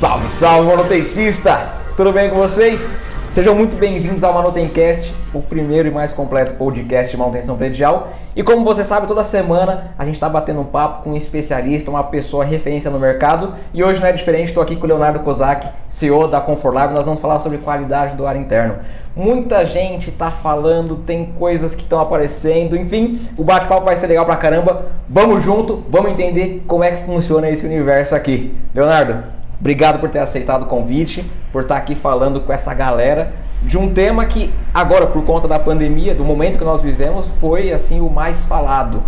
Salve, 0.00 0.30
salve, 0.30 0.66
manutencista! 0.66 1.72
Tudo 1.94 2.10
bem 2.10 2.30
com 2.30 2.36
vocês? 2.36 2.90
Sejam 3.32 3.54
muito 3.54 3.76
bem-vindos 3.76 4.24
ao 4.24 4.32
Manutencast, 4.32 5.14
o 5.34 5.42
primeiro 5.42 5.88
e 5.88 5.90
mais 5.90 6.10
completo 6.10 6.54
podcast 6.54 7.10
de 7.10 7.18
manutenção 7.18 7.54
predial. 7.54 8.08
E 8.34 8.42
como 8.42 8.64
você 8.64 8.82
sabe, 8.82 9.06
toda 9.06 9.22
semana 9.24 9.92
a 9.98 10.06
gente 10.06 10.14
está 10.14 10.26
batendo 10.26 10.62
um 10.62 10.64
papo 10.64 11.04
com 11.04 11.10
um 11.10 11.16
especialista, 11.18 11.90
uma 11.90 12.02
pessoa 12.02 12.46
referência 12.46 12.90
no 12.90 12.98
mercado. 12.98 13.52
E 13.74 13.84
hoje 13.84 14.00
não 14.00 14.06
é 14.06 14.12
diferente, 14.12 14.48
estou 14.48 14.62
aqui 14.62 14.74
com 14.74 14.86
o 14.86 14.88
Leonardo 14.88 15.20
Kozak, 15.20 15.68
CEO 15.86 16.26
da 16.26 16.40
Conforlab. 16.40 16.94
Nós 16.94 17.04
vamos 17.04 17.20
falar 17.20 17.38
sobre 17.38 17.58
qualidade 17.58 18.16
do 18.16 18.26
ar 18.26 18.36
interno. 18.36 18.78
Muita 19.14 19.66
gente 19.66 20.08
está 20.08 20.30
falando, 20.30 20.96
tem 20.96 21.26
coisas 21.38 21.74
que 21.74 21.82
estão 21.82 22.00
aparecendo, 22.00 22.74
enfim, 22.74 23.20
o 23.36 23.44
bate-papo 23.44 23.84
vai 23.84 23.98
ser 23.98 24.06
legal 24.06 24.24
pra 24.24 24.36
caramba. 24.36 24.86
Vamos 25.06 25.42
junto, 25.42 25.84
vamos 25.90 26.10
entender 26.10 26.64
como 26.66 26.84
é 26.84 26.90
que 26.90 27.04
funciona 27.04 27.50
esse 27.50 27.66
universo 27.66 28.14
aqui. 28.14 28.56
Leonardo, 28.74 29.39
Obrigado 29.60 30.00
por 30.00 30.08
ter 30.08 30.20
aceitado 30.20 30.62
o 30.62 30.66
convite, 30.66 31.30
por 31.52 31.62
estar 31.62 31.76
aqui 31.76 31.94
falando 31.94 32.40
com 32.40 32.52
essa 32.52 32.72
galera 32.72 33.32
de 33.62 33.76
um 33.76 33.92
tema 33.92 34.24
que 34.24 34.52
agora 34.72 35.06
por 35.06 35.22
conta 35.24 35.46
da 35.46 35.58
pandemia, 35.58 36.14
do 36.14 36.24
momento 36.24 36.58
que 36.58 36.64
nós 36.64 36.82
vivemos, 36.82 37.28
foi 37.38 37.70
assim 37.70 38.00
o 38.00 38.08
mais 38.08 38.44
falado. 38.44 39.02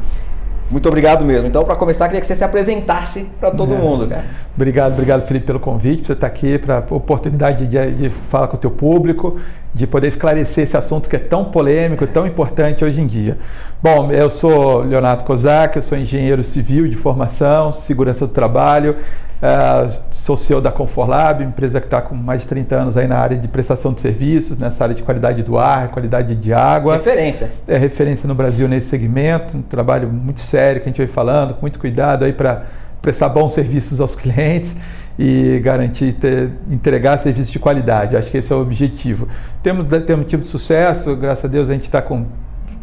Muito 0.71 0.89
obrigado 0.89 1.25
mesmo. 1.25 1.47
Então, 1.47 1.65
para 1.65 1.77
começar, 1.77 2.07
queria 2.07 2.21
que 2.21 2.27
você 2.27 2.35
se 2.35 2.45
apresentasse 2.45 3.31
para 3.39 3.51
todo 3.51 3.75
é. 3.75 3.79
mundo, 3.79 4.09
cara. 4.09 4.25
Obrigado, 4.55 4.93
obrigado, 4.93 5.27
Felipe, 5.27 5.47
pelo 5.47 5.61
convite. 5.61 6.07
Você 6.07 6.13
estar 6.15 6.27
aqui 6.27 6.59
para 6.59 6.79
a 6.79 6.95
oportunidade 6.95 7.67
de, 7.67 7.93
de, 7.93 8.11
falar 8.29 8.49
com 8.49 8.57
o 8.57 8.59
teu 8.59 8.71
público, 8.71 9.39
de 9.75 9.87
poder 9.87 10.09
esclarecer 10.09 10.65
esse 10.65 10.77
assunto 10.77 11.09
que 11.09 11.17
é 11.17 11.19
tão 11.19 11.47
polêmico, 11.47 12.07
tão 12.07 12.27
importante 12.27 12.85
hoje 12.85 13.01
em 13.01 13.07
dia. 13.07 13.39
Bom, 13.83 14.13
eu 14.13 14.29
sou 14.29 14.83
Leonardo 14.83 15.25
Kozak, 15.25 15.77
eu 15.77 15.83
sou 15.83 15.97
engenheiro 15.97 16.45
civil 16.45 16.87
de 16.87 16.97
formação, 16.97 17.73
segurança 17.73 18.27
do 18.27 18.33
trabalho, 18.33 18.97
uh, 19.43 19.91
sou 20.11 20.37
CEO 20.37 20.61
da 20.61 20.71
Conforlab, 20.71 21.43
empresa 21.43 21.81
que 21.81 21.87
está 21.87 22.03
com 22.03 22.15
mais 22.15 22.43
de 22.43 22.49
30 22.49 22.77
anos 22.77 22.97
aí 22.99 23.09
na 23.09 23.19
área 23.19 23.37
de 23.37 23.49
prestação 23.49 23.95
de 23.95 24.03
serviços, 24.03 24.59
nessa 24.59 24.85
área 24.85 24.95
de 24.95 25.03
qualidade 25.03 25.43
do 25.43 25.59
ar, 25.59 25.89
qualidade 25.89 26.35
de 26.35 26.53
água. 26.53 26.95
Referência. 26.95 27.51
É 27.67 27.79
referência 27.79 28.29
no 28.29 28.35
Brasil 28.35 28.69
nesse 28.69 28.91
segmento, 28.91 29.57
um 29.57 29.63
trabalho 29.63 30.09
muito 30.09 30.41
sério 30.41 30.83
que 30.83 30.89
a 30.89 30.93
gente 30.93 30.99
vem 30.99 31.09
falando, 31.09 31.55
com 31.55 31.63
muito 31.63 31.79
cuidado 31.79 32.27
aí 32.27 32.33
para 32.33 32.65
prestar 33.01 33.31
bons 33.31 33.55
serviços 33.55 34.01
aos 34.01 34.15
clientes 34.15 34.77
e 35.19 35.61
garantir 35.61 36.15
ter, 36.15 36.51
entregar 36.71 37.19
serviços 37.19 37.53
de 37.53 37.59
qualidade. 37.59 38.17
Acho 38.17 38.31
que 38.31 38.39
esse 38.39 38.53
é 38.53 38.57
o 38.57 38.61
objetivo. 38.61 39.29
Temos, 39.63 39.85
temos 40.07 40.27
tido 40.27 40.45
sucesso, 40.45 41.15
graças 41.17 41.45
a 41.45 41.49
Deus 41.49 41.69
a 41.69 41.73
gente 41.73 41.85
está 41.85 42.01
com 42.01 42.27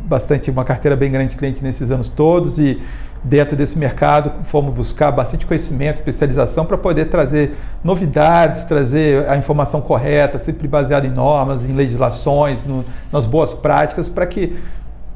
bastante 0.05 0.49
uma 0.49 0.65
carteira 0.65 0.95
bem 0.95 1.11
grande 1.11 1.31
de 1.31 1.37
cliente 1.37 1.63
nesses 1.63 1.91
anos 1.91 2.09
todos 2.09 2.57
e 2.57 2.81
dentro 3.23 3.55
desse 3.55 3.77
mercado, 3.77 4.31
fomos 4.43 4.73
buscar 4.73 5.11
bastante 5.11 5.45
conhecimento, 5.45 5.97
especialização 5.97 6.65
para 6.65 6.77
poder 6.77 7.05
trazer 7.05 7.55
novidades, 7.83 8.63
trazer 8.63 9.27
a 9.29 9.37
informação 9.37 9.81
correta, 9.81 10.39
sempre 10.39 10.67
baseada 10.67 11.05
em 11.05 11.11
normas, 11.11 11.65
em 11.65 11.73
legislações, 11.73 12.63
no, 12.65 12.85
nas 13.11 13.25
boas 13.25 13.53
práticas, 13.53 14.07
para 14.07 14.25
que 14.25 14.57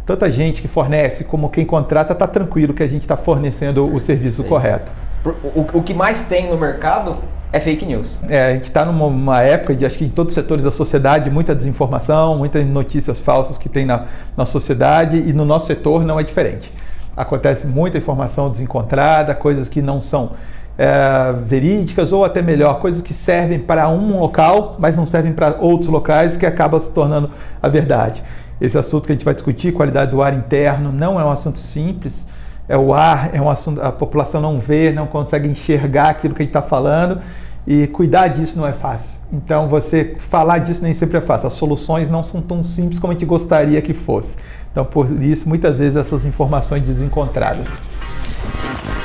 tanta 0.06 0.30
gente 0.30 0.62
que 0.62 0.68
fornece 0.68 1.24
como 1.24 1.50
quem 1.50 1.66
contrata 1.66 2.14
está 2.14 2.28
tranquilo 2.28 2.74
que 2.74 2.84
a 2.84 2.88
gente 2.88 3.04
está 3.04 3.16
fornecendo 3.16 3.86
o 3.94 4.00
serviço 4.00 4.44
correto. 4.44 4.92
O, 5.26 5.78
o 5.80 5.82
que 5.82 5.94
mais 5.94 6.24
tem 6.24 6.50
no 6.50 6.58
mercado 6.58 7.16
é 7.52 7.60
fake 7.60 7.86
news. 7.86 8.20
É, 8.28 8.46
a 8.46 8.54
gente 8.54 8.66
está 8.66 8.84
numa 8.84 9.42
época 9.42 9.76
de, 9.76 9.86
acho 9.86 9.98
que 9.98 10.06
em 10.06 10.10
todos 10.10 10.32
os 10.32 10.36
setores 10.36 10.64
da 10.64 10.72
sociedade, 10.72 11.30
muita 11.30 11.54
desinformação, 11.54 12.38
muitas 12.38 12.66
notícias 12.66 13.20
falsas 13.20 13.58
que 13.58 13.70
tem 13.70 13.86
na, 13.86 14.08
na 14.36 14.46
sociedade 14.46 15.18
e 15.18 15.32
no 15.32 15.46
nosso 15.46 15.68
setor 15.68 16.04
não 16.04 16.20
é 16.20 16.24
diferente 16.24 16.72
acontece 17.16 17.68
muita 17.68 17.98
informação 17.98 18.50
desencontrada, 18.50 19.34
coisas 19.36 19.70
que 19.70 19.82
não 19.82 20.02
são 20.02 20.32
é, 20.78 21.34
verídicas 21.42 22.12
ou 22.12 22.26
até 22.26 22.42
melhor, 22.42 22.80
coisas 22.80 23.02
que 23.02 23.14
servem 23.14 23.60
para 23.60 23.88
um 23.90 24.20
local, 24.20 24.76
mas 24.80 24.98
não 24.98 25.06
servem 25.06 25.32
para 25.32 25.56
outros 25.60 25.90
locais, 25.90 26.36
que 26.36 26.46
acaba 26.46 26.80
se 26.80 26.92
tornando 26.92 27.30
a 27.62 27.68
verdade. 27.68 28.24
Esse 28.60 28.78
assunto 28.78 29.06
que 29.06 29.12
a 29.12 29.16
gente 29.16 29.26
vai 29.26 29.34
discutir, 29.34 29.72
qualidade 29.74 30.12
do 30.12 30.22
ar 30.22 30.34
interno, 30.34 30.92
não 30.92 31.20
é 31.20 31.24
um 31.24 31.32
assunto 31.32 31.60
simples. 31.60 32.28
É 32.68 32.78
o 32.78 32.94
ar, 32.94 33.32
é 33.34 33.42
um 33.42 33.50
assunto, 33.50 33.82
a 33.82 33.92
população 33.92 34.42
não 34.42 34.60
vê, 34.60 34.92
não 34.92 35.06
consegue 35.06 35.48
enxergar 35.48 36.10
aquilo 36.10 36.34
que 36.34 36.42
a 36.42 36.46
gente 36.46 36.50
está 36.50 36.62
falando 36.62 37.22
e 37.66 37.88
cuidar 37.88 38.28
disso 38.28 38.58
não 38.58 38.68
é 38.68 38.74
fácil. 38.74 39.20
Então, 39.32 39.68
você 39.68 40.16
falar 40.20 40.60
disso 40.60 40.84
nem 40.84 40.94
sempre 40.94 41.18
é 41.18 41.22
fácil. 41.22 41.48
As 41.48 41.54
soluções 41.54 42.10
não 42.10 42.24
são 42.24 42.42
tão 42.42 42.62
simples 42.62 43.00
como 43.00 43.12
a 43.12 43.14
gente 43.16 43.26
gostaria 43.26 43.82
que 43.82 43.94
fosse. 43.94 44.38
Então, 44.72 44.86
por 44.86 45.10
isso, 45.22 45.48
muitas 45.48 45.80
vezes 45.80 45.96
essas 45.96 46.26
informações 46.26 46.84
desencontradas. 46.84 47.68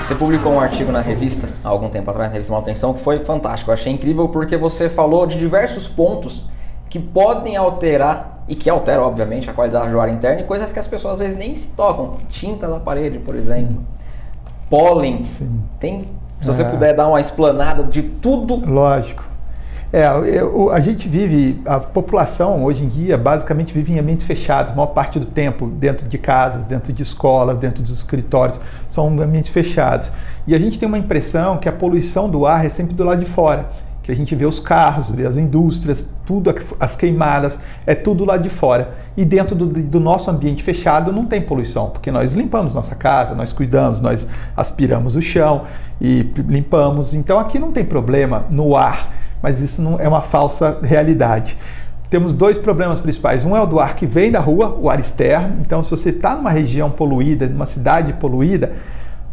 Você 0.03 0.15
publicou 0.15 0.53
um 0.53 0.61
artigo 0.61 0.91
na 0.91 1.01
revista, 1.01 1.49
há 1.63 1.69
algum 1.69 1.89
tempo 1.89 2.11
atrás, 2.11 2.29
na 2.29 2.33
revista 2.33 2.53
Manutenção, 2.53 2.95
que 2.95 3.01
foi 3.01 3.19
fantástico. 3.21 3.71
Eu 3.71 3.75
achei 3.75 3.93
incrível 3.93 4.29
porque 4.29 4.57
você 4.57 4.89
falou 4.89 5.27
de 5.27 5.39
diversos 5.39 5.87
pontos 5.87 6.45
que 6.89 6.99
podem 6.99 7.57
alterar 7.57 8.43
e 8.49 8.55
que 8.55 8.69
alteram, 8.71 9.05
obviamente, 9.05 9.51
a 9.51 9.53
qualidade 9.53 9.91
do 9.91 10.01
ar 10.01 10.09
interno 10.09 10.41
e 10.41 10.45
coisas 10.45 10.73
que 10.73 10.79
as 10.79 10.87
pessoas 10.87 11.15
às 11.15 11.21
vezes 11.21 11.37
nem 11.37 11.55
se 11.55 11.69
tocam. 11.69 12.13
Tinta 12.29 12.67
da 12.67 12.81
parede, 12.81 13.19
por 13.19 13.35
exemplo. 13.35 13.83
Pólen. 14.71 15.27
Sim. 15.39 15.61
Tem, 15.79 16.07
se 16.41 16.51
é. 16.51 16.53
você 16.53 16.65
puder 16.65 16.95
dar 16.95 17.09
uma 17.09 17.21
explanada 17.21 17.83
de 17.85 18.03
tudo. 18.03 18.57
Lógico. 18.65 19.29
É, 19.91 20.07
eu, 20.07 20.71
a 20.71 20.81
gente 20.81 21.09
vive, 21.09 21.63
a 21.65 21.81
população 21.81 22.63
hoje 22.63 22.85
em 22.85 22.89
dia 22.89 23.17
basicamente 23.17 23.73
vive 23.73 23.95
em 23.95 23.99
ambientes 23.99 24.27
fechados, 24.27 24.73
a 24.73 24.75
maior 24.75 24.89
parte 24.89 25.19
do 25.19 25.25
tempo, 25.25 25.67
dentro 25.67 26.07
de 26.07 26.19
casas, 26.19 26.67
dentro 26.67 26.93
de 26.93 27.03
escolas, 27.03 27.57
dentro 27.57 27.83
dos 27.83 27.93
escritórios, 27.93 28.61
são 28.87 29.09
ambientes 29.09 29.51
fechados. 29.51 30.11
E 30.47 30.55
a 30.55 30.59
gente 30.59 30.79
tem 30.79 30.87
uma 30.87 30.99
impressão 30.99 31.57
que 31.57 31.71
a 31.71 31.73
poluição 31.73 32.29
do 32.29 32.47
ar 32.47 32.67
é 32.67 32.69
sempre 32.69 32.95
do 32.95 33.03
lado 33.03 33.21
de 33.21 33.31
fora, 33.31 33.71
que 34.09 34.13
a 34.13 34.17
gente 34.17 34.35
vê 34.35 34.47
os 34.47 34.59
carros, 34.59 35.11
vê 35.11 35.27
as 35.27 35.37
indústrias, 35.37 36.09
tudo, 36.27 36.55
as 36.81 36.97
queimadas, 36.97 37.61
é 37.87 37.95
tudo 37.95 38.25
lá 38.25 38.39
de 38.39 38.49
fora. 38.49 38.95
E 39.15 39.23
dentro 39.23 39.55
do, 39.55 39.67
do 39.67 40.01
nosso 40.01 40.31
ambiente 40.31 40.63
fechado 40.63 41.13
não 41.13 41.27
tem 41.27 41.43
poluição, 41.43 41.91
porque 41.91 42.11
nós 42.11 42.33
limpamos 42.33 42.73
nossa 42.73 42.95
casa, 42.95 43.35
nós 43.35 43.53
cuidamos, 43.53 44.01
nós 44.01 44.27
aspiramos 44.57 45.15
o 45.15 45.21
chão 45.21 45.65
e 46.01 46.23
limpamos. 46.39 47.13
Então 47.13 47.39
aqui 47.39 47.59
não 47.59 47.71
tem 47.71 47.85
problema 47.85 48.47
no 48.51 48.75
ar 48.75 49.19
mas 49.43 49.61
isso 49.61 49.81
não 49.81 50.01
é 50.01 50.09
uma 50.09 50.21
falsa 50.21 50.79
realidade. 50.83 51.57
Temos 52.11 52.33
dois 52.33 52.57
problemas 52.57 53.01
principais. 53.01 53.45
Um 53.45 53.57
é 53.57 53.61
o 53.61 53.67
do 53.67 53.79
ar 53.79 53.95
que 53.95 54.07
vem 54.07 54.33
da 54.33 54.41
rua, 54.41 54.75
o 54.81 54.89
ar 54.89 54.99
externo. 54.99 55.59
Então, 55.61 55.83
se 55.83 55.91
você 55.91 56.09
está 56.09 56.35
numa 56.35 56.51
região 56.51 56.91
poluída, 56.91 57.47
numa 57.47 57.67
cidade 57.67 58.15
poluída, 58.15 58.73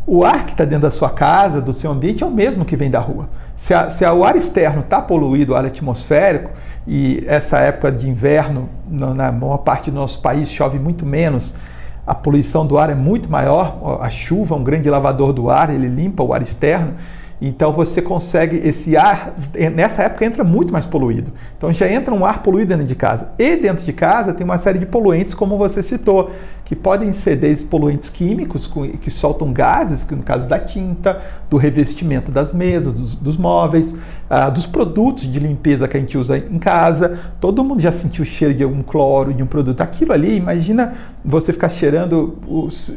o 0.07 0.23
ar 0.23 0.45
que 0.45 0.51
está 0.51 0.63
dentro 0.65 0.81
da 0.81 0.91
sua 0.91 1.09
casa, 1.09 1.59
do 1.59 1.73
seu 1.73 1.91
ambiente, 1.91 2.23
é 2.23 2.27
o 2.27 2.31
mesmo 2.31 2.63
que 2.63 2.75
vem 2.75 2.91
da 2.91 2.99
rua. 2.99 3.27
Se, 3.57 3.73
a, 3.73 3.89
se 3.89 4.05
a, 4.05 4.13
o 4.13 4.23
ar 4.23 4.35
externo 4.35 4.81
está 4.81 5.01
poluído, 5.01 5.53
o 5.53 5.55
ar 5.55 5.65
atmosférico, 5.65 6.51
e 6.87 7.23
essa 7.27 7.57
época 7.59 7.91
de 7.91 8.07
inverno, 8.07 8.69
na 8.87 9.31
maior 9.31 9.57
parte 9.59 9.89
do 9.89 9.95
nosso 9.95 10.21
país, 10.21 10.49
chove 10.49 10.77
muito 10.77 11.05
menos, 11.05 11.55
a 12.05 12.13
poluição 12.13 12.67
do 12.67 12.77
ar 12.77 12.91
é 12.91 12.95
muito 12.95 13.31
maior, 13.31 13.99
a 14.01 14.09
chuva 14.11 14.53
é 14.53 14.57
um 14.59 14.63
grande 14.63 14.87
lavador 14.89 15.33
do 15.33 15.49
ar, 15.49 15.71
ele 15.71 15.87
limpa 15.87 16.21
o 16.21 16.33
ar 16.33 16.41
externo. 16.41 16.93
Então 17.41 17.73
você 17.73 18.01
consegue 18.01 18.57
esse 18.57 18.95
ar 18.95 19.35
nessa 19.73 20.03
época 20.03 20.25
entra 20.25 20.43
muito 20.43 20.71
mais 20.71 20.85
poluído. 20.85 21.31
Então 21.57 21.71
já 21.73 21.91
entra 21.91 22.13
um 22.13 22.25
ar 22.25 22.41
poluído 22.41 22.69
dentro 22.69 22.85
de 22.85 22.95
casa. 22.95 23.29
E 23.37 23.55
dentro 23.57 23.83
de 23.83 23.91
casa 23.91 24.33
tem 24.33 24.45
uma 24.45 24.57
série 24.57 24.79
de 24.79 24.85
poluentes 24.85 25.33
como 25.33 25.57
você 25.57 25.83
citou, 25.83 26.31
que 26.63 26.75
podem 26.75 27.11
ser 27.11 27.35
desde 27.35 27.65
poluentes 27.65 28.09
químicos 28.09 28.71
que 29.01 29.11
soltam 29.11 29.51
gases, 29.51 30.03
que 30.03 30.15
no 30.15 30.23
caso 30.23 30.47
da 30.47 30.59
tinta, 30.59 31.21
do 31.49 31.57
revestimento 31.57 32.31
das 32.31 32.53
mesas, 32.53 32.93
dos, 32.93 33.15
dos 33.15 33.37
móveis, 33.37 33.93
ah, 34.29 34.49
dos 34.49 34.65
produtos 34.65 35.31
de 35.31 35.39
limpeza 35.39 35.87
que 35.87 35.97
a 35.97 35.99
gente 35.99 36.17
usa 36.17 36.37
em 36.37 36.57
casa. 36.57 37.19
Todo 37.39 37.63
mundo 37.63 37.81
já 37.81 37.91
sentiu 37.91 38.23
o 38.23 38.25
cheiro 38.25 38.53
de 38.53 38.63
algum 38.63 38.81
cloro, 38.81 39.33
de 39.33 39.43
um 39.43 39.45
produto. 39.45 39.81
Aquilo 39.81 40.13
ali, 40.13 40.35
imagina 40.35 40.93
você 41.23 41.53
ficar 41.53 41.69
cheirando, 41.69 42.37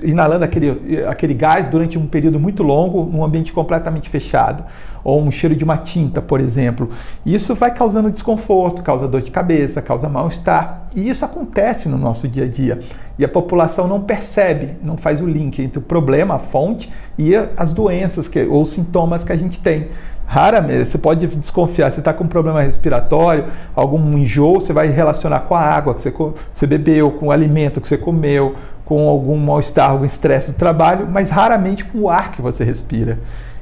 inalando 0.03 0.45
aquele, 0.45 1.05
aquele 1.07 1.35
gás 1.35 1.67
durante 1.69 1.99
um 1.99 2.07
período 2.07 2.41
muito 2.41 2.63
longo 2.63 3.05
num 3.05 3.25
ambiente 3.25 3.53
completamente 3.53 4.09
fechado 4.09 4.65
ou 5.05 5.23
um 5.23 5.31
cheiro 5.31 5.57
de 5.57 5.65
uma 5.65 5.79
tinta, 5.79 6.21
por 6.21 6.41
exemplo. 6.41 6.91
Isso 7.25 7.55
vai 7.55 7.73
causando 7.73 8.11
desconforto, 8.11 8.83
causa 8.83 9.09
dor 9.09 9.23
de 9.23 9.31
cabeça, 9.31 9.81
causa 9.81 10.09
mal-estar. 10.09 10.89
E 10.95 11.09
isso 11.09 11.25
acontece 11.25 11.89
no 11.89 11.97
nosso 11.97 12.29
dia 12.29 12.45
a 12.45 12.49
dia. 12.49 12.81
E 13.19 13.25
a 13.25 13.29
população 13.29 13.89
não 13.89 14.03
percebe, 14.03 14.77
não 14.83 14.97
faz 14.97 15.21
o 15.21 15.27
link 15.27 15.63
entre 15.63 15.79
o 15.79 15.83
problema, 15.83 16.35
a 16.35 16.39
fonte, 16.39 16.91
e 17.19 17.35
as 17.57 17.73
doenças 17.73 18.29
que, 18.29 18.43
ou 18.43 18.65
sintomas 18.65 19.25
que 19.25 19.33
a 19.33 19.37
gente 19.37 19.59
tem. 19.61 19.89
Raramente, 20.29 20.85
você 20.85 20.99
pode 20.99 21.27
desconfiar, 21.27 21.91
você 21.91 22.01
está 22.01 22.13
com 22.13 22.25
um 22.25 22.29
problema 22.29 22.61
respiratório, 22.61 23.47
algum 23.75 24.19
enjoo, 24.19 24.61
você 24.61 24.75
vai 24.75 24.89
relacionar 24.89 25.41
com 25.41 25.55
a 25.55 25.61
água 25.61 25.95
que 25.95 26.03
você, 26.03 26.15
você 26.51 26.67
bebeu, 26.67 27.13
com 27.13 27.29
o 27.29 27.33
alimento 27.33 27.81
que 27.81 27.89
você 27.89 27.97
comeu, 27.97 28.55
com 28.85 29.09
algum 29.09 29.39
mal-estar, 29.39 29.91
algum 29.91 30.05
estresse 30.05 30.53
do 30.53 30.59
trabalho, 30.59 31.09
mas 31.11 31.31
raramente 31.31 31.83
com 31.83 32.01
o 32.01 32.11
ar 32.11 32.31
que 32.31 32.43
você 32.43 32.63
respira. 32.63 33.19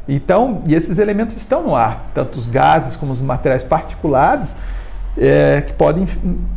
Então, 0.09 0.59
e 0.67 0.75
esses 0.75 0.99
elementos 0.99 1.37
estão 1.37 1.63
no 1.63 1.75
ar, 1.75 2.11
tanto 2.13 2.37
os 2.37 2.47
gases 2.47 2.97
como 2.97 3.13
os 3.13 3.21
materiais 3.21 3.63
particulados, 3.63 4.53
é, 5.17 5.63
que 5.63 5.73
podem 5.73 6.05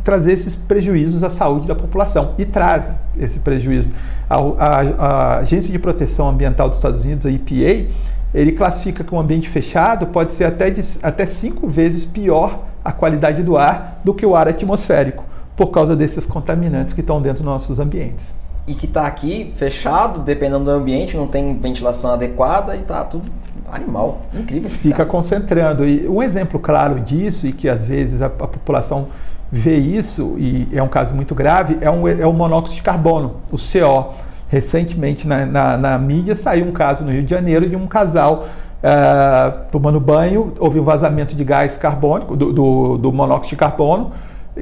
trazer 0.02 0.32
esses 0.32 0.56
prejuízos 0.56 1.22
à 1.22 1.30
saúde 1.30 1.68
da 1.68 1.74
população 1.74 2.34
e 2.36 2.44
trazem 2.44 2.96
esse 3.16 3.38
prejuízo. 3.38 3.92
A, 4.28 4.36
a, 4.36 4.80
a, 4.80 5.38
Agência 5.38 5.70
de 5.70 5.78
Proteção 5.78 6.28
Ambiental 6.28 6.68
dos 6.68 6.78
Estados 6.78 7.04
Unidos, 7.04 7.26
a 7.26 7.30
EPA, 7.30 7.90
ele 8.34 8.52
classifica 8.52 9.02
que 9.02 9.14
um 9.14 9.18
ambiente 9.18 9.48
fechado 9.48 10.06
pode 10.06 10.32
ser 10.32 10.44
até, 10.44 10.70
de, 10.70 10.82
até 11.02 11.26
cinco 11.26 11.68
vezes 11.68 12.04
pior 12.04 12.60
a 12.84 12.92
qualidade 12.92 13.42
do 13.42 13.56
ar 13.56 14.00
do 14.04 14.14
que 14.14 14.24
o 14.24 14.34
ar 14.34 14.48
atmosférico, 14.48 15.24
por 15.56 15.68
causa 15.68 15.96
desses 15.96 16.24
contaminantes 16.24 16.94
que 16.94 17.00
estão 17.00 17.20
dentro 17.20 17.42
dos 17.42 17.52
nossos 17.52 17.78
ambientes. 17.78 18.32
E 18.66 18.74
que 18.74 18.86
está 18.86 19.06
aqui 19.06 19.52
fechado, 19.56 20.20
dependendo 20.20 20.64
do 20.64 20.70
ambiente, 20.70 21.16
não 21.16 21.26
tem 21.26 21.58
ventilação 21.58 22.12
adequada 22.12 22.76
e 22.76 22.80
está 22.80 23.04
tudo 23.04 23.28
animal. 23.70 24.22
Incrível 24.32 24.68
esse 24.68 24.82
Fica 24.82 25.04
concentrando. 25.04 25.86
E 25.86 26.08
um 26.08 26.22
exemplo 26.22 26.60
claro 26.60 27.00
disso, 27.00 27.46
e 27.46 27.52
que 27.52 27.68
às 27.68 27.88
vezes 27.88 28.22
a, 28.22 28.26
a 28.26 28.28
população 28.28 29.08
vê 29.50 29.76
isso, 29.76 30.36
e 30.38 30.68
é 30.72 30.82
um 30.82 30.88
caso 30.88 31.14
muito 31.14 31.34
grave, 31.34 31.78
é, 31.80 31.90
um, 31.90 32.06
é 32.06 32.26
o 32.26 32.32
monóxido 32.32 32.76
de 32.76 32.82
carbono, 32.82 33.36
o 33.50 33.56
CO. 33.56 34.14
Recentemente 34.50 35.28
na, 35.28 35.46
na, 35.46 35.76
na 35.78 35.96
mídia 35.96 36.34
saiu 36.34 36.66
um 36.66 36.72
caso 36.72 37.04
no 37.04 37.12
Rio 37.12 37.22
de 37.22 37.30
Janeiro 37.30 37.70
de 37.70 37.76
um 37.76 37.86
casal 37.86 38.48
uh, 38.80 39.70
tomando 39.70 40.00
banho, 40.00 40.52
houve 40.58 40.80
um 40.80 40.82
vazamento 40.82 41.36
de 41.36 41.44
gás 41.44 41.76
carbônico, 41.76 42.36
do, 42.36 42.52
do, 42.52 42.98
do 42.98 43.12
monóxido 43.12 43.50
de 43.50 43.56
carbono, 43.56 44.10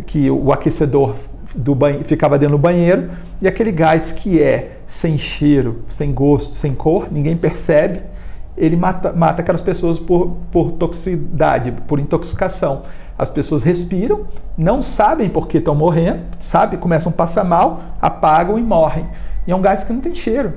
que 0.05 0.31
o 0.31 0.53
aquecedor 0.53 1.15
do 1.55 1.75
banho, 1.75 2.05
ficava 2.05 2.39
dentro 2.39 2.59
do 2.59 2.61
banheiro, 2.61 3.11
e 3.41 3.49
aquele 3.49 3.73
gás 3.73 4.13
que 4.13 4.43
é 4.43 4.81
sem 4.87 5.17
cheiro, 5.17 5.83
sem 5.89 6.13
gosto, 6.13 6.55
sem 6.55 6.75
cor, 6.75 7.09
ninguém 7.11 7.39
percebe, 7.39 8.03
ele 8.59 8.77
mata, 8.77 9.11
mata 9.13 9.41
aquelas 9.41 9.63
pessoas 9.63 9.99
por, 9.99 10.37
por 10.51 10.73
toxicidade, 10.73 11.73
por 11.87 11.99
intoxicação. 11.99 12.83
As 13.17 13.31
pessoas 13.31 13.63
respiram, 13.63 14.27
não 14.57 14.83
sabem 14.83 15.29
por 15.29 15.49
que 15.49 15.59
estão 15.59 15.75
morrendo, 15.75 16.21
sabe, 16.41 16.77
começam 16.77 17.11
a 17.11 17.15
passar 17.15 17.45
mal, 17.45 17.81
apagam 18.03 18.59
e 18.59 18.63
morrem. 18.63 19.07
E 19.49 19.51
é 19.51 19.57
um 19.57 19.61
gás 19.61 19.83
que 19.83 19.93
não 19.93 20.01
tem 20.01 20.15
cheiro. 20.15 20.53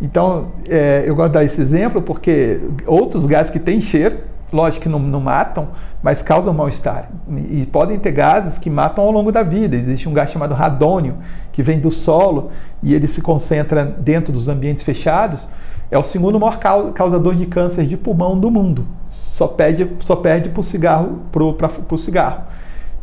Então, 0.00 0.48
é, 0.68 1.04
eu 1.06 1.14
gosto 1.14 1.28
de 1.28 1.34
dar 1.34 1.44
esse 1.44 1.60
exemplo 1.60 2.02
porque 2.02 2.58
outros 2.86 3.26
gases 3.26 3.50
que 3.50 3.60
têm 3.60 3.80
cheiro, 3.80 4.18
lógico 4.52 4.82
que 4.82 4.88
não, 4.88 4.98
não 4.98 5.20
matam, 5.20 5.68
mas 6.02 6.22
causam 6.22 6.52
mal-estar. 6.52 7.10
E 7.50 7.66
podem 7.66 7.98
ter 7.98 8.10
gases 8.10 8.58
que 8.58 8.68
matam 8.68 9.04
ao 9.04 9.12
longo 9.12 9.30
da 9.30 9.42
vida. 9.42 9.76
Existe 9.76 10.08
um 10.08 10.12
gás 10.12 10.30
chamado 10.30 10.54
radônio, 10.54 11.16
que 11.52 11.62
vem 11.62 11.78
do 11.78 11.90
solo 11.90 12.50
e 12.82 12.94
ele 12.94 13.06
se 13.06 13.20
concentra 13.20 13.84
dentro 13.84 14.32
dos 14.32 14.48
ambientes 14.48 14.82
fechados 14.82 15.46
é 15.90 15.98
o 15.98 16.02
segundo 16.02 16.40
maior 16.40 16.58
causador 16.92 17.36
de 17.36 17.46
câncer 17.46 17.86
de 17.86 17.96
pulmão 17.96 18.36
do 18.36 18.50
mundo. 18.50 18.84
Só, 19.08 19.46
perde, 19.46 19.88
só 20.00 20.16
perde 20.16 20.48
para 20.48 20.60
o 20.60 20.62
cigarro, 20.62 21.20
pro, 21.30 21.54
pro 21.54 21.98
cigarro. 21.98 22.42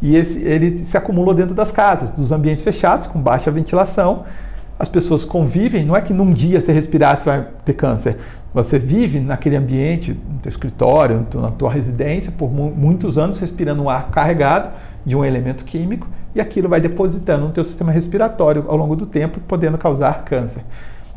E 0.02 0.16
esse, 0.16 0.42
ele 0.42 0.78
se 0.80 0.98
acumula 0.98 1.34
dentro 1.34 1.54
das 1.54 1.72
casas, 1.72 2.10
dos 2.10 2.32
ambientes 2.32 2.64
fechados, 2.64 3.08
com 3.08 3.22
baixa 3.22 3.52
ventilação. 3.52 4.26
As 4.82 4.90
pessoas 4.90 5.24
convivem, 5.24 5.86
não 5.86 5.96
é 5.96 6.02
que 6.02 6.12
num 6.12 6.34
dia 6.34 6.60
você 6.60 6.72
respirar 6.72 7.16
você 7.16 7.26
vai 7.26 7.48
ter 7.64 7.74
câncer. 7.74 8.18
Você 8.52 8.80
vive 8.80 9.20
naquele 9.20 9.56
ambiente, 9.56 10.12
no 10.12 10.40
teu 10.40 10.50
escritório, 10.50 11.24
na 11.36 11.52
tua 11.52 11.72
residência, 11.72 12.32
por 12.32 12.52
mu 12.52 12.74
muitos 12.76 13.16
anos 13.16 13.38
respirando 13.38 13.84
um 13.84 13.92
ar 13.92 14.10
carregado 14.10 14.72
de 15.06 15.16
um 15.16 15.24
elemento 15.24 15.66
químico 15.66 16.08
e 16.34 16.42
aquilo 16.42 16.68
vai 16.68 16.82
depositando 16.82 17.46
no 17.46 17.52
teu 17.52 17.64
sistema 17.64 17.92
respiratório 17.92 18.66
ao 18.68 18.76
longo 18.76 18.96
do 18.96 19.06
tempo, 19.06 19.40
podendo 19.42 19.78
causar 19.78 20.24
câncer. 20.24 20.64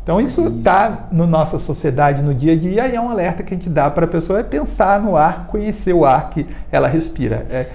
Então 0.03 0.21
isso 0.21 0.47
está 0.47 1.07
na 1.11 1.25
nossa 1.25 1.57
sociedade 1.57 2.21
no 2.21 2.35
dia 2.35 2.53
a 2.53 2.55
dia 2.55 2.87
e 2.87 2.95
é 2.95 3.01
um 3.01 3.09
alerta 3.09 3.41
que 3.41 3.51
a 3.51 3.57
gente 3.57 3.67
dá 3.67 3.89
para 3.89 4.05
a 4.05 4.07
pessoa 4.07 4.41
é 4.41 4.43
pensar 4.43 5.01
no 5.01 5.17
ar, 5.17 5.47
conhecer 5.47 5.93
o 5.93 6.05
ar 6.05 6.29
que 6.29 6.45
ela 6.71 6.87
respira. 6.87 7.47
É, 7.49 7.65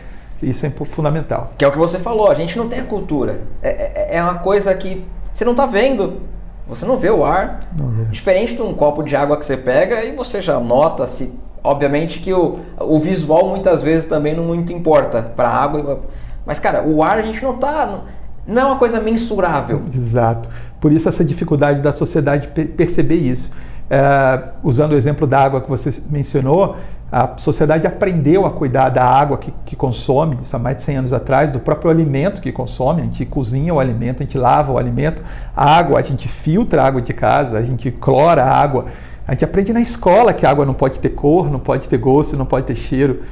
isso 0.41 0.65
é 0.65 0.71
fundamental. 0.71 1.53
Que 1.59 1.65
é 1.65 1.69
o 1.69 1.73
que 1.73 1.79
você 1.79 1.99
falou, 1.99 2.31
a 2.31 2.35
gente 2.35 2.57
não 2.57 2.69
tem 2.69 2.79
a 2.79 2.85
cultura. 2.85 3.41
É, 3.61 4.15
é, 4.15 4.17
é 4.19 4.23
uma 4.23 4.35
coisa 4.35 4.73
que 4.73 5.05
você 5.33 5.45
não 5.45 5.53
está 5.53 5.67
vendo, 5.67 6.21
você 6.69 6.87
não 6.87 6.97
vê 6.97 7.11
o 7.11 7.25
ar. 7.25 7.61
Vê. 7.73 8.05
Diferente 8.11 8.55
de 8.55 8.63
um 8.63 8.73
copo 8.73 9.03
de 9.03 9.17
água 9.17 9.37
que 9.37 9.45
você 9.45 9.57
pega 9.57 10.05
e 10.05 10.15
você 10.15 10.41
já 10.41 10.59
nota 10.61 11.07
se. 11.07 11.33
Obviamente 11.63 12.21
que 12.21 12.33
o, 12.33 12.61
o 12.79 12.99
visual 12.99 13.49
muitas 13.49 13.83
vezes 13.83 14.07
também 14.07 14.35
não 14.35 14.45
muito 14.45 14.73
importa 14.73 15.23
para 15.23 15.49
a 15.49 15.63
água. 15.63 16.01
Mas, 16.47 16.59
cara, 16.59 16.83
o 16.87 17.03
ar 17.03 17.19
a 17.19 17.23
gente 17.23 17.43
não 17.43 17.55
está 17.55 18.01
não 18.47 18.63
é 18.63 18.65
uma 18.65 18.77
coisa 18.77 19.01
mensurável. 19.01 19.83
Exato. 19.95 20.49
Por 20.81 20.93
isso 20.93 21.09
essa 21.09 21.25
dificuldade 21.25 21.81
da 21.81 21.93
sociedade 21.93 22.49
perceber 22.49 23.17
isso. 23.17 23.51
É, 23.89 24.43
usando 24.63 24.93
o 24.93 24.97
exemplo 24.97 25.27
da 25.27 25.41
água 25.41 25.61
que 25.61 25.69
você 25.69 25.93
mencionou, 26.09 26.77
a 27.13 27.37
sociedade 27.39 27.87
aprendeu 27.89 28.47
a 28.47 28.51
cuidar 28.51 28.89
da 28.89 29.05
água 29.05 29.37
que, 29.37 29.53
que, 29.67 29.75
consome, 29.75 30.39
isso 30.43 30.55
há 30.55 30.59
mais 30.61 30.77
de 30.77 30.83
100 30.85 30.97
anos 30.97 31.13
atrás, 31.13 31.51
do 31.51 31.59
próprio 31.59 31.91
alimento 31.91 32.41
que 32.41 32.53
consome. 32.53 33.01
A 33.01 33.05
gente 33.05 33.27
cozinha 33.27 33.75
o 33.75 33.81
alimento, 33.81 34.23
a 34.23 34.27
gente 34.27 34.39
lava 34.39 34.71
o 34.71 34.79
alimento. 34.79 35.21
A 35.57 35.77
água, 35.77 35.99
a 35.99 36.03
gente 36.03 36.29
filtra 36.29 36.83
a 36.83 36.87
água 36.87 37.03
de 37.03 37.13
casa, 37.13 37.59
a 37.59 37.63
gente 37.63 37.91
clora 37.91 38.45
a 38.45 38.57
água. 38.57 38.87
A 39.27 39.33
gente 39.33 39.45
aprende 39.45 39.73
na 39.73 39.81
escola 39.81 40.33
que 40.33 40.47
a 40.47 40.51
água 40.51 40.65
não 40.65 40.75
pode 40.75 41.01
ter 41.01 41.11
cor, 41.11 41.51
não 41.51 41.59
pode 41.59 41.89
ter 41.89 41.99
gosto, 41.99 42.37
não 42.37 42.47
pode 42.47 42.67
ter 42.67 42.77
cheiro. 42.77 43.23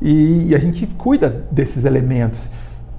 E, 0.00 0.48
e 0.48 0.54
a 0.54 0.58
gente 0.58 0.86
cuida 0.86 1.44
desses 1.50 1.86
elementos. 1.86 2.50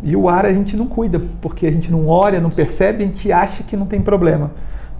E 0.01 0.15
o 0.15 0.27
ar 0.27 0.47
a 0.47 0.53
gente 0.53 0.75
não 0.75 0.87
cuida, 0.87 1.21
porque 1.41 1.67
a 1.67 1.71
gente 1.71 1.91
não 1.91 2.07
olha, 2.07 2.41
não 2.41 2.49
percebe, 2.49 3.03
a 3.03 3.07
gente 3.07 3.31
acha 3.31 3.63
que 3.63 3.77
não 3.77 3.85
tem 3.85 4.01
problema. 4.01 4.51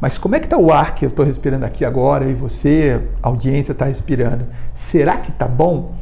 Mas 0.04 0.18
como 0.18 0.36
é 0.36 0.40
que 0.42 0.48
está 0.48 0.58
o 0.58 0.70
ar 0.70 0.94
que 0.94 1.06
eu 1.06 1.10
estou 1.10 1.26
respirando 1.26 1.64
aqui 1.64 1.86
agora 1.86 2.30
e 2.30 2.34
você, 2.34 3.00
audiência, 3.22 3.72
está 3.72 3.86
respirando? 3.86 4.46
Será 4.76 5.16
que 5.16 5.30
está 5.30 5.48
bom? 5.48 5.94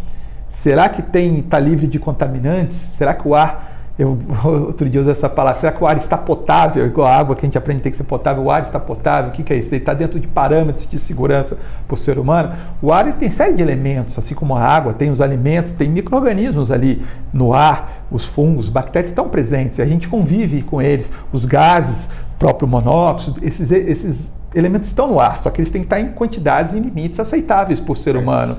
Será 0.50 0.90
que 0.90 1.02
está 1.02 1.60
livre 1.60 1.86
de 1.86 2.00
contaminantes? 2.00 2.76
Será 2.76 3.14
que 3.14 3.28
o 3.28 3.36
ar 3.36 3.72
eu 4.00 4.18
outro 4.44 4.90
dia 4.90 5.00
usei 5.00 5.12
essa 5.12 5.30
palavra. 5.30 5.60
Será 5.60 5.72
que 5.72 5.84
o 5.84 5.86
ar 5.86 5.98
está 5.98 6.18
potável, 6.18 6.84
igual 6.84 7.08
a 7.08 7.16
água 7.16 7.36
que 7.36 7.46
a 7.46 7.48
gente 7.48 7.60
aprende 7.60 7.82
tem 7.82 7.92
que 7.92 7.98
ser 7.98 8.04
potável? 8.04 8.44
O 8.44 8.50
ar 8.50 8.64
está 8.64 8.80
potável? 8.80 9.30
O 9.30 9.34
que, 9.34 9.44
que 9.44 9.54
é 9.54 9.58
isso? 9.58 9.70
Ele 9.70 9.78
está 9.78 9.94
dentro 9.94 10.20
de 10.20 10.28
parâmetros 10.28 10.90
de 10.90 10.98
segurança 10.98 11.56
para 11.86 11.94
o 11.94 11.98
ser 11.98 12.18
humano? 12.18 12.56
O 12.82 12.92
ar 12.92 13.14
tem 13.14 13.30
série 13.30 13.54
de 13.54 13.62
elementos, 13.62 14.18
assim 14.18 14.34
como 14.34 14.56
a 14.56 14.64
água, 14.64 14.94
tem 14.94 15.12
os 15.12 15.22
alimentos, 15.22 15.74
tem 15.74 15.88
micro-organismos 15.88 16.72
ali 16.72 17.06
no 17.32 17.54
ar, 17.54 18.06
os 18.10 18.26
fungos, 18.26 18.68
bactérias 18.68 19.12
estão 19.12 19.30
presentes, 19.30 19.80
a 19.80 19.86
gente 19.86 20.08
convive 20.08 20.64
com 20.64 20.82
eles, 20.82 21.12
os 21.32 21.46
gases, 21.46 22.10
próprio 22.42 22.68
monóxido, 22.68 23.40
esses, 23.44 23.70
esses 23.70 24.34
elementos 24.56 24.88
estão 24.90 25.08
no 25.08 25.20
ar, 25.20 25.40
só 25.40 25.52
que 25.52 25.62
eles 25.62 25.70
têm 25.70 25.82
que 25.82 25.86
estar 25.86 26.00
em 26.00 26.08
quantidades 26.08 26.74
e 26.74 26.80
limites 26.80 27.20
aceitáveis 27.20 27.80
por 27.80 27.96
ser 27.96 28.14
Perfeito. 28.14 28.24
humano. 28.24 28.58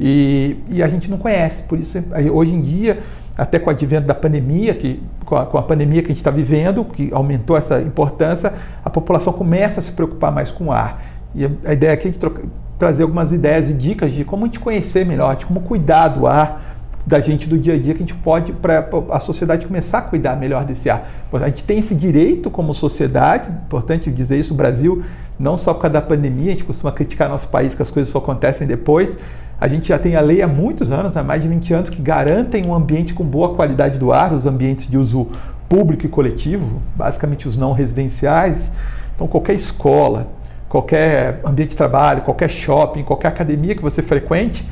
E, 0.00 0.56
e 0.66 0.82
a 0.82 0.88
gente 0.88 1.10
não 1.10 1.18
conhece, 1.18 1.62
por 1.64 1.78
isso 1.78 2.02
hoje 2.32 2.54
em 2.54 2.60
dia 2.62 3.02
até 3.36 3.58
com 3.58 3.68
o 3.68 3.70
advento 3.70 4.06
da 4.06 4.14
pandemia, 4.14 4.74
que, 4.74 5.00
com, 5.26 5.36
a, 5.36 5.44
com 5.44 5.58
a 5.58 5.62
pandemia 5.62 6.00
que 6.00 6.06
a 6.06 6.08
gente 6.08 6.16
está 6.16 6.30
vivendo, 6.30 6.84
que 6.86 7.10
aumentou 7.12 7.56
essa 7.56 7.80
importância, 7.82 8.52
a 8.82 8.90
população 8.90 9.32
começa 9.32 9.78
a 9.78 9.82
se 9.82 9.92
preocupar 9.92 10.32
mais 10.32 10.50
com 10.50 10.66
o 10.68 10.72
ar. 10.72 11.04
E 11.34 11.44
a, 11.44 11.50
a 11.66 11.72
ideia 11.74 11.92
aqui 11.92 12.08
é 12.08 12.10
de 12.10 12.18
troca, 12.18 12.42
trazer 12.78 13.02
algumas 13.02 13.30
ideias 13.30 13.68
e 13.68 13.74
dicas 13.74 14.10
de 14.12 14.24
como 14.24 14.44
a 14.44 14.48
gente 14.48 14.58
conhecer 14.58 15.04
melhor, 15.04 15.36
de 15.36 15.44
como 15.44 15.60
cuidar 15.60 16.08
do 16.08 16.26
ar 16.26 16.67
da 17.08 17.20
gente 17.20 17.48
do 17.48 17.58
dia 17.58 17.72
a 17.72 17.78
dia, 17.78 17.94
que 17.94 18.02
a 18.02 18.06
gente 18.06 18.14
pode, 18.14 18.52
para 18.52 18.86
a 19.10 19.18
sociedade 19.18 19.66
começar 19.66 19.98
a 19.98 20.02
cuidar 20.02 20.36
melhor 20.36 20.66
desse 20.66 20.90
ar. 20.90 21.08
A 21.32 21.48
gente 21.48 21.64
tem 21.64 21.78
esse 21.78 21.94
direito 21.94 22.50
como 22.50 22.74
sociedade, 22.74 23.48
importante 23.66 24.10
dizer 24.10 24.38
isso, 24.38 24.52
o 24.52 24.56
Brasil, 24.56 25.02
não 25.38 25.56
só 25.56 25.72
por 25.72 25.80
causa 25.80 25.94
da 25.94 26.02
pandemia, 26.02 26.48
a 26.48 26.50
gente 26.50 26.64
costuma 26.64 26.92
criticar 26.92 27.30
nosso 27.30 27.48
país 27.48 27.74
que 27.74 27.80
as 27.80 27.90
coisas 27.90 28.12
só 28.12 28.18
acontecem 28.18 28.66
depois, 28.66 29.16
a 29.58 29.66
gente 29.66 29.88
já 29.88 29.98
tem 29.98 30.16
a 30.16 30.20
lei 30.20 30.42
há 30.42 30.46
muitos 30.46 30.90
anos, 30.90 31.16
há 31.16 31.24
mais 31.24 31.42
de 31.42 31.48
20 31.48 31.72
anos, 31.72 31.88
que 31.88 32.02
garantem 32.02 32.66
um 32.66 32.74
ambiente 32.74 33.14
com 33.14 33.24
boa 33.24 33.54
qualidade 33.54 33.98
do 33.98 34.12
ar, 34.12 34.34
os 34.34 34.44
ambientes 34.44 34.86
de 34.86 34.98
uso 34.98 35.28
público 35.66 36.04
e 36.04 36.10
coletivo, 36.10 36.82
basicamente 36.94 37.48
os 37.48 37.56
não 37.56 37.72
residenciais. 37.72 38.70
Então, 39.14 39.26
qualquer 39.26 39.54
escola, 39.54 40.28
qualquer 40.68 41.40
ambiente 41.42 41.70
de 41.70 41.76
trabalho, 41.76 42.20
qualquer 42.20 42.50
shopping, 42.50 43.02
qualquer 43.02 43.28
academia 43.28 43.74
que 43.74 43.82
você 43.82 44.02
frequente, 44.02 44.68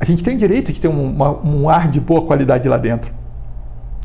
a 0.00 0.04
gente 0.04 0.22
tem 0.22 0.36
direito 0.36 0.72
de 0.72 0.80
ter 0.80 0.88
um, 0.88 1.10
uma, 1.10 1.30
um 1.44 1.68
ar 1.68 1.88
de 1.88 2.00
boa 2.00 2.22
qualidade 2.22 2.68
lá 2.68 2.78
dentro. 2.78 3.12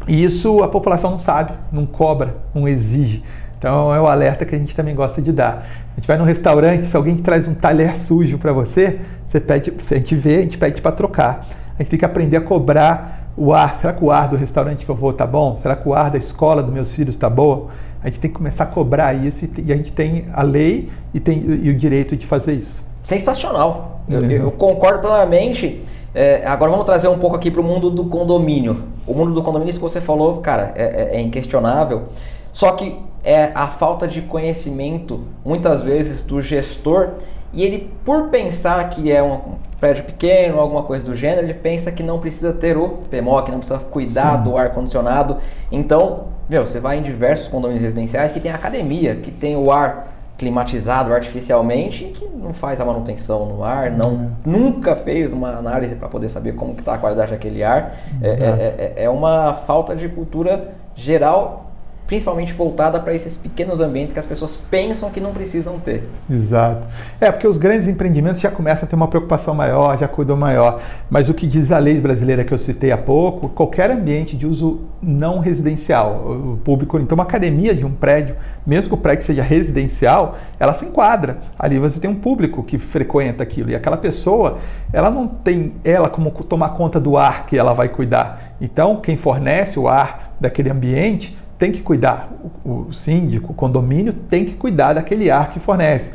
E 0.08 0.24
isso 0.24 0.64
a 0.64 0.68
população 0.68 1.12
não 1.12 1.20
sabe, 1.20 1.54
não 1.72 1.86
cobra, 1.86 2.38
não 2.54 2.68
exige. 2.68 3.24
Então 3.58 3.94
é 3.94 4.02
o 4.02 4.08
alerta 4.08 4.44
que 4.44 4.54
a 4.54 4.58
gente 4.58 4.76
também 4.76 4.94
gosta 4.94 5.22
de 5.22 5.32
dar. 5.32 5.66
A 5.94 5.96
gente 6.00 6.08
vai 6.08 6.18
no 6.18 6.26
restaurante, 6.26 6.86
se 6.86 6.98
alguém 6.98 7.16
te 7.16 7.22
traz 7.22 7.48
um 7.48 7.54
talher 7.54 7.98
sujo 7.98 8.38
para 8.38 8.52
você, 8.52 9.00
você 9.26 9.40
pede, 9.40 9.74
se 9.80 9.94
a 9.94 9.98
gente 9.98 10.16
vê, 10.16 10.40
a 10.40 10.42
gente 10.42 10.58
pede 10.58 10.82
para 10.82 10.92
trocar. 10.92 11.48
A 11.78 11.82
gente 11.82 11.92
tem 11.92 12.00
que 12.00 12.06
aprender 12.06 12.38
a 12.38 12.42
cobrar 12.42 13.30
o 13.38 13.54
ar. 13.54 13.76
Será 13.76 13.94
que 13.94 14.04
o 14.04 14.12
ar 14.12 14.28
do 14.28 14.36
restaurante 14.36 14.84
que 14.84 14.92
eu 14.92 14.96
vou 14.96 15.14
tá 15.14 15.26
bom? 15.26 15.56
Será 15.56 15.76
que 15.76 15.88
o 15.88 15.94
ar 15.94 16.12
da 16.12 16.18
escola 16.18 16.62
dos 16.62 16.74
meus 16.74 16.94
filhos 16.94 17.16
tá 17.16 17.30
bom? 17.30 17.70
A 18.04 18.08
gente 18.08 18.20
tem 18.20 18.30
que 18.30 18.36
começar 18.36 18.66
a 18.66 18.68
cobrar 18.68 19.14
isso 19.14 19.48
e 19.58 19.72
a 19.72 19.78
gente 19.78 19.94
tem 19.94 20.26
a 20.34 20.44
lei 20.44 20.90
e, 21.14 21.20
tem, 21.22 21.40
e 21.40 21.70
o 21.70 21.74
direito 21.74 22.18
de 22.18 22.28
fazer 22.28 22.54
isso. 22.54 22.84
Sensacional. 23.02 23.93
Eu, 24.10 24.30
eu 24.30 24.52
concordo 24.52 25.00
plenamente. 25.00 25.84
É, 26.14 26.46
agora 26.46 26.70
vamos 26.70 26.86
trazer 26.86 27.08
um 27.08 27.18
pouco 27.18 27.36
aqui 27.36 27.50
para 27.50 27.62
o 27.62 27.64
mundo 27.64 27.90
do 27.90 28.06
condomínio. 28.06 28.84
O 29.08 29.14
mundo 29.14 29.34
do 29.34 29.42
condomínio, 29.42 29.72
isso 29.72 29.80
que 29.80 29.84
você 29.84 30.02
falou, 30.02 30.38
cara, 30.38 30.74
é, 30.76 30.84
é, 30.84 31.18
é 31.18 31.22
inquestionável. 31.22 32.04
Só 32.52 32.72
que 32.72 33.00
é 33.24 33.52
a 33.56 33.68
falta 33.68 34.08
de 34.08 34.22
conhecimento, 34.22 35.22
muitas 35.44 35.82
vezes, 35.82 36.22
do 36.22 36.42
gestor. 36.42 37.14
E 37.52 37.64
ele, 37.64 37.92
por 38.04 38.30
pensar 38.30 38.90
que 38.90 39.12
é 39.12 39.22
um 39.24 39.56
prédio 39.80 40.04
pequeno, 40.06 40.60
alguma 40.60 40.84
coisa 40.84 41.06
do 41.06 41.16
gênero, 41.16 41.46
ele 41.46 41.54
pensa 41.54 41.92
que 41.92 42.04
não 42.04 42.20
precisa 42.20 42.52
ter 42.52 42.78
o 42.78 43.00
PMO, 43.10 43.42
que 43.44 43.52
não 43.52 43.60
precisa 43.60 43.80
cuidar 43.80 44.40
Sim. 44.40 44.44
do 44.44 44.58
ar-condicionado. 44.58 45.38
Então, 45.72 46.26
meu, 46.50 46.66
você 46.66 46.80
vai 46.80 46.98
em 46.98 47.02
diversos 47.02 47.48
condomínios 47.48 47.84
residenciais 47.84 48.32
que 48.32 48.40
tem 48.40 48.52
academia, 48.52 49.16
que 49.16 49.32
tem 49.32 49.56
o 49.56 49.72
ar 49.72 50.14
climatizado 50.44 51.14
artificialmente 51.14 52.04
e 52.04 52.10
que 52.10 52.28
não 52.28 52.54
faz 52.54 52.82
a 52.82 52.86
manutenção 52.86 53.46
no 53.46 53.64
ar, 53.64 53.90
não 53.90 54.10
uhum. 54.10 54.32
nunca 54.46 54.96
fez 54.96 55.32
uma 55.32 55.56
análise 55.56 55.96
para 55.96 56.10
poder 56.10 56.28
saber 56.28 56.54
como 56.54 56.74
está 56.74 56.96
a 56.96 56.98
qualidade 56.98 57.32
daquele 57.32 57.64
ar. 57.64 57.96
É, 58.22 58.28
é, 58.28 58.94
é, 58.98 59.04
é 59.06 59.10
uma 59.10 59.54
falta 59.54 59.96
de 59.96 60.10
cultura 60.10 60.74
geral 60.94 61.63
principalmente 62.08 62.54
voltada 62.54 63.00
para 63.00 63.14
esses 63.14 63.38
pequenos 63.38 63.80
ambientes 63.80 64.14
que 64.14 64.20
as 64.20 64.26
pessoas 64.26 64.56
pensam 64.56 65.10
que 65.10 65.20
não 65.20 65.32
precisam 65.32 65.80
ter. 65.80 66.04
Exato. 66.30 66.88
É, 67.20 67.32
porque 67.32 67.48
os 67.48 67.58
grandes 67.58 67.88
empreendimentos 67.88 68.42
já 68.42 68.52
começam 68.52 68.86
a 68.86 68.90
ter 68.90 68.96
uma 68.96 69.08
preocupação 69.08 69.54
maior, 69.56 69.98
já 69.98 70.08
cuidam 70.08 70.36
maior. 70.36 70.82
Mas 71.10 71.30
o 71.30 71.34
que 71.34 71.48
diz 71.48 71.72
a 71.72 71.80
lei 71.80 72.00
brasileira 72.00 72.44
que 72.44 72.54
eu 72.54 72.58
citei 72.58 72.92
há 72.92 72.98
pouco, 72.98 73.50
qualquer 73.50 73.90
ambiente 73.90 74.36
de 74.36 74.46
uso 74.46 74.82
não 75.02 75.40
residencial, 75.40 76.28
o 76.28 76.60
público, 76.64 76.98
então 77.00 77.16
uma 77.16 77.24
academia 77.24 77.74
de 77.74 77.86
um 77.86 77.92
prédio, 77.92 78.36
mesmo 78.66 78.90
que 78.90 78.96
o 78.96 78.98
prédio 78.98 79.26
seja 79.26 79.44
residencial, 79.44 80.38
ela 80.60 80.74
se 80.74 80.86
enquadra. 80.86 81.40
Ali 81.58 81.80
você 81.80 82.00
tem 82.00 82.10
um 82.10 82.16
público 82.16 82.64
que 82.64 82.78
frequenta 82.78 83.44
aquilo 83.44 83.70
e 83.70 83.76
aquela 83.76 83.98
pessoa, 83.98 84.60
ela 84.92 85.10
não 85.10 85.28
tem 85.28 85.74
ela 85.84 86.10
como 86.10 86.32
tomar 86.32 86.70
conta 86.70 87.00
do 87.00 87.18
ar 87.18 87.46
que 87.46 87.58
ela 87.58 87.74
vai 87.74 87.90
cuidar. 87.90 88.56
Então, 88.62 88.98
quem 88.98 89.18
fornece 89.18 89.80
o 89.80 89.88
ar 89.88 90.34
daquele 90.40 90.70
ambiente 90.70 91.38
tem 91.64 91.72
que 91.72 91.82
cuidar, 91.82 92.30
o, 92.66 92.92
síndico, 92.92 93.54
o 93.54 93.56
condomínio 93.56 94.12
tem 94.12 94.44
que 94.44 94.54
cuidar 94.54 94.92
daquele 94.92 95.32
ar 95.32 95.50
que 95.50 95.62
fornece. 95.62 96.12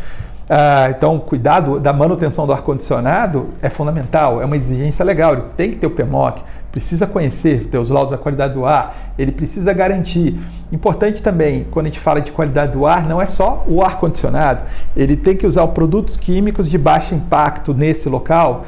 Ah, 0.46 0.88
então, 0.94 1.18
cuidado 1.18 1.80
da 1.80 1.90
manutenção 1.90 2.46
do 2.46 2.52
ar-condicionado 2.52 3.48
é 3.62 3.70
fundamental, 3.70 4.42
é 4.42 4.44
uma 4.44 4.58
exigência 4.58 5.02
legal, 5.02 5.32
ele 5.32 5.44
tem 5.56 5.70
que 5.70 5.78
ter 5.78 5.86
o 5.86 5.90
PMOC, 5.90 6.42
precisa 6.70 7.06
conhecer, 7.06 7.64
ter 7.68 7.78
os 7.78 7.88
laudos 7.88 8.10
da 8.10 8.18
qualidade 8.18 8.52
do 8.52 8.66
ar, 8.66 9.14
ele 9.18 9.32
precisa 9.32 9.72
garantir. 9.72 10.38
Importante 10.70 11.22
também, 11.22 11.66
quando 11.70 11.86
a 11.86 11.88
gente 11.88 11.98
fala 11.98 12.20
de 12.20 12.30
qualidade 12.30 12.72
do 12.72 12.84
ar, 12.84 13.08
não 13.08 13.18
é 13.18 13.24
só 13.24 13.64
o 13.66 13.82
ar-condicionado, 13.82 14.64
ele 14.94 15.16
tem 15.16 15.34
que 15.34 15.46
usar 15.46 15.66
produtos 15.68 16.14
químicos 16.18 16.68
de 16.68 16.76
baixo 16.76 17.14
impacto 17.14 17.72
nesse 17.72 18.06
local. 18.06 18.66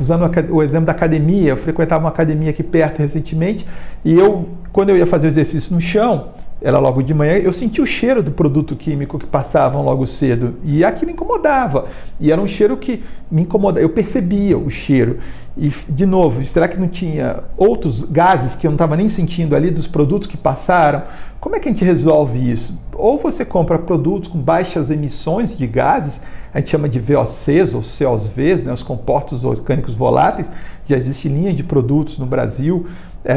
Usando 0.00 0.28
o 0.50 0.62
exemplo 0.62 0.86
da 0.86 0.92
academia, 0.92 1.50
eu 1.50 1.56
frequentava 1.56 2.02
uma 2.04 2.10
academia 2.10 2.50
aqui 2.50 2.62
perto 2.62 2.98
recentemente 2.98 3.66
e 4.04 4.12
eu, 4.12 4.48
quando 4.72 4.90
eu 4.90 4.96
ia 4.96 5.06
fazer 5.06 5.28
o 5.28 5.30
exercício 5.30 5.72
no 5.72 5.80
chão, 5.80 6.30
era 6.64 6.78
logo 6.78 7.02
de 7.02 7.12
manhã, 7.12 7.34
eu 7.34 7.52
senti 7.52 7.82
o 7.82 7.86
cheiro 7.86 8.22
do 8.22 8.30
produto 8.30 8.74
químico 8.74 9.18
que 9.18 9.26
passavam 9.26 9.84
logo 9.84 10.06
cedo 10.06 10.54
e 10.64 10.82
aquilo 10.82 11.10
incomodava. 11.10 11.88
E 12.18 12.32
era 12.32 12.40
um 12.40 12.46
cheiro 12.46 12.74
que 12.78 13.04
me 13.30 13.42
incomodava, 13.42 13.84
eu 13.84 13.90
percebia 13.90 14.56
o 14.56 14.70
cheiro. 14.70 15.18
E, 15.58 15.68
de 15.90 16.06
novo, 16.06 16.42
será 16.46 16.66
que 16.66 16.80
não 16.80 16.88
tinha 16.88 17.44
outros 17.54 18.02
gases 18.04 18.56
que 18.56 18.66
eu 18.66 18.70
não 18.70 18.76
estava 18.76 18.96
nem 18.96 19.10
sentindo 19.10 19.54
ali 19.54 19.70
dos 19.70 19.86
produtos 19.86 20.26
que 20.26 20.38
passaram? 20.38 21.02
Como 21.38 21.54
é 21.54 21.60
que 21.60 21.68
a 21.68 21.70
gente 21.70 21.84
resolve 21.84 22.50
isso? 22.50 22.80
Ou 22.94 23.18
você 23.18 23.44
compra 23.44 23.78
produtos 23.78 24.30
com 24.30 24.38
baixas 24.38 24.90
emissões 24.90 25.54
de 25.54 25.66
gases, 25.66 26.22
a 26.52 26.58
gente 26.60 26.70
chama 26.70 26.88
de 26.88 26.98
VOCs 26.98 27.74
ou 27.74 27.82
COVs, 27.82 28.64
né, 28.64 28.72
os 28.72 28.82
compostos 28.82 29.44
orgânicos 29.44 29.94
voláteis. 29.94 30.50
Já 30.86 30.96
existe 30.96 31.28
linha 31.28 31.52
de 31.52 31.62
produtos 31.62 32.16
no 32.16 32.24
Brasil 32.24 32.86
é, 33.24 33.34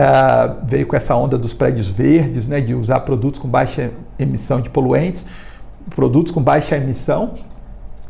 veio 0.64 0.86
com 0.86 0.96
essa 0.96 1.16
onda 1.16 1.38
dos 1.38 1.54
prédios 1.54 1.88
verdes, 1.90 2.48
né, 2.48 2.60
de 2.60 2.76
usar 2.76 3.00
produtos 3.02 3.40
com 3.40 3.48
baixa 3.48 3.92
emissão 4.20 4.60
de 4.60 4.70
poluentes, 4.70 5.26
produtos 5.90 6.32
com 6.32 6.42
baixa 6.42 6.76
emissão 6.76 7.36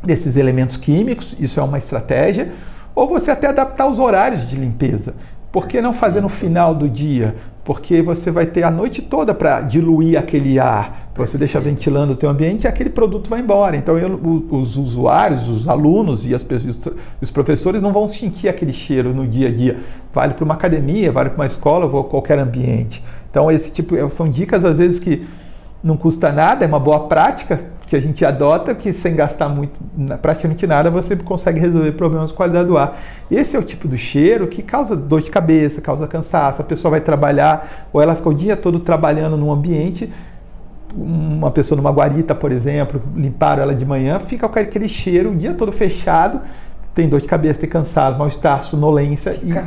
desses 0.04 0.38
elementos 0.38 0.78
químicos, 0.78 1.36
isso 1.40 1.60
é 1.60 1.64
uma 1.64 1.78
estratégia, 1.78 2.54
ou 2.96 3.08
você 3.08 3.30
até 3.30 3.48
adaptar 3.48 3.88
os 3.88 4.00
horários 4.00 4.48
de 4.48 4.56
limpeza. 4.56 5.14
Por 5.52 5.68
que 5.68 5.82
não 5.82 5.94
fazer 5.94 6.22
no 6.22 6.30
final 6.30 6.74
do 6.74 6.90
dia? 6.90 7.36
Porque 7.68 8.02
você 8.02 8.32
vai 8.32 8.46
ter 8.46 8.64
a 8.64 8.72
noite 8.72 9.02
toda 9.02 9.34
para 9.34 9.60
diluir 9.60 10.18
aquele 10.18 10.58
ar. 10.58 11.12
Você 11.14 11.38
deixa 11.38 11.60
ventilando 11.60 12.14
o 12.14 12.16
teu 12.16 12.30
ambiente 12.30 12.64
e 12.64 12.68
aquele 12.68 12.90
produto 12.90 13.30
vai 13.30 13.42
embora. 13.42 13.76
Então 13.76 14.00
eu, 14.00 14.18
os 14.50 14.78
usuários, 14.78 15.50
os 15.50 15.68
alunos 15.68 16.26
e 16.26 16.34
as 16.34 16.46
pessoas, 16.46 16.80
os 17.20 17.30
professores 17.30 17.82
não 17.82 17.92
vão 17.92 18.08
sentir 18.08 18.48
aquele 18.48 18.72
cheiro 18.72 19.14
no 19.14 19.28
dia 19.28 19.50
a 19.50 19.52
dia. 19.52 19.80
Vale 20.14 20.34
para 20.34 20.46
uma 20.46 20.54
academia, 20.54 21.12
vale 21.12 21.32
para 21.32 21.40
uma 21.40 21.46
escola 21.46 21.88
ou 21.88 22.06
qualquer 22.06 22.40
ambiente. 22.40 23.04
Então 23.30 23.52
esse 23.52 23.70
tipo 23.70 23.96
são 24.12 24.30
dicas 24.30 24.64
às 24.64 24.78
vezes 24.78 24.98
que 24.98 25.28
não 25.84 25.98
custa 25.98 26.32
nada, 26.32 26.64
é 26.64 26.68
uma 26.70 26.80
boa 26.80 27.02
prática 27.02 27.66
que 27.88 27.96
a 27.96 28.02
gente 28.02 28.24
adota, 28.26 28.76
que 28.76 28.92
sem 28.92 29.16
gastar 29.16 29.48
muito, 29.48 29.80
praticamente 30.22 30.68
nada, 30.68 30.92
você 30.92 31.16
consegue 31.16 31.60
resolver 31.60 31.94
problemas 31.94 32.30
de 32.30 32.36
qualidade 32.36 32.68
do 32.68 32.78
ar. 32.78 33.00
Esse 33.32 33.56
é 33.56 33.60
o 33.60 33.64
tipo 33.64 33.88
do 33.88 33.98
cheiro 33.98 34.46
que 34.48 34.62
causa 34.62 34.94
dor 34.94 35.22
de 35.22 35.32
cabeça, 35.32 35.80
causa 35.80 36.06
cansaço. 36.06 36.62
A 36.62 36.66
pessoa 36.66 36.92
vai 36.92 37.00
trabalhar, 37.00 37.88
ou 37.94 38.02
ela 38.02 38.14
fica 38.14 38.28
o 38.28 38.34
dia 38.34 38.58
todo 38.58 38.82
trabalhando 38.82 39.38
num 39.38 39.50
ambiente, 39.50 40.12
uma 40.94 41.50
pessoa 41.50 41.78
numa 41.78 41.92
guarita, 41.92 42.36
por 42.36 42.52
exemplo, 42.52 43.02
limparam 43.16 43.64
ela 43.64 43.74
de 43.74 43.86
manhã, 43.86 44.20
fica 44.20 44.50
com 44.50 44.60
aquele 44.60 44.90
cheiro 44.90 45.32
o 45.32 45.36
dia 45.36 45.54
todo 45.54 45.72
fechado, 45.72 46.42
tem 46.94 47.08
dor 47.08 47.22
de 47.22 47.28
cabeça, 47.28 47.62
tem 47.62 47.70
cansado, 47.70 48.18
mal-estar, 48.18 48.64
sonolência 48.64 49.32
fica 49.32 49.66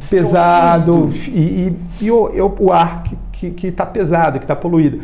e 0.00 0.10
pesado 0.10 1.10
e, 1.28 1.40
e, 1.40 1.76
e 2.02 2.10
o, 2.10 2.54
o, 2.58 2.72
ar 2.72 3.04
que 3.32 3.66
está 3.66 3.86
pesado, 3.86 4.38
que 4.38 4.44
está 4.44 4.56
poluído 4.56 5.00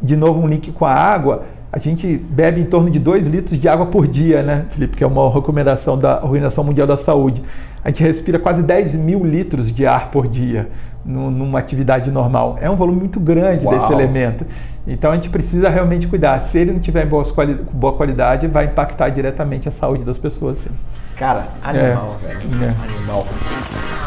de 0.00 0.16
novo 0.16 0.40
um 0.40 0.46
link 0.46 0.70
com 0.72 0.84
a 0.84 0.92
água, 0.92 1.44
a 1.76 1.78
gente 1.78 2.16
bebe 2.16 2.58
em 2.58 2.64
torno 2.64 2.88
de 2.88 2.98
2 2.98 3.26
litros 3.26 3.60
de 3.60 3.68
água 3.68 3.84
por 3.84 4.06
dia, 4.06 4.42
né, 4.42 4.64
Felipe? 4.70 4.96
Que 4.96 5.04
é 5.04 5.06
uma 5.06 5.30
recomendação 5.30 5.98
da 5.98 6.24
Organização 6.24 6.64
Mundial 6.64 6.86
da 6.86 6.96
Saúde. 6.96 7.44
A 7.84 7.88
gente 7.88 8.02
respira 8.02 8.38
quase 8.38 8.62
10 8.62 8.94
mil 8.94 9.22
litros 9.22 9.70
de 9.70 9.86
ar 9.86 10.10
por 10.10 10.26
dia 10.26 10.70
numa 11.04 11.58
atividade 11.58 12.10
normal. 12.10 12.56
É 12.62 12.70
um 12.70 12.74
volume 12.74 13.00
muito 13.00 13.20
grande 13.20 13.66
Uau. 13.66 13.74
desse 13.74 13.92
elemento. 13.92 14.46
Então 14.86 15.10
a 15.10 15.16
gente 15.16 15.28
precisa 15.28 15.68
realmente 15.68 16.08
cuidar. 16.08 16.40
Se 16.40 16.56
ele 16.56 16.72
não 16.72 16.80
tiver 16.80 17.04
em 17.04 17.10
boa 17.10 17.92
qualidade, 17.92 18.46
vai 18.46 18.64
impactar 18.64 19.10
diretamente 19.10 19.68
a 19.68 19.70
saúde 19.70 20.02
das 20.02 20.16
pessoas. 20.16 20.56
Sim. 20.56 20.70
Cara, 21.14 21.48
animal, 21.62 22.16
é. 22.22 22.26
velho. 22.26 22.64
É. 22.64 22.96
Animal. 22.96 23.26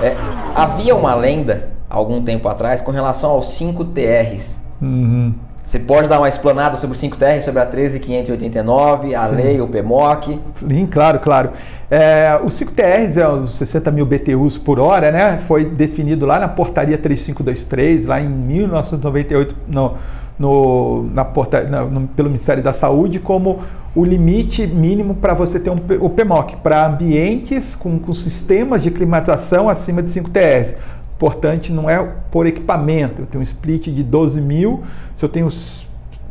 É, 0.01 0.15
havia 0.55 0.95
uma 0.95 1.13
lenda, 1.13 1.69
algum 1.87 2.19
tempo 2.23 2.49
atrás, 2.49 2.81
com 2.81 2.89
relação 2.89 3.29
aos 3.29 3.53
5 3.53 3.85
TRs. 3.85 4.59
Uhum. 4.81 5.35
Você 5.69 5.77
pode 5.77 6.07
dar 6.07 6.17
uma 6.17 6.27
explanada 6.27 6.75
sobre 6.77 6.97
o 6.97 6.99
5TR, 6.99 7.43
sobre 7.43 7.61
a 7.61 7.65
13589, 7.67 9.13
a 9.13 9.27
Sim. 9.27 9.35
lei, 9.35 9.61
o 9.61 9.67
PMOC? 9.67 10.39
Sim, 10.67 10.87
claro, 10.87 11.19
claro. 11.19 11.51
É, 11.91 12.39
os 12.43 12.59
5TRs 12.59 13.17
é 13.17 13.27
os 13.27 13.53
60 13.53 13.91
mil 13.91 14.03
BTUs 14.03 14.57
por 14.57 14.79
hora, 14.79 15.11
né? 15.11 15.37
Foi 15.37 15.65
definido 15.65 16.25
lá 16.25 16.39
na 16.39 16.47
portaria 16.47 16.97
3523, 16.97 18.07
lá 18.07 18.19
em 18.19 18.27
1998, 18.27 19.55
no, 19.67 19.93
no, 20.39 21.03
na 21.13 21.23
porta, 21.23 21.61
no, 21.61 22.07
pelo 22.07 22.29
Ministério 22.29 22.63
da 22.63 22.73
Saúde, 22.73 23.19
como 23.19 23.59
o 23.93 24.03
limite 24.03 24.65
mínimo 24.65 25.13
para 25.13 25.35
você 25.35 25.59
ter 25.59 25.69
um, 25.69 25.77
o 25.99 26.09
PMOC, 26.09 26.55
para 26.63 26.87
ambientes 26.87 27.75
com, 27.75 27.99
com 27.99 28.11
sistemas 28.11 28.81
de 28.81 28.89
climatização 28.89 29.69
acima 29.69 30.01
de 30.01 30.09
5 30.09 30.31
TRs 30.31 30.75
importante 31.19 31.73
não 31.73 31.89
é 31.89 32.01
por 32.31 32.47
equipamento. 32.47 33.23
Eu 33.23 33.25
tenho 33.25 33.41
um 33.41 33.43
split 33.43 33.89
de 33.89 34.03
12 34.03 34.39
mil, 34.39 34.83
se 35.13 35.25
eu 35.25 35.27
tenho 35.27 35.49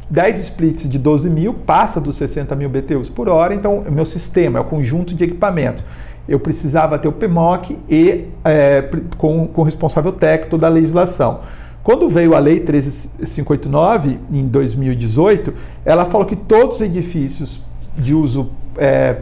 10 0.09 0.39
splits 0.39 0.89
de 0.89 0.99
12 0.99 1.29
mil, 1.29 1.53
passa 1.53 2.01
dos 2.01 2.17
60 2.17 2.57
mil 2.57 2.71
BTUs 2.71 3.11
por 3.11 3.29
hora, 3.29 3.55
então 3.55 3.81
o 3.81 3.93
meu 3.93 4.07
sistema 4.07 4.59
é 4.59 4.63
o 4.63 4.65
conjunto 4.65 5.15
de 5.15 5.25
equipamentos. 5.25 5.85
Eu 6.27 6.41
precisava 6.41 6.99
ter 6.99 7.07
o 7.07 7.13
PMOC 7.13 7.79
e 7.89 8.29
é, 8.43 8.89
com, 9.19 9.47
com 9.47 9.61
o 9.61 9.65
responsável 9.65 10.13
técnico 10.13 10.57
da 10.57 10.69
legislação. 10.69 11.41
Quando 11.83 12.09
veio 12.09 12.35
a 12.35 12.39
Lei 12.39 12.61
13589, 12.61 14.19
em 14.33 14.47
2018, 14.47 15.53
ela 15.85 16.07
falou 16.07 16.27
que 16.27 16.37
todos 16.37 16.77
os 16.77 16.81
edifícios 16.81 17.63
de 17.95 18.15
uso 18.15 18.51
é, 18.79 19.17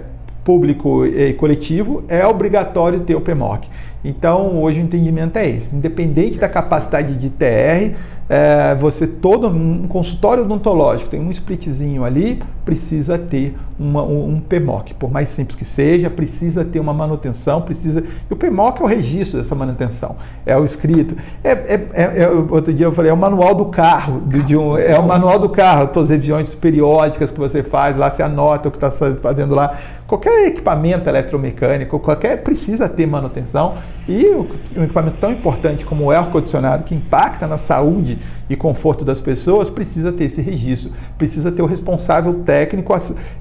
público 0.44 1.04
e 1.04 1.32
coletivo 1.34 2.04
é 2.06 2.24
obrigatório 2.24 3.00
ter 3.00 3.16
o 3.16 3.20
PMOC. 3.20 3.68
Então, 4.08 4.62
hoje 4.62 4.80
o 4.80 4.84
entendimento 4.84 5.36
é 5.36 5.48
esse. 5.48 5.74
Independente 5.74 6.38
da 6.38 6.48
capacidade 6.48 7.16
de 7.16 7.28
TR, 7.28 7.96
é, 8.28 8.74
você 8.74 9.06
todo 9.06 9.48
um 9.48 9.86
consultório 9.86 10.42
odontológico 10.42 11.10
tem 11.10 11.20
um 11.20 11.30
splitzinho 11.30 12.04
ali, 12.04 12.42
precisa 12.64 13.16
ter 13.16 13.56
uma, 13.78 14.02
um, 14.02 14.30
um, 14.30 14.40
PMOC, 14.40 14.94
por 14.94 15.10
mais 15.10 15.28
simples 15.28 15.56
que 15.56 15.64
seja, 15.64 16.10
precisa 16.10 16.64
ter 16.64 16.80
uma 16.80 16.92
manutenção, 16.92 17.62
precisa. 17.62 18.02
E 18.28 18.32
o 18.32 18.36
PMOC 18.36 18.80
é 18.80 18.84
o 18.84 18.86
registro 18.86 19.40
dessa 19.40 19.54
manutenção, 19.54 20.16
é 20.44 20.56
o 20.56 20.64
escrito. 20.64 21.16
É, 21.44 21.50
é, 21.50 21.88
é, 21.92 22.22
é 22.22 22.28
outro 22.28 22.74
dia 22.74 22.86
eu 22.86 22.92
falei, 22.92 23.12
é 23.12 23.14
o 23.14 23.16
manual 23.16 23.54
do 23.54 23.66
carro, 23.66 24.20
de, 24.26 24.42
de 24.42 24.56
um, 24.56 24.76
é 24.76 24.98
o 24.98 25.06
manual 25.06 25.38
do 25.38 25.48
carro, 25.48 25.86
todas 25.88 26.10
as 26.10 26.16
revisões 26.16 26.52
periódicas 26.52 27.30
que 27.30 27.38
você 27.38 27.62
faz, 27.62 27.96
lá 27.96 28.10
você 28.10 28.24
anota 28.24 28.68
o 28.68 28.72
que 28.72 28.76
está 28.76 28.90
fazendo 28.90 29.54
lá. 29.54 29.78
Qualquer 30.06 30.48
equipamento 30.48 31.08
eletromecânico, 31.08 32.00
qualquer 32.00 32.42
precisa 32.42 32.88
ter 32.88 33.06
manutenção. 33.06 33.74
E 34.08 34.28
um 34.76 34.84
equipamento 34.84 35.16
tão 35.18 35.32
importante 35.32 35.84
como 35.84 36.04
o 36.04 36.10
ar-condicionado, 36.10 36.84
que 36.84 36.94
impacta 36.94 37.46
na 37.46 37.58
saúde 37.58 38.18
e 38.48 38.56
conforto 38.56 39.04
das 39.04 39.20
pessoas, 39.20 39.68
precisa 39.68 40.12
ter 40.12 40.24
esse 40.24 40.40
registro, 40.40 40.92
precisa 41.18 41.50
ter 41.50 41.62
o 41.62 41.66
responsável 41.66 42.34
técnico 42.44 42.96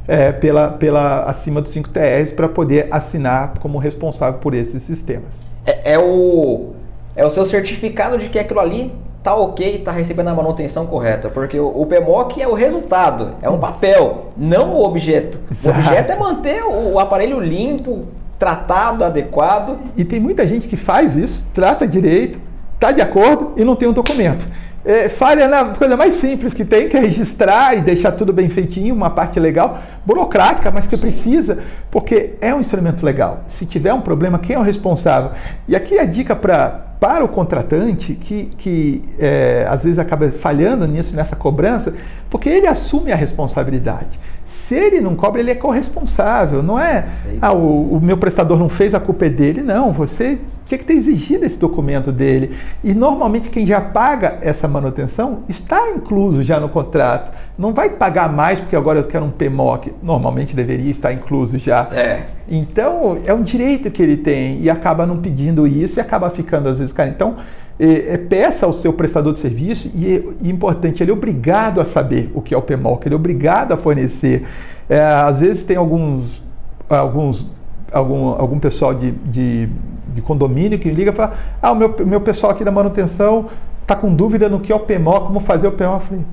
é, 0.07 0.31
pela, 0.31 0.71
pela 0.71 1.23
acima 1.23 1.61
dos 1.61 1.71
5 1.71 1.89
TRs 1.89 2.31
para 2.31 2.49
poder 2.49 2.87
assinar 2.89 3.53
como 3.59 3.77
responsável 3.77 4.39
por 4.39 4.53
esses 4.53 4.81
sistemas. 4.81 5.45
É, 5.65 5.93
é, 5.93 5.99
o, 5.99 6.71
é 7.15 7.25
o 7.25 7.29
seu 7.29 7.45
certificado 7.45 8.17
de 8.17 8.29
que 8.29 8.39
aquilo 8.39 8.59
ali 8.59 8.91
tá 9.25 9.35
ok, 9.35 9.79
tá 9.79 9.91
recebendo 9.91 10.27
a 10.27 10.35
manutenção 10.35 10.85
correta, 10.85 11.29
porque 11.29 11.59
o, 11.59 11.67
o 11.67 11.87
PMOC 11.87 12.39
é 12.39 12.47
o 12.47 12.53
resultado, 12.53 13.33
é 13.41 13.49
um 13.49 13.57
papel, 13.57 14.25
não 14.37 14.75
o 14.75 14.85
objeto. 14.85 15.41
Exato. 15.51 15.75
O 15.75 15.79
objeto 15.79 16.11
é 16.11 16.15
manter 16.15 16.63
o, 16.63 16.93
o 16.93 16.99
aparelho 16.99 17.39
limpo, 17.39 18.05
tratado, 18.37 19.03
adequado. 19.03 19.79
E 19.95 20.03
tem 20.03 20.19
muita 20.19 20.45
gente 20.45 20.67
que 20.67 20.75
faz 20.75 21.15
isso, 21.15 21.45
trata 21.53 21.87
direito, 21.87 22.39
está 22.75 22.91
de 22.91 23.01
acordo 23.01 23.53
e 23.55 23.63
não 23.63 23.75
tem 23.75 23.87
um 23.87 23.93
documento. 23.93 24.45
É, 24.85 25.09
falha 25.09 25.47
na 25.47 25.65
coisa 25.65 25.97
mais 25.97 26.13
simples 26.13 26.53
que 26.53 26.63
tem, 26.63 26.87
que 26.87 26.95
é 26.95 26.99
registrar 26.99 27.75
e 27.75 27.81
deixar 27.81 28.11
tudo 28.11 28.31
bem 28.31 28.51
feitinho, 28.51 28.93
uma 28.93 29.09
parte 29.09 29.39
legal, 29.39 29.79
burocrática, 30.05 30.69
mas 30.69 30.85
que 30.85 30.95
precisa, 30.95 31.57
porque 31.89 32.35
é 32.39 32.53
um 32.53 32.59
instrumento 32.59 33.03
legal. 33.03 33.41
Se 33.47 33.65
tiver 33.65 33.91
um 33.95 34.01
problema, 34.01 34.37
quem 34.37 34.55
é 34.55 34.59
o 34.59 34.61
responsável? 34.61 35.31
E 35.67 35.75
aqui 35.75 35.97
a 35.97 36.05
dica 36.05 36.35
para 36.35 36.85
para 36.99 37.23
o 37.23 37.27
contratante 37.27 38.13
que, 38.13 38.45
que 38.57 39.03
é, 39.19 39.67
às 39.69 39.83
vezes 39.83 39.99
acaba 39.99 40.29
falhando 40.31 40.87
nisso, 40.87 41.15
nessa 41.15 41.35
cobrança, 41.35 41.93
porque 42.29 42.49
ele 42.49 42.67
assume 42.67 43.11
a 43.11 43.15
responsabilidade. 43.15 44.19
Se 44.43 44.75
ele 44.75 45.01
não 45.01 45.15
cobra, 45.15 45.41
ele 45.41 45.51
é 45.51 45.55
corresponsável, 45.55 46.61
não 46.61 46.79
é? 46.79 47.05
Ah, 47.41 47.51
o, 47.51 47.95
o, 47.95 48.01
meu 48.01 48.17
prestador 48.17 48.59
não 48.59 48.69
fez, 48.69 48.93
a 48.93 48.99
culpa 48.99 49.25
é 49.25 49.29
dele. 49.29 49.61
Não, 49.61 49.91
você 49.91 50.39
tinha 50.65 50.77
que 50.77 50.85
ter 50.85 50.93
exigido 50.93 51.45
esse 51.45 51.57
documento 51.57 52.11
dele. 52.11 52.55
E 52.83 52.93
normalmente 52.93 53.49
quem 53.49 53.65
já 53.65 53.81
paga 53.81 54.37
essa 54.41 54.67
manutenção 54.67 55.39
está 55.49 55.89
incluso 55.89 56.43
já 56.43 56.59
no 56.59 56.69
contrato. 56.69 57.31
Não 57.57 57.73
vai 57.73 57.89
pagar 57.89 58.31
mais 58.31 58.59
porque 58.59 58.75
agora 58.75 58.99
eu 58.99 59.03
quero 59.03 59.25
um 59.25 59.31
PMOC. 59.31 59.93
Normalmente 60.03 60.55
deveria 60.55 60.91
estar 60.91 61.11
incluso 61.11 61.57
já. 61.57 61.89
É. 61.91 62.34
Então, 62.47 63.17
é 63.25 63.33
um 63.33 63.41
direito 63.41 63.89
que 63.89 64.01
ele 64.01 64.17
tem 64.17 64.61
e 64.61 64.69
acaba 64.69 65.05
não 65.05 65.17
pedindo 65.17 65.65
isso 65.65 65.99
e 65.99 66.01
acaba 66.01 66.29
ficando 66.29 66.69
às 66.69 66.77
vezes, 66.77 66.93
cara. 66.93 67.09
Então, 67.09 67.37
é, 67.79 68.13
é, 68.13 68.17
peça 68.17 68.65
ao 68.65 68.73
seu 68.73 68.93
prestador 68.93 69.33
de 69.33 69.39
serviço 69.39 69.91
e 69.93 70.15
é 70.15 70.47
importante, 70.47 71.03
ele 71.03 71.11
é 71.11 71.13
obrigado 71.13 71.81
a 71.81 71.85
saber 71.85 72.31
o 72.33 72.41
que 72.41 72.53
é 72.53 72.57
o 72.57 72.61
PMOC, 72.61 73.07
ele 73.07 73.15
é 73.15 73.17
obrigado 73.17 73.73
a 73.73 73.77
fornecer. 73.77 74.45
É, 74.87 75.01
às 75.01 75.41
vezes 75.41 75.63
tem 75.63 75.75
alguns, 75.75 76.41
alguns 76.87 77.49
algum, 77.91 78.29
algum 78.29 78.59
pessoal 78.59 78.93
de, 78.93 79.11
de, 79.11 79.69
de 80.13 80.21
condomínio 80.21 80.77
que 80.77 80.89
liga 80.89 81.11
e 81.11 81.13
fala: 81.13 81.33
Ah, 81.61 81.71
o 81.71 81.75
meu, 81.75 81.93
meu 82.05 82.21
pessoal 82.21 82.51
aqui 82.51 82.63
da 82.63 82.71
manutenção 82.71 83.47
está 83.81 83.95
com 83.95 84.13
dúvida 84.13 84.49
no 84.49 84.59
que 84.59 84.71
é 84.71 84.75
o 84.75 84.79
PMOC, 84.79 85.27
como 85.27 85.39
fazer 85.39 85.67
o 85.67 85.71
PMOC. 85.71 85.93
Eu 85.93 85.99
falei, 85.99 86.25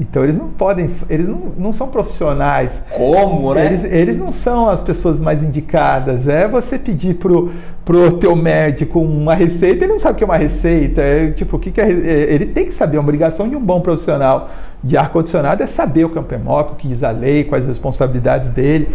então 0.00 0.22
eles 0.22 0.36
não 0.36 0.48
podem, 0.48 0.90
eles 1.10 1.26
não, 1.26 1.52
não 1.56 1.72
são 1.72 1.88
profissionais. 1.88 2.84
Como, 2.94 3.52
né? 3.52 3.66
Eles, 3.66 3.84
eles 3.84 4.18
não 4.18 4.30
são 4.30 4.68
as 4.68 4.80
pessoas 4.80 5.18
mais 5.18 5.42
indicadas. 5.42 6.28
É 6.28 6.46
você 6.46 6.78
pedir 6.78 7.14
pro, 7.14 7.50
pro 7.84 8.12
teu 8.12 8.36
médico 8.36 9.00
uma 9.00 9.34
receita, 9.34 9.84
ele 9.84 9.92
não 9.92 9.98
sabe 9.98 10.14
o 10.14 10.16
que 10.16 10.22
é 10.22 10.26
uma 10.26 10.36
receita. 10.36 11.02
É, 11.02 11.32
tipo, 11.32 11.56
o 11.56 11.58
que, 11.58 11.72
que 11.72 11.80
é, 11.80 11.90
é 11.90 12.32
ele 12.32 12.46
tem 12.46 12.66
que 12.66 12.72
saber, 12.72 12.96
a 12.96 13.00
obrigação 13.00 13.48
de 13.48 13.56
um 13.56 13.60
bom 13.60 13.80
profissional 13.80 14.48
de 14.84 14.96
ar-condicionado 14.96 15.64
é 15.64 15.66
saber 15.66 16.04
o 16.04 16.10
que 16.10 16.16
é 16.16 16.20
um 16.20 16.24
PMOC, 16.24 16.72
o 16.72 16.76
que 16.76 16.86
diz 16.86 17.02
a 17.02 17.10
lei, 17.10 17.42
quais 17.42 17.64
as 17.64 17.68
responsabilidades 17.68 18.50
dele. 18.50 18.88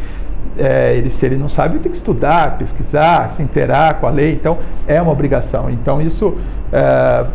É, 0.58 0.96
ele, 0.96 1.10
se 1.10 1.26
ele 1.26 1.36
não 1.36 1.50
sabe, 1.50 1.76
ele 1.76 1.84
tem 1.84 1.92
que 1.92 1.98
estudar, 1.98 2.58
pesquisar, 2.58 3.28
se 3.28 3.44
interar 3.44 4.00
com 4.00 4.08
a 4.08 4.10
lei. 4.10 4.32
Então, 4.32 4.58
é 4.88 5.02
uma 5.02 5.12
obrigação. 5.12 5.70
Então, 5.70 6.02
isso, 6.02 6.38
é, 6.72 7.26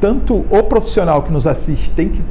tanto 0.00 0.46
o 0.48 0.62
profissional 0.62 1.22
que 1.22 1.30
nos 1.30 1.46
assiste 1.46 1.90
tem 1.90 2.08
que 2.08 2.22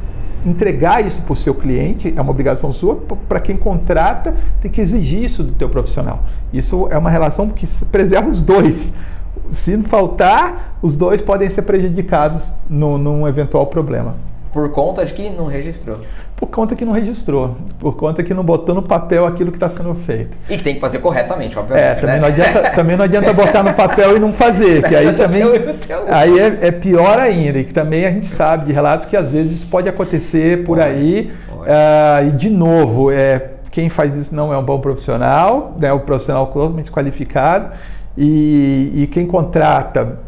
entregar 0.44 1.04
isso 1.04 1.22
para 1.22 1.32
o 1.32 1.36
seu 1.36 1.54
cliente, 1.54 2.12
é 2.16 2.20
uma 2.20 2.30
obrigação 2.30 2.72
sua, 2.72 2.96
para 3.28 3.40
quem 3.40 3.56
contrata, 3.56 4.34
tem 4.60 4.70
que 4.70 4.80
exigir 4.80 5.24
isso 5.24 5.42
do 5.42 5.52
teu 5.52 5.68
profissional. 5.68 6.24
Isso 6.52 6.88
é 6.90 6.98
uma 6.98 7.10
relação 7.10 7.48
que 7.48 7.66
preserva 7.86 8.28
os 8.28 8.40
dois. 8.40 8.92
Se 9.50 9.76
faltar, 9.82 10.78
os 10.82 10.96
dois 10.96 11.22
podem 11.22 11.48
ser 11.48 11.62
prejudicados 11.62 12.48
no, 12.68 12.98
num 12.98 13.26
eventual 13.26 13.66
problema. 13.66 14.16
Por 14.52 14.70
conta 14.70 15.04
de 15.04 15.14
que 15.14 15.30
não 15.30 15.46
registrou. 15.46 15.98
Por 16.42 16.48
conta 16.48 16.74
que 16.74 16.84
não 16.84 16.92
registrou. 16.92 17.56
Por 17.78 17.94
conta 17.94 18.20
que 18.20 18.34
não 18.34 18.42
botou 18.42 18.74
no 18.74 18.82
papel 18.82 19.24
aquilo 19.28 19.52
que 19.52 19.56
está 19.56 19.68
sendo 19.68 19.94
feito. 19.94 20.36
E 20.50 20.56
que 20.56 20.64
tem 20.64 20.74
que 20.74 20.80
fazer 20.80 20.98
corretamente, 20.98 21.56
obviamente. 21.56 21.86
É, 21.86 21.94
também, 21.94 22.14
né? 22.16 22.20
não, 22.20 22.26
adianta, 22.26 22.70
também 22.70 22.96
não 22.96 23.04
adianta 23.04 23.32
botar 23.32 23.62
no 23.62 23.72
papel 23.72 24.16
e 24.16 24.18
não 24.18 24.32
fazer. 24.32 24.82
Que 24.82 24.96
aí 24.96 25.12
também. 25.14 25.44
Aí 26.08 26.40
é, 26.40 26.58
é, 26.62 26.70
pior 26.72 27.16
ainda. 27.16 27.60
E 27.60 27.64
que 27.64 27.72
também 27.72 28.04
a 28.04 28.10
gente 28.10 28.26
sabe 28.26 28.66
de 28.66 28.72
relatos 28.72 29.06
que 29.06 29.16
às 29.16 29.30
vezes 29.30 29.52
isso 29.52 29.68
pode 29.68 29.88
acontecer 29.88 30.64
por 30.64 30.80
aí. 30.80 31.32
Uh, 31.48 32.26
e 32.26 32.30
de 32.32 32.50
novo, 32.50 33.12
é, 33.12 33.50
quem 33.70 33.88
faz 33.88 34.16
isso 34.16 34.34
não 34.34 34.52
é 34.52 34.58
um 34.58 34.64
bom 34.64 34.80
profissional, 34.80 35.76
né, 35.78 35.88
é 35.88 35.92
um 35.92 36.00
profissional 36.00 36.48
totalmente 36.48 36.90
qualificado. 36.90 37.70
E, 38.18 38.90
e 38.92 39.06
quem 39.06 39.28
contrata 39.28 40.18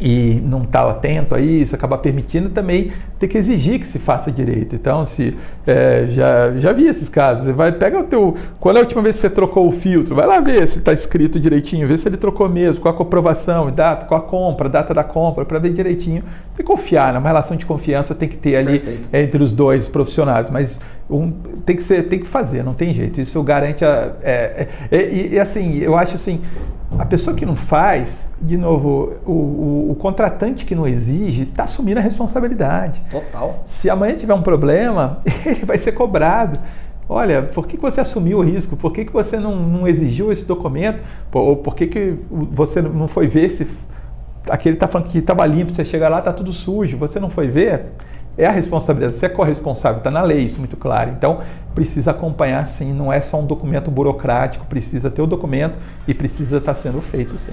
e 0.00 0.40
não 0.44 0.62
está 0.62 0.88
atento 0.88 1.34
a 1.34 1.40
isso, 1.40 1.74
acaba 1.74 1.96
permitindo 1.96 2.50
também 2.50 2.92
ter 3.18 3.28
que 3.28 3.38
exigir 3.38 3.78
que 3.78 3.86
se 3.86 3.98
faça 3.98 4.30
direito. 4.30 4.74
Então, 4.74 5.04
se 5.06 5.36
é, 5.66 6.06
já, 6.08 6.52
já 6.58 6.72
vi 6.72 6.86
esses 6.86 7.08
casos, 7.08 7.44
você 7.44 7.52
vai, 7.52 7.72
pega 7.72 7.98
o 7.98 8.04
teu. 8.04 8.36
Qual 8.58 8.74
é 8.74 8.78
a 8.78 8.82
última 8.82 9.02
vez 9.02 9.16
que 9.16 9.22
você 9.22 9.30
trocou 9.30 9.68
o 9.68 9.72
filtro? 9.72 10.14
Vai 10.14 10.26
lá 10.26 10.40
ver 10.40 10.66
se 10.68 10.78
está 10.78 10.92
escrito 10.92 11.38
direitinho, 11.38 11.86
ver 11.86 11.98
se 11.98 12.08
ele 12.08 12.16
trocou 12.16 12.48
mesmo, 12.48 12.80
qual 12.80 12.94
a 12.94 12.96
comprovação, 12.96 13.70
data, 13.70 14.06
qual 14.06 14.20
a 14.20 14.24
compra, 14.24 14.68
data 14.68 14.92
da 14.92 15.04
compra, 15.04 15.44
para 15.44 15.58
ver 15.58 15.72
direitinho. 15.72 16.22
E 16.58 16.62
confiar, 16.62 17.12
né? 17.12 17.18
uma 17.18 17.28
relação 17.28 17.56
de 17.56 17.66
confiança 17.66 18.14
tem 18.14 18.28
que 18.28 18.36
ter 18.36 18.56
ali 18.56 18.78
Perfeito. 18.78 19.08
entre 19.12 19.42
os 19.42 19.52
dois 19.52 19.86
profissionais, 19.86 20.48
mas 20.50 20.78
um, 21.08 21.30
tem 21.66 21.76
que 21.76 21.82
ser, 21.82 22.08
tem 22.08 22.18
que 22.18 22.26
fazer, 22.26 22.62
não 22.62 22.74
tem 22.74 22.92
jeito. 22.92 23.20
Isso 23.20 23.42
garante 23.42 23.84
a. 23.84 24.12
É, 24.22 24.68
é, 24.90 24.96
é 24.96 25.14
e 25.32 25.38
assim, 25.38 25.78
eu 25.78 25.96
acho 25.96 26.14
assim 26.14 26.40
a 26.98 27.04
pessoa 27.04 27.34
que 27.34 27.44
não 27.44 27.56
faz, 27.56 28.30
de 28.40 28.56
novo, 28.56 29.14
o, 29.26 29.32
o, 29.32 29.90
o 29.92 29.94
contratante 29.96 30.64
que 30.64 30.74
não 30.74 30.86
exige 30.86 31.42
está 31.42 31.64
assumindo 31.64 31.98
a 31.98 32.02
responsabilidade. 32.02 33.02
Total. 33.10 33.62
Se 33.66 33.90
amanhã 33.90 34.16
tiver 34.16 34.34
um 34.34 34.42
problema, 34.42 35.18
ele 35.44 35.64
vai 35.64 35.78
ser 35.78 35.92
cobrado. 35.92 36.58
Olha, 37.08 37.42
por 37.42 37.66
que, 37.66 37.76
você 37.76 38.00
assumiu 38.00 38.38
o 38.38 38.42
risco? 38.42 38.76
Por 38.76 38.92
que, 38.92 39.04
que 39.04 39.12
você 39.12 39.38
não, 39.38 39.56
não 39.56 39.86
exigiu 39.86 40.32
esse 40.32 40.46
documento? 40.46 41.00
Ou 41.32 41.56
por 41.56 41.74
que, 41.74 41.86
que 41.86 42.18
você 42.30 42.80
não 42.80 43.08
foi 43.08 43.26
ver 43.26 43.50
se 43.50 43.66
aquele 44.48 44.76
está 44.76 44.88
falando 44.88 45.08
que 45.08 45.18
estava 45.18 45.44
limpo, 45.46 45.72
você 45.72 45.84
chega 45.84 46.08
lá, 46.08 46.18
está 46.18 46.32
tudo 46.32 46.52
sujo, 46.52 46.96
você 46.96 47.20
não 47.20 47.28
foi 47.28 47.48
ver? 47.48 47.86
É 48.36 48.46
a 48.46 48.50
responsabilidade, 48.50 49.16
você 49.16 49.26
é 49.26 49.28
corresponsável, 49.28 49.98
está 49.98 50.10
na 50.10 50.22
lei 50.22 50.40
isso 50.40 50.58
muito 50.58 50.76
claro. 50.76 51.10
Então, 51.10 51.40
precisa 51.74 52.12
acompanhar 52.12 52.64
sim, 52.66 52.92
não 52.92 53.12
é 53.12 53.20
só 53.20 53.40
um 53.40 53.46
documento 53.46 53.90
burocrático, 53.90 54.64
precisa 54.66 55.10
ter 55.10 55.22
o 55.22 55.26
documento 55.26 55.76
e 56.06 56.14
precisa 56.14 56.58
estar 56.58 56.72
tá 56.72 56.74
sendo 56.74 57.00
feito 57.00 57.36
sim. 57.36 57.52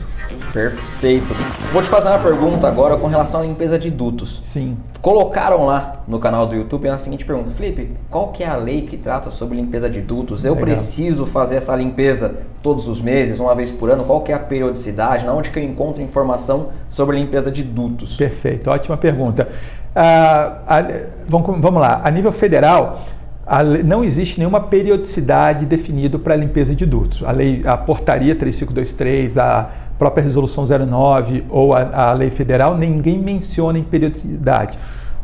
Perfeito. 0.54 1.34
Vou 1.72 1.82
te 1.82 1.90
fazer 1.90 2.10
uma 2.10 2.20
pergunta 2.20 2.68
agora 2.68 2.98
com 2.98 3.08
relação 3.08 3.42
à 3.42 3.44
limpeza 3.44 3.78
de 3.78 3.90
dutos. 3.90 4.42
Sim. 4.44 4.78
Colocaram 5.02 5.66
lá 5.66 6.04
no 6.08 6.20
canal 6.20 6.46
do 6.46 6.56
YouTube 6.56 6.88
a 6.88 6.98
seguinte 6.98 7.26
pergunta: 7.26 7.52
Felipe, 7.52 7.92
qual 8.10 8.28
que 8.30 8.44
é 8.44 8.48
a 8.48 8.56
lei 8.56 8.84
que 8.84 8.98
trata 8.98 9.32
sobre 9.32 9.58
limpeza 9.58 9.90
de 9.90 10.02
dutos? 10.02 10.46
Eu 10.46 10.54
Legal. 10.54 10.70
preciso 10.70 11.26
fazer 11.26 11.56
essa 11.56 11.76
limpeza 11.76 12.36
todos 12.62 12.88
os 12.88 13.02
meses, 13.02 13.40
uma 13.40 13.56
vez 13.56 13.72
por 13.72 13.90
ano? 13.90 14.04
Qual 14.04 14.22
que 14.22 14.32
é 14.32 14.36
a 14.36 14.40
periodicidade? 14.40 15.26
Na 15.26 15.34
onde 15.34 15.50
que 15.50 15.58
eu 15.58 15.64
encontro 15.64 16.02
informação 16.02 16.70
sobre 16.90 17.18
limpeza 17.18 17.52
de 17.52 17.64
dutos? 17.64 18.18
Perfeito, 18.18 18.70
ótima 18.70 18.98
pergunta. 18.98 19.48
Ah, 19.96 20.62
a, 20.68 20.86
vamos, 21.28 21.60
vamos 21.60 21.82
lá, 21.82 22.02
a 22.04 22.10
nível 22.10 22.32
federal, 22.32 23.02
a, 23.46 23.64
não 23.64 24.04
existe 24.04 24.40
nenhuma 24.40 24.62
periodicidade 24.62 25.66
definida 25.66 26.18
para 26.18 26.34
a 26.34 26.38
limpeza 26.38 26.74
de 26.74 26.86
dutos. 26.86 27.24
A, 27.24 27.32
lei, 27.32 27.62
a 27.66 27.76
portaria 27.76 28.36
3523, 28.36 29.38
a 29.38 29.70
própria 30.00 30.24
resolução 30.24 30.66
09 30.66 31.44
ou 31.50 31.74
a, 31.74 32.10
a 32.10 32.14
lei 32.14 32.30
federal, 32.30 32.78
ninguém 32.78 33.20
menciona 33.20 33.78
em 33.78 33.84
periodicidade. 33.84 34.78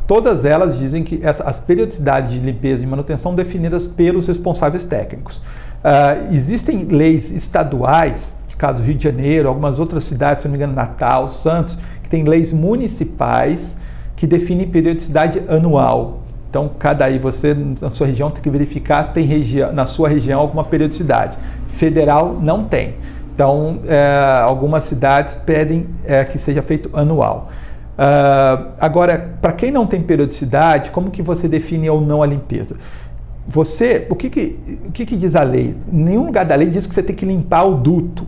Todas 0.06 0.45
elas 0.45 0.77
dizem 0.77 1.03
que 1.03 1.19
essa, 1.23 1.43
as 1.43 1.60
periodicidades 1.60 2.32
de 2.32 2.39
limpeza 2.39 2.84
e 2.84 2.88
manutenção 2.88 3.36
definidas 3.36 3.88
pelos 3.88 4.27
responsáveis 4.27 4.86
técnicos. 4.86 5.38
Uh, 5.38 6.34
existem 6.34 6.80
leis 6.86 7.32
estaduais, 7.32 8.38
de 8.47 8.56
caso 8.56 8.84
Rio 8.84 8.95
de 8.95 9.03
Janeiro, 9.03 9.47
algumas 9.47 9.80
outras 9.80 10.06
cidades, 10.06 10.41
se 10.41 10.47
não 10.47 10.53
me 10.53 10.58
engano, 10.58 10.73
Natal, 10.73 11.27
Santos, 11.27 11.77
que 12.01 12.10
têm 12.10 12.23
leis 12.23 12.53
municipais 12.53 13.77
que 14.17 14.27
define 14.27 14.65
periodicidade 14.65 15.41
anual. 15.47 16.23
Então, 16.49 16.69
cada 16.80 17.06
aí 17.06 17.19
você 17.19 17.56
na 17.82 17.89
sua 17.89 18.08
região 18.08 18.30
tem 18.30 18.41
que 18.41 18.49
verificar 18.49 19.03
se 19.03 19.13
tem 19.13 19.25
região, 19.25 19.71
na 19.71 19.86
sua 19.86 20.10
região 20.10 20.41
alguma 20.41 20.65
periodicidade. 20.65 21.38
Federal 21.67 22.38
não 22.41 22.63
tem. 22.63 22.95
Então, 23.34 23.80
é, 23.88 24.41
algumas 24.41 24.84
cidades 24.84 25.36
pedem 25.36 25.86
é, 26.03 26.25
que 26.25 26.39
seja 26.39 26.62
feito 26.63 26.89
anual. 26.91 27.49
Uh, 27.97 28.73
agora, 28.80 29.38
para 29.41 29.53
quem 29.53 29.71
não 29.71 29.86
tem 29.88 30.01
periodicidade, 30.01 30.91
como 30.91 31.10
que 31.10 31.21
você 31.21 31.47
define 31.47 31.89
ou 31.89 32.01
não 32.01 32.21
a 32.21 32.27
limpeza? 32.27 32.77
Você, 33.47 34.06
o 34.10 34.15
que, 34.15 34.30
que, 34.30 34.60
o 34.88 34.91
que, 34.91 35.06
que 35.06 35.15
diz 35.15 35.36
a 35.36 35.43
lei? 35.43 35.75
Nenhum 35.91 36.25
lugar 36.25 36.45
da 36.45 36.56
lei 36.56 36.69
diz 36.69 36.86
que 36.86 36.93
você 36.93 37.01
tem 37.01 37.15
que 37.15 37.25
limpar 37.25 37.63
o 37.63 37.75
duto. 37.75 38.27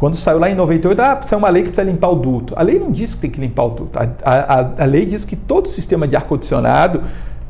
Quando 0.00 0.16
saiu 0.16 0.38
lá 0.38 0.48
em 0.48 0.54
98, 0.54 0.98
ah, 0.98 1.14
precisa 1.14 1.36
uma 1.36 1.50
lei 1.50 1.62
que 1.62 1.68
precisa 1.68 1.86
limpar 1.86 2.08
o 2.08 2.14
duto. 2.14 2.54
A 2.56 2.62
lei 2.62 2.78
não 2.78 2.90
diz 2.90 3.14
que 3.14 3.20
tem 3.20 3.30
que 3.30 3.38
limpar 3.38 3.64
o 3.64 3.68
duto. 3.68 3.98
A, 3.98 4.08
a, 4.24 4.82
a 4.82 4.84
lei 4.86 5.04
diz 5.04 5.26
que 5.26 5.36
todo 5.36 5.68
sistema 5.68 6.08
de 6.08 6.16
ar-condicionado, 6.16 7.02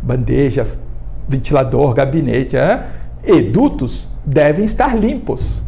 bandeja, 0.03 0.67
ventilador, 1.29 1.95
gabinete 1.95 2.57
é, 2.57 2.87
e 3.25 3.41
dutos 3.41 4.09
devem 4.27 4.65
estar 4.65 4.99
limpos. 4.99 5.63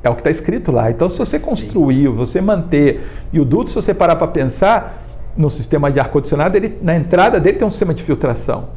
É 0.00 0.08
o 0.08 0.14
que 0.14 0.20
está 0.20 0.30
escrito 0.30 0.70
lá. 0.70 0.88
Então, 0.88 1.08
se 1.08 1.18
você 1.18 1.40
construir, 1.40 2.06
você 2.06 2.40
manter, 2.40 3.04
e 3.32 3.40
o 3.40 3.44
duto, 3.44 3.70
se 3.70 3.74
você 3.74 3.92
parar 3.92 4.14
para 4.14 4.28
pensar, 4.28 5.08
no 5.36 5.50
sistema 5.50 5.90
de 5.90 5.98
ar-condicionado, 5.98 6.56
na 6.80 6.94
entrada 6.94 7.40
dele 7.40 7.58
tem 7.58 7.66
um 7.66 7.70
sistema 7.72 7.92
de 7.92 8.04
filtração. 8.04 8.68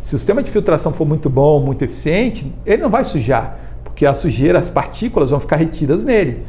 Se 0.00 0.14
o 0.14 0.18
sistema 0.18 0.42
de 0.42 0.50
filtração 0.50 0.90
for 0.90 1.06
muito 1.06 1.28
bom, 1.28 1.60
muito 1.60 1.84
eficiente, 1.84 2.50
ele 2.64 2.80
não 2.80 2.88
vai 2.88 3.04
sujar, 3.04 3.58
porque 3.84 4.06
a 4.06 4.14
sujeira, 4.14 4.58
as 4.58 4.70
partículas 4.70 5.28
vão 5.28 5.38
ficar 5.38 5.56
retidas 5.56 6.02
nele. 6.02 6.46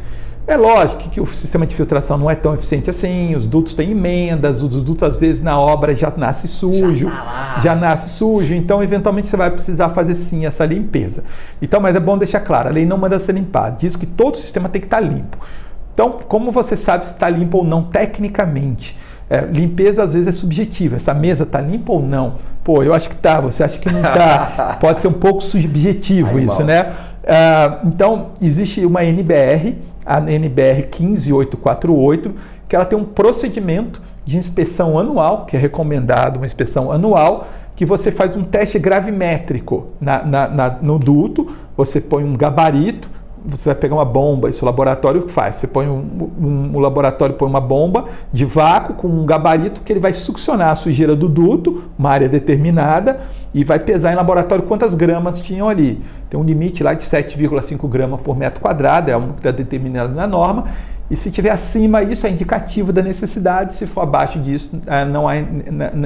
É 0.47 0.58
lógico 0.58 1.10
que 1.10 1.21
o 1.21 1.25
sistema 1.27 1.65
de 1.67 1.75
filtração 1.75 2.17
não 2.17 2.30
é 2.30 2.36
tão 2.36 2.54
eficiente 2.54 2.89
assim, 2.89 3.36
os 3.36 3.45
dutos 3.45 3.73
têm 3.73 3.91
emendas, 3.91 4.62
os 4.62 4.69
dutos 4.84 5.04
às 5.04 5.19
vezes 5.19 5.41
na 5.41 5.58
obra 5.58 5.93
já 5.93 6.12
nasce 6.17 6.47
sujo, 6.47 7.08
já, 7.08 7.12
tá 7.12 7.60
já, 7.63 7.75
nasce 7.75 8.10
sujo, 8.10 8.54
então 8.54 8.82
eventualmente 8.84 9.27
você 9.27 9.38
vai 9.38 9.51
precisar 9.51 9.89
fazer 9.89 10.15
sim 10.15 10.45
essa 10.45 10.65
limpeza. 10.65 11.23
Então, 11.62 11.80
mas 11.80 11.95
é 11.95 11.99
bom 11.99 12.17
deixar 12.17 12.39
claro, 12.39 12.69
a 12.69 12.71
lei 12.71 12.86
não 12.86 12.97
manda 12.97 13.19
ser 13.19 13.34
limpar, 13.34 13.75
diz 13.77 13.95
que 13.95 14.06
todo 14.06 14.34
o 14.34 14.38
sistema 14.38 14.67
tem 14.67 14.82
que 14.82 14.88
estar 14.88 14.99
limpo. 14.99 15.38
Então, 15.93 16.19
como 16.27 16.51
você 16.51 16.75
sabe 16.75 17.06
se 17.06 17.13
está 17.13 17.30
limpo 17.30 17.60
ou 17.60 17.63
não 17.63 17.84
tecnicamente? 17.84 18.97
É, 19.30 19.45
limpeza 19.45 20.04
às 20.04 20.13
vezes 20.13 20.27
é 20.27 20.32
subjetiva. 20.34 20.97
Essa 20.97 21.13
mesa 21.13 21.43
está 21.43 21.62
limpa 21.62 21.93
ou 21.93 22.01
não? 22.01 22.36
Pô, 22.63 22.84
eu 22.84 22.93
acho 22.93 23.08
que 23.08 23.15
está. 23.15 23.39
Você 23.39 23.63
acha 23.63 23.80
que 23.80 23.89
não 23.89 23.99
está? 24.01 24.75
Pode 24.82 24.99
ser 24.99 25.08
um 25.08 25.13
pouco 25.13 25.41
subjetivo 25.41 26.38
isso, 26.38 26.58
mal. 26.58 26.65
né? 26.65 26.93
Uh, 27.23 27.88
então, 27.88 28.32
existe 28.41 28.86
uma 28.86 29.06
NBR, 29.06 29.77
a 30.17 30.32
NBR 30.32 30.88
15848, 30.89 32.34
que 32.67 32.76
ela 32.76 32.86
tem 32.86 32.97
um 32.97 33.06
procedimento 33.06 34.02
de 34.26 34.38
inspeção 34.38 34.97
anual, 34.97 35.45
que 35.45 35.56
é 35.56 35.60
recomendado 35.60 36.38
uma 36.38 36.45
inspeção 36.45 36.91
anual, 36.91 37.47
que 37.76 37.86
você 37.86 38.12
faz 38.12 38.36
um 38.36 38.43
teste 38.43 38.78
gravimétrico 38.78 39.88
na, 40.00 40.24
na, 40.24 40.47
na, 40.47 40.69
no 40.82 41.00
duto, 41.00 41.52
você 41.76 42.00
põe 42.00 42.24
um 42.24 42.36
gabarito, 42.36 43.10
você 43.43 43.69
vai 43.69 43.76
pegar 43.76 43.95
uma 43.95 44.06
bomba, 44.06 44.50
isso 44.50 44.63
o 44.63 44.65
laboratório 44.67 45.28
faz. 45.28 45.56
Você 45.56 45.67
põe 45.67 45.88
um, 45.88 46.30
um, 46.39 46.71
um, 46.76 46.80
laboratório 46.80 47.36
põe 47.36 47.50
uma 47.50 47.60
bomba 47.60 48.06
de 48.32 48.45
vácuo 48.45 48.93
com 48.93 49.08
um 49.08 49.26
gabarito 49.26 49.82
que 49.82 49.91
ele 49.91 50.00
vai 50.00 50.13
succionar 50.13 50.69
a 50.69 50.76
sujeira 50.76 51.15
do 51.15 51.28
duto, 51.28 51.86
uma 51.97 52.12
área 52.12 52.30
determinada, 52.30 53.21
e 53.53 53.63
vai 53.63 53.79
pesar 53.79 54.13
em 54.13 54.15
laboratório 54.15 54.63
quantas 54.65 54.95
gramas 54.95 55.41
tinham 55.41 55.67
ali. 55.67 56.01
Tem 56.29 56.39
um 56.39 56.43
limite 56.43 56.83
lá 56.83 56.93
de 56.93 57.03
7,5 57.03 57.87
gramas 57.89 58.21
por 58.21 58.37
metro 58.37 58.61
quadrado, 58.61 59.11
é 59.11 59.17
um 59.17 59.33
que 59.33 59.39
está 59.39 59.51
determinado 59.51 60.13
na 60.13 60.25
norma, 60.25 60.67
e 61.11 61.15
se 61.17 61.29
tiver 61.29 61.49
acima, 61.49 62.01
isso 62.01 62.25
é 62.25 62.29
indicativo 62.29 62.93
da 62.93 63.01
necessidade. 63.01 63.75
Se 63.75 63.85
for 63.85 63.99
abaixo 63.99 64.39
disso, 64.39 64.81
é, 64.87 65.03
não 65.03 65.29
é, 65.29 65.45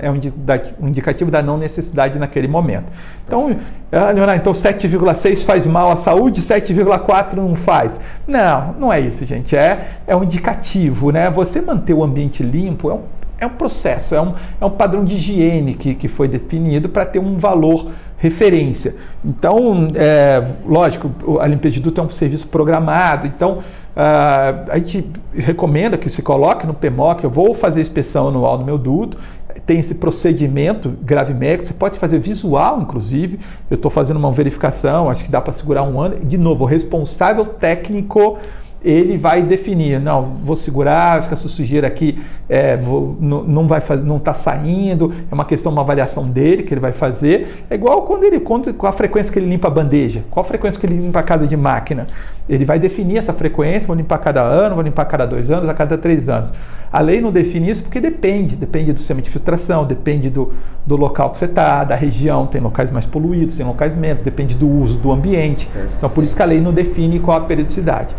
é 0.02 0.10
um 0.10 0.88
indicativo 0.88 1.30
da 1.30 1.44
não 1.44 1.60
necessidade 1.60 2.18
naquele 2.18 2.48
momento. 2.48 2.92
Então, 3.24 3.56
ah, 3.92 4.10
Leonardo, 4.10 4.42
então 4.42 4.52
7,6 4.52 5.44
faz 5.46 5.68
mal 5.68 5.92
à 5.92 5.96
saúde, 5.96 6.42
7,4 6.42 7.36
não 7.36 7.54
faz. 7.54 8.02
Não, 8.28 8.74
não 8.80 8.92
é 8.92 9.00
isso, 9.00 9.24
gente. 9.28 9.56
É, 9.56 10.00
é 10.08 10.16
um 10.16 10.24
indicativo, 10.24 11.12
né? 11.12 11.30
Você 11.30 11.62
manter 11.62 11.94
o 11.94 12.04
ambiente 12.04 12.42
limpo 12.42 12.90
é 12.90 12.96
um, 12.96 13.02
é 13.40 13.46
um 13.46 13.52
processo, 13.52 14.16
é 14.16 14.22
um, 14.22 14.34
é 14.60 14.66
um 14.66 14.72
padrão 14.72 15.04
de 15.04 15.16
higiene 15.16 15.74
que, 15.74 15.96
que 15.96 16.08
foi 16.08 16.28
definido 16.28 16.90
para 16.90 17.06
ter 17.06 17.20
um 17.20 17.38
valor 17.38 17.92
referência. 18.18 18.96
Então, 19.24 19.90
é, 19.96 20.44
lógico, 20.66 21.12
a 21.40 21.48
limpeza 21.48 21.76
de 21.76 21.80
duto 21.82 22.00
é 22.00 22.04
um 22.04 22.10
serviço 22.10 22.48
programado, 22.48 23.28
então 23.28 23.64
Uh, 23.96 24.70
a 24.72 24.78
gente 24.78 25.10
recomenda 25.34 25.98
que 25.98 26.10
se 26.10 26.22
coloque 26.22 26.68
no 26.68 26.74
PMOC, 26.74 27.24
eu 27.24 27.30
vou 27.30 27.54
fazer 27.54 27.80
inspeção 27.80 28.28
anual 28.28 28.58
no 28.58 28.66
meu 28.66 28.78
duto, 28.78 29.18
tem 29.66 29.80
esse 29.80 29.96
procedimento 29.96 30.94
gravimétrico, 31.02 31.66
você 31.66 31.74
pode 31.74 31.98
fazer 31.98 32.20
visual, 32.20 32.82
inclusive. 32.82 33.40
Eu 33.70 33.76
estou 33.76 33.90
fazendo 33.90 34.18
uma 34.18 34.32
verificação, 34.32 35.10
acho 35.10 35.24
que 35.24 35.32
dá 35.32 35.40
para 35.42 35.54
segurar 35.54 35.84
um 35.84 36.00
ano. 36.00 36.20
De 36.20 36.38
novo, 36.38 36.66
o 36.66 36.68
responsável 36.68 37.46
técnico 37.46 38.38
ele 38.86 39.18
vai 39.18 39.42
definir, 39.42 40.00
não, 40.00 40.36
vou 40.44 40.56
segurar, 40.56 41.18
acho 41.18 41.28
que 41.28 41.34
essa 41.34 41.48
sujeira 41.48 41.88
aqui 41.88 42.24
é, 42.48 42.78
vou, 42.78 43.18
não, 43.20 43.68
vai 43.68 43.82
fazer, 43.82 44.04
não 44.04 44.18
está 44.18 44.36
saindo, 44.36 45.12
é 45.30 45.34
uma 45.34 45.44
questão, 45.44 45.72
uma 45.72 45.82
avaliação 45.82 46.28
dele 46.28 46.62
que 46.62 46.72
ele 46.72 46.80
vai 46.80 46.92
fazer. 46.92 47.66
É 47.68 47.74
igual 47.74 48.04
quando 48.04 48.26
ele 48.26 48.40
conta 48.40 48.72
qual 48.72 48.94
a 48.94 48.96
frequência 48.96 49.34
que 49.34 49.40
ele 49.40 49.48
limpa 49.48 49.68
a 49.68 49.72
bandeja, 49.72 50.24
qual 50.30 50.46
a 50.46 50.48
frequência 50.48 50.80
que 50.80 50.86
ele 50.86 50.98
limpa 50.98 51.20
a 51.20 51.24
casa 51.24 51.48
de 51.48 51.58
máquina. 51.58 52.06
Ele 52.48 52.64
vai 52.64 52.78
definir 52.78 53.18
essa 53.18 53.34
frequência, 53.34 53.88
vou 53.88 53.96
limpar 53.96 54.20
cada 54.20 54.44
ano, 54.44 54.76
vou 54.76 54.84
limpar 54.84 55.06
cada 55.06 55.26
dois 55.26 55.50
anos, 55.50 55.68
a 55.68 55.74
cada 55.74 55.98
três 55.98 56.30
anos. 56.30 56.54
A 56.94 57.00
lei 57.02 57.20
não 57.20 57.32
define 57.32 57.72
isso 57.72 57.82
porque 57.82 58.00
depende, 58.00 58.56
depende 58.56 58.94
do 58.94 59.00
sistema 59.00 59.20
de 59.20 59.32
filtração, 59.32 59.84
depende 59.84 60.30
do, 60.30 60.54
do 60.86 60.96
local 60.96 61.32
que 61.32 61.40
você 61.40 61.46
está, 61.46 61.84
da 61.84 61.96
região, 61.96 62.46
tem 62.46 62.62
locais 62.62 62.92
mais 62.92 63.08
poluídos, 63.08 63.58
tem 63.58 63.66
locais 63.66 63.96
menos, 63.96 64.22
depende 64.22 64.54
do 64.54 64.70
uso 64.70 65.00
do 65.00 65.12
ambiente. 65.12 65.68
Então 65.98 66.08
por 66.08 66.24
isso 66.24 66.36
que 66.36 66.42
a 66.44 66.46
lei 66.46 66.62
não 66.62 66.72
define 66.72 67.20
qual 67.20 67.38
a 67.38 67.42
periodicidade. 67.42 68.16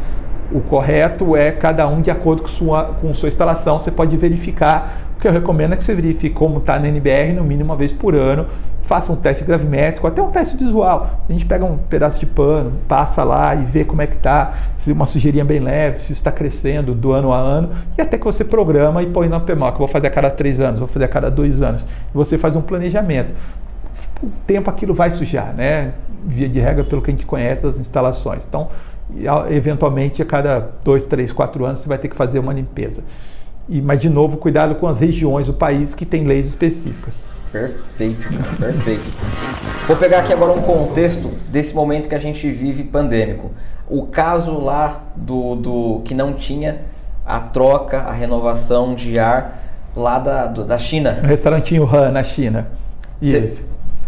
O 0.52 0.60
correto 0.60 1.36
é 1.36 1.50
cada 1.50 1.88
um 1.88 2.00
de 2.00 2.10
acordo 2.10 2.42
com 2.42 2.48
sua, 2.48 2.84
com 3.00 3.12
sua 3.12 3.28
instalação. 3.28 3.78
Você 3.78 3.90
pode 3.90 4.16
verificar. 4.16 5.02
O 5.16 5.18
que 5.18 5.26
eu 5.26 5.32
recomendo 5.32 5.72
é 5.72 5.76
que 5.76 5.84
você 5.84 5.94
verifique 5.94 6.34
como 6.34 6.58
está 6.58 6.78
na 6.78 6.88
NBR 6.88 7.32
no 7.32 7.42
mínimo 7.42 7.70
uma 7.70 7.76
vez 7.76 7.92
por 7.92 8.14
ano. 8.14 8.46
Faça 8.82 9.12
um 9.12 9.16
teste 9.16 9.42
gravimétrico, 9.42 10.06
até 10.06 10.22
um 10.22 10.30
teste 10.30 10.56
visual. 10.56 11.20
A 11.28 11.32
gente 11.32 11.44
pega 11.44 11.64
um 11.64 11.76
pedaço 11.76 12.20
de 12.20 12.26
pano, 12.26 12.72
passa 12.86 13.24
lá 13.24 13.54
e 13.56 13.64
vê 13.64 13.84
como 13.84 14.02
é 14.02 14.06
que 14.06 14.14
está, 14.14 14.54
se 14.76 14.92
uma 14.92 15.06
sujeirinha 15.06 15.44
bem 15.44 15.58
leve, 15.58 15.98
se 16.00 16.12
está 16.12 16.30
crescendo 16.30 16.94
do 16.94 17.12
ano 17.12 17.32
a 17.32 17.38
ano, 17.38 17.70
e 17.98 18.00
até 18.00 18.16
que 18.16 18.24
você 18.24 18.44
programa 18.44 19.02
e 19.02 19.06
põe 19.06 19.28
na 19.28 19.40
PMOC. 19.40 19.78
Vou 19.78 19.88
fazer 19.88 20.06
a 20.06 20.10
cada 20.10 20.30
três 20.30 20.60
anos, 20.60 20.78
vou 20.78 20.86
fazer 20.86 21.06
a 21.06 21.08
cada 21.08 21.30
dois 21.30 21.62
anos. 21.62 21.82
E 21.82 22.14
você 22.14 22.38
faz 22.38 22.54
um 22.54 22.60
planejamento. 22.60 23.34
Com 24.20 24.26
o 24.26 24.32
tempo 24.46 24.70
aquilo 24.70 24.94
vai 24.94 25.10
sujar, 25.10 25.52
né? 25.54 25.94
Via 26.24 26.48
de 26.48 26.60
regra, 26.60 26.84
pelo 26.84 27.02
que 27.02 27.10
a 27.10 27.14
gente 27.14 27.26
conhece 27.26 27.66
as 27.66 27.80
instalações. 27.80 28.46
Então, 28.46 28.68
e, 29.14 29.26
eventualmente, 29.54 30.22
a 30.22 30.24
cada 30.24 30.70
dois, 30.82 31.06
três, 31.06 31.32
quatro 31.32 31.64
anos, 31.64 31.80
você 31.80 31.88
vai 31.88 31.98
ter 31.98 32.08
que 32.08 32.16
fazer 32.16 32.38
uma 32.38 32.52
limpeza. 32.52 33.04
E, 33.68 33.80
mas, 33.80 34.00
de 34.00 34.08
novo, 34.08 34.38
cuidado 34.38 34.74
com 34.76 34.86
as 34.86 35.00
regiões 35.00 35.46
do 35.46 35.54
país 35.54 35.94
que 35.94 36.06
têm 36.06 36.24
leis 36.24 36.46
específicas. 36.46 37.26
Perfeito, 37.52 38.28
cara, 38.28 38.56
perfeito. 38.72 39.10
Vou 39.86 39.96
pegar 39.96 40.20
aqui 40.20 40.32
agora 40.32 40.52
um 40.52 40.62
contexto 40.62 41.28
desse 41.48 41.74
momento 41.74 42.08
que 42.08 42.14
a 42.14 42.18
gente 42.18 42.50
vive 42.50 42.84
pandêmico. 42.84 43.50
O 43.88 44.06
caso 44.06 44.58
lá 44.58 45.04
do, 45.14 45.54
do 45.54 46.02
que 46.04 46.14
não 46.14 46.32
tinha 46.34 46.82
a 47.24 47.40
troca, 47.40 48.00
a 48.00 48.12
renovação 48.12 48.94
de 48.94 49.18
ar 49.18 49.62
lá 49.94 50.18
da, 50.18 50.46
do, 50.46 50.64
da 50.64 50.78
China. 50.78 51.20
O 51.22 51.26
restaurantinho 51.26 51.84
Han 51.84 52.10
na 52.10 52.22
China. 52.22 52.68
Isso. 53.22 53.64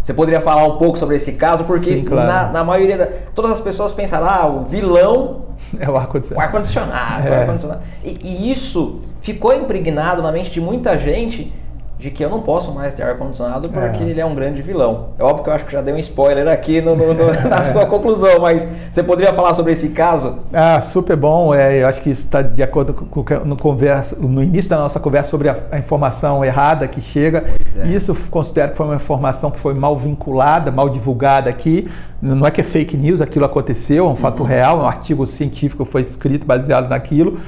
Você 0.09 0.15
poderia 0.15 0.41
falar 0.41 0.65
um 0.65 0.79
pouco 0.79 0.99
sobre 0.99 1.17
esse 1.17 1.33
caso? 1.33 1.65
Porque 1.65 1.93
Sim, 1.93 2.03
claro. 2.03 2.27
na, 2.27 2.51
na, 2.51 2.65
maioria 2.65 2.97
da. 2.97 3.07
Todas 3.35 3.51
as 3.51 3.61
pessoas 3.61 3.93
pensam, 3.93 4.27
ah, 4.27 4.47
o 4.47 4.65
vilão. 4.65 5.49
É 5.79 5.91
o 5.91 5.95
ar-condicionado. 5.99 6.41
O 6.41 6.47
ar-condicionado. 6.47 7.29
É. 7.29 7.43
Ar 7.43 7.81
e, 8.03 8.19
e 8.23 8.51
isso 8.51 9.01
ficou 9.21 9.53
impregnado 9.53 10.23
na 10.23 10.33
mente 10.33 10.51
de 10.51 10.63
muita 10.63 10.97
gente 10.97 11.53
de 11.99 12.11
que 12.11 12.25
eu 12.25 12.31
não 12.31 12.41
posso 12.41 12.73
mais 12.73 12.95
ter 12.95 13.03
ar-condicionado 13.03 13.69
porque 13.69 14.05
é. 14.05 14.07
ele 14.07 14.21
é 14.21 14.25
um 14.25 14.35
grande 14.35 14.63
vilão. 14.63 15.09
É 15.19 15.23
óbvio 15.25 15.43
que 15.43 15.51
eu 15.51 15.55
acho 15.55 15.65
que 15.65 15.73
já 15.73 15.81
dei 15.81 15.93
um 15.93 15.99
spoiler 15.99 16.47
aqui 16.47 16.81
no, 16.81 16.95
no, 16.95 17.13
no, 17.13 17.27
na 17.49 17.65
sua 17.65 17.87
conclusão, 17.87 18.41
mas 18.41 18.69
você 18.89 19.03
poderia 19.03 19.35
falar 19.35 19.53
sobre 19.55 19.73
esse 19.73 19.89
caso? 19.89 20.37
Ah, 20.53 20.81
super 20.81 21.17
bom. 21.17 21.53
É, 21.53 21.83
eu 21.83 21.89
acho 21.89 22.01
que 22.01 22.11
isso 22.11 22.25
está 22.25 22.41
de 22.41 22.63
acordo 22.63 22.95
com, 22.95 23.25
no, 23.45 23.57
conversa, 23.57 24.17
no 24.17 24.43
início 24.43 24.71
da 24.71 24.79
nossa 24.79 25.01
conversa 25.01 25.31
sobre 25.31 25.49
a, 25.49 25.57
a 25.73 25.79
informação 25.79 26.45
errada 26.45 26.87
que 26.87 27.01
chega. 27.01 27.45
É. 27.77 27.89
Isso 27.89 28.15
considero 28.31 28.71
que 28.71 28.77
foi 28.77 28.87
uma 28.87 28.97
informação 28.97 29.51
que 29.51 29.59
foi 29.59 29.75
mal 29.75 29.97
vinculada, 29.97 30.71
mal 30.71 30.89
divulgada 30.89 31.51
aqui. 31.51 31.91
Não 32.23 32.47
é 32.47 32.51
que 32.51 32.61
é 32.61 32.65
fake 32.65 32.97
news, 32.97 33.21
aquilo 33.21 33.45
aconteceu, 33.45 34.07
é 34.07 34.09
um 34.09 34.17
fato 34.17 34.41
uhum. 34.41 34.49
real, 34.49 34.79
um 34.79 34.87
artigo 34.87 35.27
científico 35.27 35.85
foi 35.85 36.03
escrito 36.03 36.47
baseado 36.47 36.89
naquilo 36.89 37.39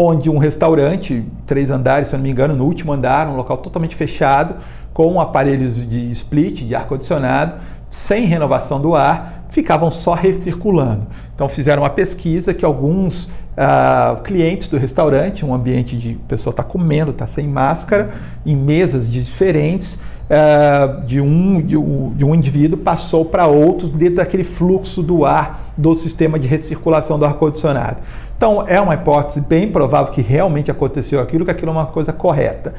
onde 0.00 0.30
um 0.30 0.38
restaurante, 0.38 1.24
três 1.44 1.72
andares, 1.72 2.06
se 2.06 2.16
não 2.16 2.22
me 2.22 2.30
engano, 2.30 2.54
no 2.54 2.64
último 2.64 2.92
andar, 2.92 3.26
um 3.26 3.34
local 3.34 3.58
totalmente 3.58 3.96
fechado, 3.96 4.54
com 4.94 5.20
aparelhos 5.20 5.74
de 5.74 6.08
split, 6.12 6.62
de 6.62 6.72
ar-condicionado, 6.72 7.56
sem 7.90 8.24
renovação 8.24 8.80
do 8.80 8.94
ar, 8.94 9.46
ficavam 9.48 9.90
só 9.90 10.14
recirculando. 10.14 11.08
Então 11.34 11.48
fizeram 11.48 11.82
uma 11.82 11.90
pesquisa 11.90 12.54
que 12.54 12.64
alguns 12.64 13.24
uh, 13.24 14.22
clientes 14.22 14.68
do 14.68 14.78
restaurante, 14.78 15.44
um 15.44 15.52
ambiente 15.52 15.96
de 15.96 16.14
pessoa 16.28 16.52
está 16.52 16.62
comendo, 16.62 17.10
está 17.10 17.26
sem 17.26 17.48
máscara, 17.48 18.10
em 18.46 18.54
mesas 18.54 19.10
diferentes, 19.10 19.94
uh, 19.94 21.04
de, 21.06 21.20
um, 21.20 21.60
de, 21.60 21.76
um, 21.76 22.12
de 22.14 22.24
um 22.24 22.36
indivíduo 22.36 22.78
passou 22.78 23.24
para 23.24 23.48
outros 23.48 23.90
dentro 23.90 24.16
daquele 24.16 24.44
fluxo 24.44 25.02
do 25.02 25.24
ar 25.24 25.72
do 25.76 25.94
sistema 25.94 26.38
de 26.38 26.46
recirculação 26.46 27.18
do 27.18 27.24
ar-condicionado. 27.24 27.98
Então, 28.38 28.64
é 28.68 28.80
uma 28.80 28.94
hipótese 28.94 29.40
bem 29.40 29.68
provável 29.68 30.12
que 30.12 30.22
realmente 30.22 30.70
aconteceu 30.70 31.20
aquilo, 31.20 31.44
que 31.44 31.50
aquilo 31.50 31.70
é 31.70 31.72
uma 31.72 31.86
coisa 31.86 32.12
correta. 32.12 32.72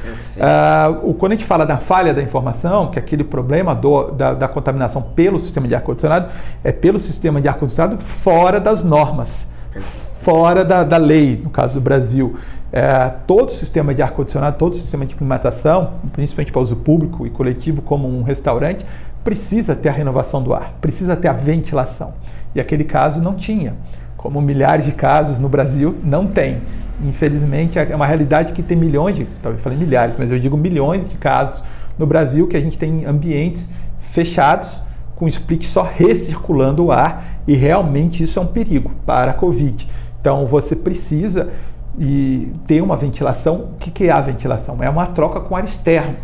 Uh, 1.04 1.14
quando 1.16 1.34
a 1.34 1.36
gente 1.36 1.46
fala 1.46 1.66
da 1.66 1.76
falha 1.76 2.14
da 2.14 2.22
informação, 2.22 2.90
que 2.90 2.98
aquele 2.98 3.26
problema 3.26 3.76
do, 3.76 4.10
da, 4.12 4.34
da 4.34 4.48
contaminação 4.48 5.02
pelo 5.02 5.38
sistema 5.38 5.68
de 5.68 5.76
ar-condicionado 5.76 6.30
é 6.64 6.72
pelo 6.72 6.98
sistema 6.98 7.42
de 7.42 7.50
ar-condicionado 7.50 7.98
fora 7.98 8.58
das 8.58 8.84
normas, 8.84 9.50
fora 9.76 10.64
da, 10.64 10.86
da 10.86 10.96
lei, 10.96 11.42
no 11.44 11.50
caso 11.50 11.74
do 11.74 11.82
Brasil. 11.82 12.38
É, 12.72 13.12
todo 13.28 13.52
sistema 13.52 13.94
de 13.94 14.02
ar-condicionado, 14.02 14.56
todo 14.58 14.74
sistema 14.78 15.06
de 15.06 15.14
climatização, 15.14 15.96
principalmente 16.14 16.54
para 16.54 16.62
uso 16.62 16.78
público 16.78 17.28
e 17.28 17.30
coletivo, 17.30 17.82
como 17.82 18.08
um 18.08 18.24
restaurante, 18.24 18.86
precisa 19.26 19.76
ter 19.76 19.90
a 19.90 19.92
renovação 19.92 20.42
do 20.42 20.54
ar, 20.54 20.76
precisa 20.80 21.18
ter 21.18 21.28
a 21.28 21.34
ventilação. 21.34 22.14
E 22.56 22.62
aquele 22.62 22.86
caso 22.86 23.22
não 23.22 23.36
tinha 23.36 23.76
como 24.20 24.42
milhares 24.42 24.86
de 24.86 24.92
casos 24.92 25.40
no 25.40 25.48
Brasil, 25.48 25.96
não 26.04 26.28
tem. 26.28 26.62
Infelizmente, 27.02 27.80
é 27.80 27.96
uma 27.96 28.06
realidade 28.06 28.52
que 28.52 28.62
tem 28.62 28.76
milhões 28.76 29.16
de, 29.16 29.24
talvez 29.42 29.64
falei 29.64 29.78
milhares, 29.78 30.18
mas 30.20 30.30
eu 30.30 30.38
digo 30.38 30.58
milhões 30.58 31.10
de 31.10 31.18
casos 31.18 31.64
no 31.98 32.06
Brasil 32.06 32.46
que 32.46 32.58
a 32.58 32.60
gente 32.60 32.78
tem 32.78 33.06
ambientes 33.06 33.70
fechados 34.02 34.84
com 35.16 35.26
split 35.26 35.64
só 35.64 35.84
recirculando 35.84 36.86
o 36.86 36.92
ar 36.92 37.42
e 37.48 37.56
realmente 37.56 38.22
isso 38.22 38.38
é 38.40 38.42
um 38.42 38.48
perigo 38.48 38.92
para 39.06 39.32
a 39.32 39.34
Covid. 39.34 39.88
Então 40.20 40.46
você 40.46 40.76
precisa 40.76 41.50
e 41.98 42.52
ter 42.68 42.82
uma 42.82 42.98
ventilação. 42.98 43.70
O 43.74 43.78
que 43.78 44.04
é 44.04 44.12
a 44.12 44.20
ventilação? 44.20 44.84
É 44.84 44.90
uma 44.90 45.06
troca 45.06 45.40
com 45.40 45.56
ar 45.56 45.64
externo. 45.64 46.16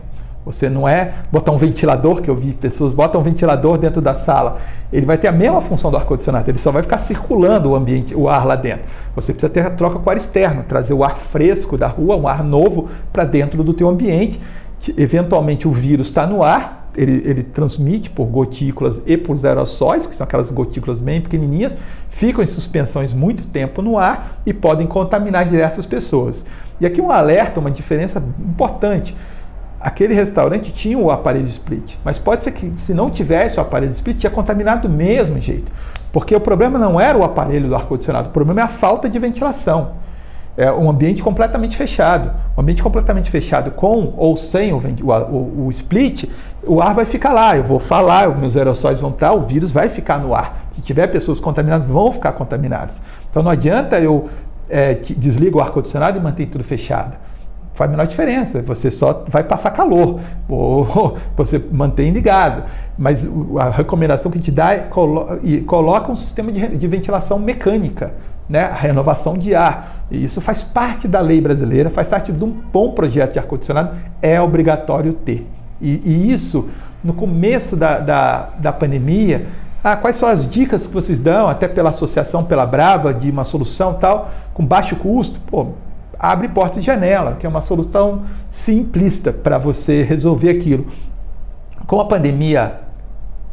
Você 0.45 0.69
não 0.69 0.87
é 0.87 1.15
botar 1.31 1.51
um 1.51 1.57
ventilador, 1.57 2.21
que 2.21 2.29
eu 2.29 2.35
vi 2.35 2.53
pessoas 2.53 2.93
botam 2.93 3.19
um 3.19 3.23
ventilador 3.23 3.79
dentro 3.79 3.99
da 3.99 4.13
sala. 4.13 4.59
Ele 4.93 5.05
vai 5.05 5.17
ter 5.17 5.27
a 5.27 5.31
mesma 5.31 5.59
função 5.59 5.89
do 5.89 5.97
ar-condicionado, 5.97 6.49
ele 6.49 6.59
só 6.59 6.71
vai 6.71 6.83
ficar 6.83 6.99
circulando 6.99 7.71
o 7.71 7.75
ambiente, 7.75 8.13
o 8.13 8.29
ar 8.29 8.45
lá 8.45 8.55
dentro. 8.55 8.83
Você 9.15 9.33
precisa 9.33 9.51
ter 9.51 9.65
a 9.65 9.71
troca 9.71 9.97
com 9.97 10.07
o 10.07 10.11
ar 10.11 10.17
externo, 10.17 10.63
trazer 10.63 10.93
o 10.93 11.03
ar 11.03 11.17
fresco 11.17 11.77
da 11.77 11.87
rua, 11.87 12.15
um 12.15 12.27
ar 12.27 12.43
novo 12.43 12.89
para 13.11 13.23
dentro 13.23 13.63
do 13.63 13.73
teu 13.73 13.89
ambiente. 13.89 14.39
Eventualmente 14.95 15.67
o 15.67 15.71
vírus 15.71 16.07
está 16.07 16.27
no 16.27 16.43
ar, 16.43 16.89
ele, 16.95 17.23
ele, 17.25 17.43
transmite 17.43 18.09
por 18.09 18.25
gotículas 18.27 19.01
e 19.05 19.17
por 19.17 19.43
aerossóis, 19.43 20.07
que 20.07 20.15
são 20.15 20.23
aquelas 20.23 20.51
gotículas 20.51 21.01
bem 21.01 21.19
pequenininhas, 21.21 21.75
ficam 22.09 22.43
em 22.43 22.47
suspensões 22.47 23.13
muito 23.13 23.47
tempo 23.47 23.81
no 23.81 23.97
ar 23.97 24.41
e 24.45 24.53
podem 24.53 24.87
contaminar 24.87 25.45
diversas 25.45 25.85
pessoas. 25.85 26.45
E 26.79 26.85
aqui 26.85 27.01
um 27.01 27.11
alerta, 27.11 27.59
uma 27.59 27.71
diferença 27.71 28.23
importante. 28.39 29.15
Aquele 29.79 30.13
restaurante 30.13 30.71
tinha 30.71 30.97
o 30.97 31.11
aparelho 31.11 31.47
split, 31.47 31.95
mas 32.03 32.17
pode 32.17 32.43
ser 32.43 32.51
que 32.51 32.73
se 32.77 32.93
não 32.93 33.09
tivesse 33.09 33.59
o 33.59 33.61
aparelho 33.61 33.91
split, 33.91 34.17
tinha 34.17 34.31
contaminado 34.31 34.87
do 34.87 34.93
mesmo 34.93 35.39
jeito. 35.39 35.71
Porque 36.11 36.35
o 36.35 36.39
problema 36.39 36.79
não 36.79 36.99
era 36.99 37.17
o 37.17 37.23
aparelho 37.23 37.67
do 37.67 37.75
ar-condicionado, 37.75 38.29
o 38.29 38.31
problema 38.31 38.61
é 38.61 38.63
a 38.63 38.67
falta 38.67 39.09
de 39.09 39.19
ventilação 39.19 39.91
é 40.57 40.71
um 40.71 40.89
ambiente 40.89 41.21
completamente 41.21 41.75
fechado. 41.75 42.31
Um 42.57 42.61
ambiente 42.61 42.81
completamente 42.81 43.29
fechado 43.29 43.71
com 43.71 44.13
ou 44.15 44.37
sem 44.37 44.73
o, 44.73 44.77
o, 44.77 45.65
o, 45.65 45.71
split, 45.71 46.25
o 46.63 46.81
ar 46.81 46.93
vai 46.93 47.05
ficar 47.05 47.33
lá. 47.33 47.57
Eu 47.57 47.63
vou 47.63 47.79
falar, 47.79 48.29
os 48.29 48.37
meus 48.37 48.55
aerossóis 48.55 49.01
vão 49.01 49.09
estar, 49.09 49.33
o 49.33 49.41
vírus 49.41 49.71
vai 49.71 49.89
ficar 49.89 50.17
no 50.17 50.33
ar. 50.33 50.67
Se 50.71 50.81
tiver 50.81 51.07
pessoas 51.07 51.39
contaminadas, 51.39 51.85
vão 51.85 52.11
ficar 52.11 52.31
contaminadas. 52.33 53.01
Então 53.29 53.43
não 53.43 53.51
adianta 53.51 53.99
eu 53.99 54.29
é, 54.69 54.93
desligo 54.93 55.59
o 55.59 55.61
ar-condicionado 55.61 56.17
e 56.17 56.21
manter 56.21 56.45
tudo 56.45 56.63
fechado. 56.63 57.17
Faz 57.75 57.89
a 57.89 57.91
menor 57.91 58.07
diferença, 58.07 58.61
você 58.61 58.89
só 58.89 59.25
vai 59.27 59.43
passar 59.43 59.69
calor, 59.71 60.19
ou 60.49 61.17
você 61.35 61.61
mantém 61.71 62.09
ligado. 62.09 62.63
Mas 62.97 63.29
a 63.59 63.69
recomendação 63.69 64.31
que 64.31 64.39
te 64.39 64.49
dá 64.49 64.73
é 64.73 64.79
colo 64.79 65.27
coloca 65.67 66.11
um 66.11 66.15
sistema 66.15 66.51
de, 66.51 66.77
de 66.77 66.87
ventilação 66.87 67.37
mecânica 67.37 68.13
né, 68.47 68.63
a 68.63 68.75
renovação 68.75 69.37
de 69.37 69.55
ar. 69.55 70.05
E 70.09 70.23
isso 70.23 70.39
faz 70.39 70.63
parte 70.63 71.07
da 71.07 71.19
lei 71.19 71.41
brasileira, 71.41 71.89
faz 71.89 72.07
parte 72.07 72.31
de 72.31 72.43
um 72.43 72.49
bom 72.49 72.91
projeto 72.91 73.33
de 73.33 73.39
ar-condicionado, 73.39 73.95
é 74.21 74.39
obrigatório 74.39 75.13
ter. 75.13 75.47
E, 75.81 76.01
e 76.05 76.31
isso, 76.31 76.69
no 77.03 77.13
começo 77.13 77.75
da, 77.75 77.99
da, 77.99 78.49
da 78.57 78.71
pandemia, 78.71 79.47
ah, 79.83 79.95
quais 79.95 80.15
são 80.15 80.29
as 80.29 80.49
dicas 80.49 80.87
que 80.87 80.93
vocês 80.93 81.19
dão, 81.19 81.47
até 81.47 81.67
pela 81.67 81.89
associação, 81.89 82.43
pela 82.43 82.65
Brava, 82.65 83.13
de 83.13 83.29
uma 83.29 83.43
solução 83.43 83.93
tal, 83.95 84.31
com 84.53 84.65
baixo 84.65 84.95
custo? 84.95 85.39
Pô, 85.45 85.67
abre 86.19 86.47
porta 86.47 86.79
e 86.79 86.81
janela, 86.81 87.35
que 87.39 87.45
é 87.45 87.49
uma 87.49 87.61
solução 87.61 88.23
simplista 88.49 89.31
para 89.31 89.57
você 89.57 90.03
resolver 90.03 90.49
aquilo. 90.49 90.85
Com 91.87 91.99
a 91.99 92.05
pandemia 92.05 92.81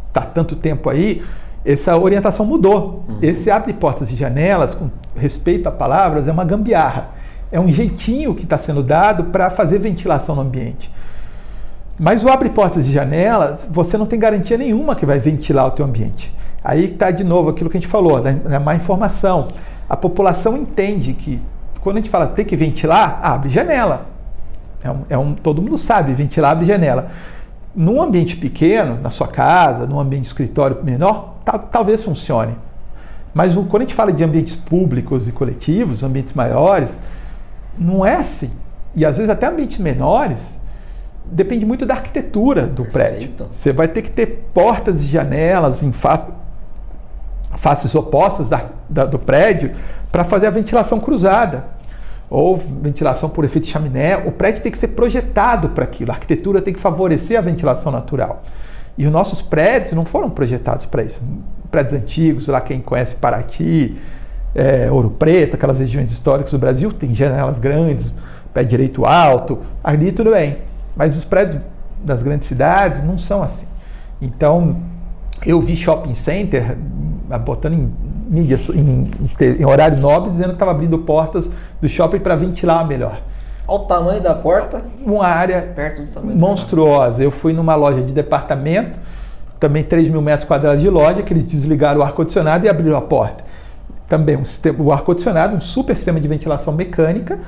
está 0.09 0.23
tanto 0.23 0.57
tempo 0.57 0.91
aí, 0.91 1.23
essa 1.65 1.97
orientação 1.97 2.45
mudou. 2.45 3.05
Uhum. 3.09 3.19
Esse 3.23 3.51
abre 3.51 3.73
portas 3.73 4.11
e 4.11 4.15
janelas, 4.15 4.75
com 4.75 4.91
respeito 5.17 5.69
a 5.69 5.73
palavras, 5.73 6.29
é 6.29 6.33
uma 6.33 6.45
gambiarra. 6.45 7.11
É 7.51 7.61
um 7.61 7.71
jeitinho 7.71 8.35
que 8.35 8.45
está 8.45 8.59
sendo 8.59 8.83
dado 8.83 9.25
para 9.25 9.51
fazer 9.51 9.79
ventilação 9.79 10.35
no 10.35 10.43
ambiente. 10.43 10.93
Mas 12.01 12.25
o 12.25 12.29
abre 12.29 12.49
portas 12.49 12.87
e 12.87 12.93
janelas, 12.93 13.69
você 13.71 13.97
não 13.97 14.07
tem 14.07 14.19
garantia 14.19 14.57
nenhuma 14.57 14.97
que 14.97 15.07
vai 15.07 15.19
ventilar 15.19 15.67
o 15.67 15.71
teu 15.71 15.85
ambiente. 15.85 16.35
Aí 16.65 16.85
está 16.85 17.11
de 17.11 17.25
novo 17.25 17.51
aquilo 17.51 17.69
que 17.69 17.77
a 17.77 17.81
gente 17.81 17.91
falou, 17.91 18.21
da, 18.21 18.33
da 18.33 18.61
má 18.61 18.75
informação. 18.75 19.49
A 19.89 19.97
população 19.97 20.57
entende 20.57 21.13
que 21.13 21.41
quando 21.83 21.97
a 21.97 22.01
gente 22.01 22.11
fala 22.11 22.29
tem 22.29 22.45
que 22.45 22.57
ventilar, 22.57 23.21
abre 23.23 23.49
janela. 23.49 24.07
É 24.83 24.91
um, 24.91 25.05
é 25.11 25.19
um, 25.19 25.35
todo 25.35 25.61
mundo 25.61 25.77
sabe, 25.77 26.15
ventilar 26.15 26.53
abre 26.53 26.65
janela. 26.65 27.11
Num 27.75 28.01
ambiente 28.01 28.37
pequeno, 28.37 29.01
na 29.01 29.11
sua 29.11 29.29
casa, 29.29 29.87
num 29.87 29.99
ambiente 29.99 30.23
de 30.23 30.29
escritório 30.29 30.79
menor, 30.83 31.37
talvez 31.71 32.05
funcione. 32.05 32.57
Mas 33.35 33.55
quando 33.55 33.77
a 33.77 33.81
gente 33.81 33.95
fala 33.95 34.13
de 34.13 34.23
ambientes 34.23 34.55
públicos 34.55 35.27
e 35.27 35.33
coletivos, 35.33 36.03
ambientes 36.03 36.35
maiores, 36.35 37.03
não 37.79 38.05
é 38.05 38.17
assim. 38.17 38.51
E 38.95 39.07
às 39.07 39.17
vezes 39.17 39.31
até 39.31 39.47
ambientes 39.47 39.79
menores, 39.79 40.61
depende 41.25 41.65
muito 41.65 41.87
da 41.87 41.95
arquitetura 41.95 42.67
do 42.67 42.85
Perfeito. 42.85 42.93
prédio. 42.93 43.47
Você 43.51 43.73
vai 43.73 43.89
ter 43.89 44.03
que 44.03 44.11
ter 44.11 44.51
portas 44.53 45.01
e 45.01 45.05
janelas 45.05 45.83
em 45.83 45.93
face, 45.93 46.27
faces 47.57 47.95
opostas 47.95 48.49
da, 48.49 48.67
da, 48.89 49.05
do 49.05 49.19
prédio 49.19 49.73
para 50.11 50.25
fazer 50.25 50.47
a 50.47 50.51
ventilação 50.51 50.99
cruzada. 51.01 51.65
Ou 52.29 52.57
ventilação 52.57 53.29
por 53.29 53.45
efeito 53.45 53.67
chaminé. 53.67 54.17
O 54.17 54.33
prédio 54.33 54.63
tem 54.63 54.73
que 54.73 54.79
ser 54.79 54.89
projetado 54.89 55.71
para 55.71 55.85
aquilo. 55.85 56.11
A 56.11 56.15
arquitetura 56.15 56.63
tem 56.63 56.73
que 56.73 56.81
favorecer 56.81 57.39
a 57.39 57.43
ventilação 57.43 57.93
natural. 57.93 58.43
E 58.97 59.07
os 59.07 59.13
nossos 59.13 59.43
prédios 59.43 59.93
não 59.93 60.05
foram 60.05 60.31
projetados 60.31 60.87
para 60.87 61.03
isso. 61.03 61.23
Prédios 61.71 61.95
antigos, 61.95 62.49
lá 62.49 62.61
quem 62.61 62.81
conhece 62.81 63.17
Paraty, 63.17 63.99
é, 64.55 64.91
Ouro 64.91 65.11
Preto, 65.11 65.57
aquelas 65.57 65.79
regiões 65.79 66.11
históricas 66.11 66.53
do 66.53 66.59
Brasil, 66.59 66.93
tem 66.93 67.15
janelas 67.15 67.59
grandes, 67.59 68.13
pé 68.53 68.65
direito 68.65 69.05
alto, 69.05 69.59
ali 69.83 70.13
tudo 70.13 70.31
bem. 70.31 70.59
Mas 70.95 71.17
os 71.17 71.25
prédios 71.25 71.61
das 72.05 72.23
grandes 72.23 72.49
cidades 72.49 73.03
não 73.03 73.17
são 73.17 73.43
assim. 73.43 73.67
Então, 74.21 74.77
eu 75.45 75.61
vi 75.61 75.77
shopping 75.77 76.15
center 76.15 76.77
ah, 77.31 77.39
botando 77.39 77.75
em 77.75 77.93
mídia, 78.29 78.59
em, 78.75 79.11
em 79.41 79.65
horário 79.65 79.99
nobre, 79.99 80.31
dizendo 80.31 80.49
que 80.49 80.55
estava 80.55 80.71
abrindo 80.71 80.99
portas 80.99 81.51
do 81.81 81.89
shopping 81.89 82.19
para 82.19 82.35
ventilar 82.35 82.87
melhor. 82.87 83.21
Olha 83.67 83.81
o 83.81 83.85
tamanho 83.85 84.21
da 84.21 84.35
porta. 84.35 84.83
Uma 85.05 85.27
área 85.27 85.75
monstruosa. 86.35 87.23
Eu 87.23 87.31
fui 87.31 87.53
numa 87.53 87.75
loja 87.75 88.03
de 88.03 88.13
departamento, 88.13 88.99
também 89.61 89.83
3 89.85 90.09
mil 90.09 90.21
metros 90.21 90.49
quadrados 90.49 90.83
de 90.83 90.91
loja, 90.91 91.23
que 91.23 91.33
eles 91.33 91.45
desligaram 91.45 92.01
o 92.01 92.03
ar-condicionado 92.03 92.67
e 92.67 92.69
abriram 92.69 92.97
a 92.97 93.03
porta. 93.03 93.45
Também 94.13 94.37
um 94.37 94.45
sistema, 94.45 94.77
o 94.79 94.93
ar-condicionado, 94.93 95.57
um 95.57 95.61
super 95.61 95.97
sistema 95.97 96.21
de 96.21 96.29
ventilação 96.29 96.75
mecânica, 96.75 97.39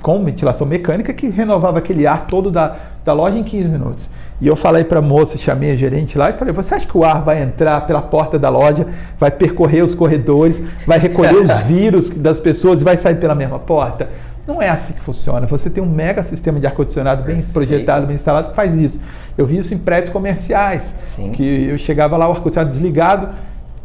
com 0.00 0.24
ventilação 0.24 0.66
mecânica, 0.66 1.12
que 1.12 1.28
renovava 1.28 1.80
aquele 1.80 2.06
ar 2.06 2.26
todo 2.26 2.50
da, 2.50 2.76
da 3.04 3.12
loja 3.12 3.36
em 3.36 3.44
15 3.44 3.68
minutos. 3.68 4.08
E 4.40 4.46
eu 4.46 4.56
falei 4.56 4.84
para 4.84 5.00
a 5.00 5.02
moça, 5.02 5.36
chamei 5.36 5.72
a 5.72 5.76
gerente 5.76 6.16
lá 6.16 6.30
e 6.30 6.32
falei: 6.32 6.54
Você 6.54 6.76
acha 6.76 6.86
que 6.86 6.96
o 6.96 7.04
ar 7.04 7.20
vai 7.20 7.42
entrar 7.42 7.86
pela 7.86 8.00
porta 8.00 8.38
da 8.38 8.48
loja, 8.48 8.86
vai 9.18 9.30
percorrer 9.30 9.84
os 9.84 9.94
corredores, 9.94 10.62
vai 10.86 10.98
recolher 10.98 11.36
os 11.36 11.60
vírus 11.68 12.08
das 12.08 12.38
pessoas 12.38 12.80
e 12.80 12.84
vai 12.84 12.96
sair 12.96 13.16
pela 13.16 13.34
mesma 13.34 13.58
porta? 13.58 14.08
Não 14.46 14.62
é 14.62 14.70
assim 14.70 14.94
que 14.94 15.00
funciona. 15.02 15.46
Você 15.46 15.68
tem 15.68 15.84
um 15.84 15.90
mega 15.90 16.22
sistema 16.22 16.58
de 16.58 16.66
ar-condicionado 16.66 17.22
bem 17.22 17.42
projetado, 17.42 18.06
bem 18.06 18.16
instalado, 18.16 18.48
que 18.48 18.56
faz 18.56 18.74
isso. 18.74 18.98
Eu 19.36 19.44
vi 19.44 19.58
isso 19.58 19.74
em 19.74 19.78
prédios 19.78 20.10
comerciais, 20.10 20.98
Sim. 21.04 21.32
que 21.32 21.66
eu 21.68 21.76
chegava 21.76 22.16
lá, 22.16 22.26
o 22.26 22.32
ar-condicionado 22.32 22.70
desligado, 22.70 23.28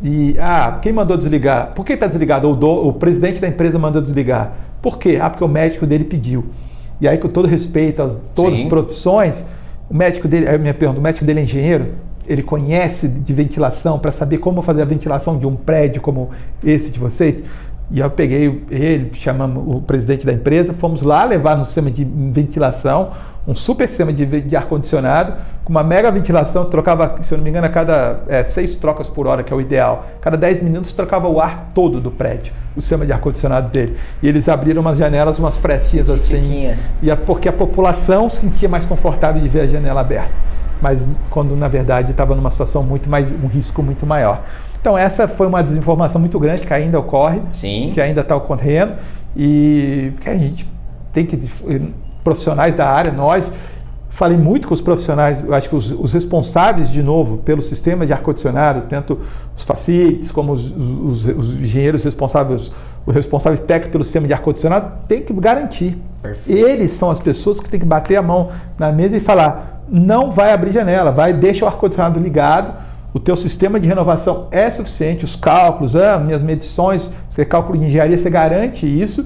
e, 0.01 0.35
ah, 0.39 0.79
quem 0.81 0.93
mandou 0.93 1.17
desligar? 1.17 1.73
Por 1.73 1.85
que 1.85 1.93
está 1.93 2.07
desligado? 2.07 2.49
O, 2.49 2.55
do, 2.55 2.69
o 2.87 2.93
presidente 2.93 3.39
da 3.39 3.47
empresa 3.47 3.77
mandou 3.77 4.01
desligar. 4.01 4.53
Por 4.81 4.97
quê? 4.97 5.19
Ah, 5.21 5.29
porque 5.29 5.43
o 5.43 5.47
médico 5.47 5.85
dele 5.85 6.05
pediu. 6.05 6.45
E 7.01 7.07
aí, 7.07 7.17
com 7.17 7.27
todo 7.27 7.47
respeito 7.47 8.01
a 8.01 8.09
todas 8.33 8.57
Sim. 8.57 8.63
as 8.63 8.69
profissões, 8.69 9.45
o 9.89 9.95
médico 9.95 10.27
dele, 10.27 10.47
aí 10.47 10.57
me 10.57 10.71
pergunto, 10.73 10.99
o 10.99 11.03
médico 11.03 11.25
dele 11.25 11.41
é 11.41 11.43
engenheiro? 11.43 11.91
Ele 12.27 12.43
conhece 12.43 13.07
de 13.07 13.33
ventilação 13.33 13.99
para 13.99 14.11
saber 14.11 14.37
como 14.37 14.61
fazer 14.61 14.81
a 14.81 14.85
ventilação 14.85 15.37
de 15.37 15.45
um 15.45 15.55
prédio 15.55 16.01
como 16.01 16.29
esse 16.63 16.91
de 16.91 16.99
vocês? 16.99 17.43
E 17.91 17.99
eu 17.99 18.09
peguei 18.09 18.63
ele, 18.69 19.09
chamamos 19.15 19.63
o 19.75 19.81
presidente 19.81 20.25
da 20.25 20.31
empresa, 20.31 20.73
fomos 20.73 21.01
lá 21.01 21.23
levar 21.23 21.57
no 21.57 21.65
sistema 21.65 21.89
de 21.89 22.05
ventilação, 22.05 23.11
um 23.47 23.55
super 23.55 23.87
sistema 23.87 24.13
de, 24.13 24.25
de 24.41 24.55
ar-condicionado, 24.55 25.39
com 25.63 25.71
uma 25.71 25.83
mega 25.83 26.11
ventilação, 26.11 26.65
trocava, 26.65 27.17
se 27.21 27.33
eu 27.33 27.37
não 27.37 27.43
me 27.43 27.49
engano, 27.49 27.65
a 27.65 27.69
cada 27.69 28.21
é, 28.27 28.43
seis 28.43 28.75
trocas 28.75 29.07
por 29.07 29.27
hora, 29.27 29.43
que 29.43 29.51
é 29.51 29.55
o 29.55 29.61
ideal. 29.61 30.05
Cada 30.21 30.37
dez 30.37 30.61
minutos 30.61 30.93
trocava 30.93 31.27
o 31.27 31.39
ar 31.39 31.69
todo 31.73 31.99
do 31.99 32.11
prédio, 32.11 32.53
o 32.75 32.81
sistema 32.81 33.05
de 33.05 33.13
ar-condicionado 33.13 33.69
dele. 33.69 33.95
E 34.21 34.27
eles 34.27 34.47
abriram 34.49 34.81
umas 34.81 34.97
janelas, 34.97 35.39
umas 35.39 35.57
frestinhas 35.57 36.09
assim. 36.09 36.75
E 37.01 37.09
a, 37.09 37.17
porque 37.17 37.49
a 37.49 37.53
população 37.53 38.29
sentia 38.29 38.69
mais 38.69 38.85
confortável 38.85 39.41
de 39.41 39.47
ver 39.47 39.61
a 39.61 39.67
janela 39.67 40.01
aberta. 40.01 40.33
Mas 40.81 41.07
quando 41.29 41.55
na 41.55 41.67
verdade 41.67 42.11
estava 42.11 42.35
numa 42.35 42.49
situação 42.49 42.83
muito 42.83 43.09
mais, 43.09 43.31
um 43.31 43.47
risco 43.47 43.83
muito 43.83 44.05
maior. 44.05 44.43
Então 44.79 44.97
essa 44.97 45.27
foi 45.27 45.47
uma 45.47 45.61
desinformação 45.61 46.21
muito 46.21 46.39
grande 46.39 46.65
que 46.65 46.73
ainda 46.73 46.97
ocorre, 46.99 47.41
Sim. 47.51 47.91
que 47.93 47.99
ainda 47.99 48.21
está 48.21 48.35
ocorrendo 48.35 48.93
e 49.35 50.13
que 50.21 50.29
a 50.29 50.37
gente 50.37 50.69
tem 51.11 51.25
que 51.25 51.37
profissionais 52.23 52.75
da 52.75 52.87
área, 52.87 53.11
nós 53.11 53.51
falei 54.09 54.37
muito 54.37 54.67
com 54.67 54.73
os 54.73 54.81
profissionais, 54.81 55.41
eu 55.41 55.53
acho 55.53 55.69
que 55.69 55.75
os, 55.75 55.91
os 55.91 56.11
responsáveis 56.11 56.89
de 56.89 57.01
novo 57.01 57.37
pelo 57.37 57.61
sistema 57.61 58.05
de 58.05 58.11
ar 58.11 58.21
condicionado, 58.21 58.81
tanto 58.89 59.19
os 59.55 59.63
facilities 59.63 60.31
como 60.31 60.51
os, 60.51 60.65
os, 60.65 61.25
os 61.25 61.53
engenheiros 61.53 62.03
responsáveis, 62.03 62.71
os 63.05 63.15
responsáveis 63.15 63.61
técnicos 63.61 63.91
pelo 63.91 64.03
sistema 64.03 64.27
de 64.27 64.33
ar-condicionado 64.33 64.91
têm 65.07 65.21
que 65.21 65.31
garantir. 65.33 65.97
Perfeito. 66.21 66.67
Eles 66.67 66.91
são 66.91 67.09
as 67.09 67.21
pessoas 67.21 67.59
que 67.59 67.69
têm 67.69 67.79
que 67.79 67.85
bater 67.85 68.17
a 68.17 68.21
mão 68.21 68.49
na 68.77 68.91
mesa 68.91 69.15
e 69.15 69.19
falar: 69.21 69.83
não 69.87 70.29
vai 70.29 70.51
abrir 70.51 70.73
janela, 70.73 71.11
vai, 71.11 71.31
deixa 71.31 71.63
o 71.63 71.67
ar-condicionado 71.67 72.19
ligado. 72.19 72.73
O 73.13 73.19
teu 73.19 73.35
sistema 73.35 73.79
de 73.79 73.87
renovação 73.87 74.47
é 74.51 74.69
suficiente, 74.69 75.25
os 75.25 75.35
cálculos, 75.35 75.95
ah, 75.95 76.19
minhas 76.19 76.43
medições, 76.43 77.11
você 77.27 77.43
cálculo 77.43 77.77
de 77.77 77.85
engenharia, 77.85 78.17
você 78.17 78.29
garante 78.29 78.85
isso. 78.85 79.25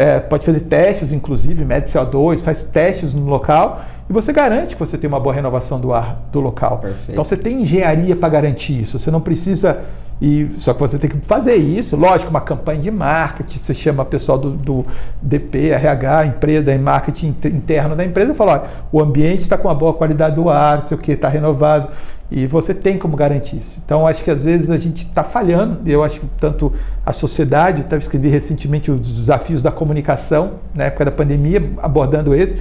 É, 0.00 0.18
pode 0.18 0.46
fazer 0.46 0.60
testes, 0.60 1.12
inclusive, 1.12 1.62
mede 1.62 1.90
CO2, 1.90 2.38
faz 2.38 2.64
testes 2.64 3.12
no 3.12 3.26
local 3.26 3.82
e 4.08 4.12
você 4.14 4.32
garante 4.32 4.74
que 4.74 4.80
você 4.80 4.96
tem 4.96 5.06
uma 5.06 5.20
boa 5.20 5.34
renovação 5.34 5.78
do 5.78 5.92
ar 5.92 6.22
do 6.32 6.40
local. 6.40 6.78
Perfeito. 6.78 7.12
Então 7.12 7.22
você 7.22 7.36
tem 7.36 7.60
engenharia 7.60 8.16
para 8.16 8.30
garantir 8.30 8.82
isso. 8.82 8.98
Você 8.98 9.10
não 9.10 9.20
precisa 9.20 9.82
e 10.20 10.50
só 10.58 10.74
que 10.74 10.80
você 10.80 10.98
tem 10.98 11.08
que 11.08 11.16
fazer 11.18 11.54
isso, 11.56 11.96
lógico, 11.96 12.28
uma 12.28 12.42
campanha 12.42 12.80
de 12.80 12.90
marketing, 12.90 13.58
você 13.58 13.72
chama 13.72 14.02
o 14.02 14.06
pessoal 14.06 14.36
do, 14.36 14.50
do 14.50 14.86
DP, 15.22 15.70
RH, 15.70 16.26
empresa, 16.26 16.78
marketing 16.78 17.34
interno 17.46 17.96
da 17.96 18.04
empresa 18.04 18.32
e 18.32 18.34
fala, 18.34 18.52
olha, 18.52 18.62
o 18.92 19.00
ambiente 19.00 19.40
está 19.40 19.56
com 19.56 19.66
uma 19.68 19.74
boa 19.74 19.94
qualidade 19.94 20.36
do 20.36 20.50
ar, 20.50 20.86
sei 20.86 20.96
o 20.96 21.00
que, 21.00 21.12
está 21.12 21.28
renovado, 21.28 21.88
e 22.30 22.46
você 22.46 22.74
tem 22.74 22.98
como 22.98 23.16
garantir 23.16 23.56
isso. 23.56 23.80
Então, 23.82 24.06
acho 24.06 24.22
que 24.22 24.30
às 24.30 24.44
vezes 24.44 24.68
a 24.68 24.76
gente 24.76 25.06
está 25.06 25.24
falhando, 25.24 25.80
eu 25.86 26.04
acho 26.04 26.20
que 26.20 26.26
tanto 26.38 26.70
a 27.04 27.14
sociedade, 27.14 27.86
eu 27.90 27.98
escrevi 27.98 28.28
recentemente 28.28 28.90
os 28.90 29.00
desafios 29.00 29.62
da 29.62 29.72
comunicação, 29.72 30.52
na 30.74 30.84
época 30.84 31.06
da 31.06 31.10
pandemia, 31.10 31.70
abordando 31.78 32.34
esse, 32.34 32.58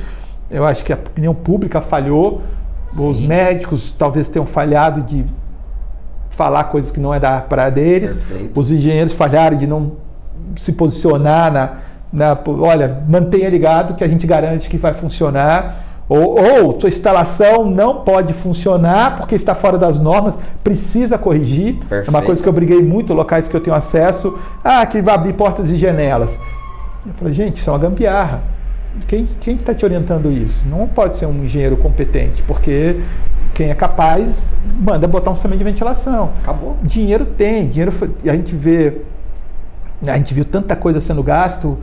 eu 0.49 0.65
acho 0.65 0.85
que 0.85 0.93
a 0.93 0.95
opinião 0.95 1.35
pública 1.35 1.81
falhou, 1.81 2.41
Sim. 2.91 3.09
os 3.09 3.19
médicos 3.19 3.93
talvez 3.97 4.29
tenham 4.29 4.45
falhado 4.45 5.01
de 5.01 5.25
falar 6.29 6.65
coisas 6.65 6.91
que 6.91 6.99
não 6.99 7.13
é 7.13 7.19
da 7.19 7.41
praia 7.41 7.71
deles. 7.71 8.15
Perfeito. 8.15 8.59
Os 8.59 8.71
engenheiros 8.71 9.13
falharam 9.13 9.57
de 9.57 9.67
não 9.67 9.93
se 10.55 10.71
posicionar 10.71 11.51
na, 11.51 11.71
na, 12.11 12.37
olha, 12.59 13.03
mantenha 13.07 13.49
ligado 13.49 13.95
que 13.95 14.03
a 14.03 14.07
gente 14.07 14.25
garante 14.25 14.69
que 14.69 14.77
vai 14.77 14.93
funcionar. 14.93 15.85
Ou, 16.07 16.39
ou 16.39 16.79
sua 16.79 16.89
instalação 16.89 17.65
não 17.65 18.01
pode 18.03 18.33
funcionar 18.33 19.17
porque 19.17 19.35
está 19.35 19.53
fora 19.53 19.77
das 19.77 19.99
normas, 19.99 20.35
precisa 20.63 21.19
corrigir. 21.19 21.75
Perfeito. 21.75 22.07
É 22.07 22.09
uma 22.09 22.23
coisa 22.23 22.41
que 22.41 22.49
eu 22.49 22.53
briguei 22.53 22.81
muito, 22.81 23.13
locais 23.13 23.47
que 23.47 23.55
eu 23.55 23.61
tenho 23.61 23.75
acesso, 23.75 24.37
ah, 24.63 24.83
que 24.87 25.01
vai 25.03 25.13
abrir 25.13 25.33
portas 25.33 25.69
e 25.69 25.77
janelas. 25.77 26.39
Eu 27.05 27.13
falei, 27.13 27.33
gente, 27.33 27.57
isso 27.57 27.69
é 27.69 27.73
uma 27.73 27.79
gambiarra. 27.79 28.41
Quem 29.07 29.55
está 29.55 29.73
te 29.73 29.85
orientando 29.85 30.31
isso? 30.31 30.67
Não 30.67 30.87
pode 30.87 31.15
ser 31.15 31.27
um 31.27 31.43
engenheiro 31.43 31.77
competente, 31.77 32.41
porque 32.41 32.99
quem 33.59 33.69
é 33.69 33.75
capaz 33.75 34.47
manda 34.79 35.05
botar 35.05 35.31
um 35.31 35.35
sistema 35.35 35.57
de 35.57 35.65
ventilação. 35.65 36.29
Acabou. 36.39 36.77
Dinheiro 36.81 37.25
tem, 37.25 37.67
dinheiro 37.67 37.91
foi, 37.91 38.09
a 38.23 38.33
gente 38.33 38.55
vê, 38.55 39.01
a 40.01 40.15
gente 40.15 40.33
viu 40.33 40.45
tanta 40.45 40.77
coisa 40.77 41.01
sendo 41.01 41.21
gasto, 41.21 41.77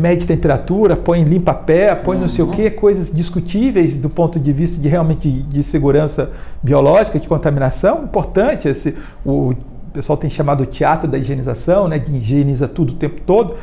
mede 0.00 0.26
temperatura, 0.26 0.96
põe 0.96 1.22
limpa 1.22 1.54
pé, 1.54 1.94
põe 1.94 2.16
uhum. 2.16 2.22
não 2.22 2.28
sei 2.28 2.44
o 2.44 2.48
que, 2.48 2.68
coisas 2.72 3.12
discutíveis 3.12 3.96
do 3.96 4.10
ponto 4.10 4.40
de 4.40 4.52
vista 4.52 4.80
de 4.80 4.88
realmente 4.88 5.30
de 5.30 5.62
segurança 5.62 6.32
biológica, 6.60 7.16
de 7.16 7.28
contaminação, 7.28 8.02
importante 8.02 8.66
esse 8.66 8.96
o 9.24 9.54
pessoal 9.92 10.16
tem 10.16 10.28
chamado 10.28 10.62
o 10.64 10.66
teatro 10.66 11.08
da 11.08 11.16
higienização, 11.16 11.86
né, 11.86 12.00
de 12.00 12.12
higieniza 12.12 12.66
tudo 12.66 12.90
o 12.90 12.96
tempo 12.96 13.20
todo 13.20 13.54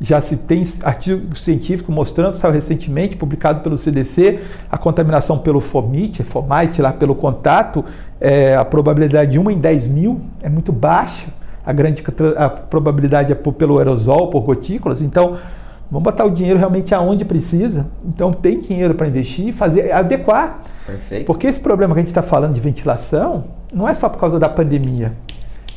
já 0.00 0.20
se 0.20 0.36
tem 0.36 0.62
artigo 0.82 1.36
científico 1.36 1.92
mostrando, 1.92 2.34
saiu 2.34 2.52
recentemente, 2.52 3.16
publicado 3.16 3.60
pelo 3.60 3.76
CDC, 3.76 4.40
a 4.70 4.78
contaminação 4.78 5.38
pelo 5.38 5.60
fomite, 5.60 6.22
fomite 6.22 6.80
lá 6.80 6.92
pelo 6.92 7.14
contato, 7.14 7.84
é, 8.18 8.56
a 8.56 8.64
probabilidade 8.64 9.32
de 9.32 9.38
1 9.38 9.50
em 9.50 9.58
10 9.58 9.88
mil 9.88 10.20
é 10.42 10.48
muito 10.48 10.72
baixa, 10.72 11.26
a 11.64 11.72
grande 11.72 12.02
a 12.36 12.48
probabilidade 12.48 13.30
é 13.30 13.34
por, 13.34 13.52
pelo 13.52 13.78
aerosol, 13.78 14.30
por 14.30 14.40
gotículas, 14.40 15.02
então 15.02 15.36
vamos 15.90 16.04
botar 16.04 16.24
o 16.24 16.30
dinheiro 16.30 16.58
realmente 16.58 16.94
aonde 16.94 17.24
precisa, 17.24 17.86
então 18.02 18.32
tem 18.32 18.58
dinheiro 18.58 18.94
para 18.94 19.06
investir 19.06 19.48
e 19.48 19.52
fazer, 19.52 19.92
adequar. 19.92 20.62
Perfeito. 20.86 21.26
Porque 21.26 21.46
esse 21.46 21.60
problema 21.60 21.92
que 21.92 22.00
a 22.00 22.02
gente 22.02 22.08
está 22.08 22.22
falando 22.22 22.54
de 22.54 22.60
ventilação 22.60 23.44
não 23.72 23.86
é 23.86 23.92
só 23.92 24.08
por 24.08 24.18
causa 24.18 24.38
da 24.38 24.48
pandemia. 24.48 25.12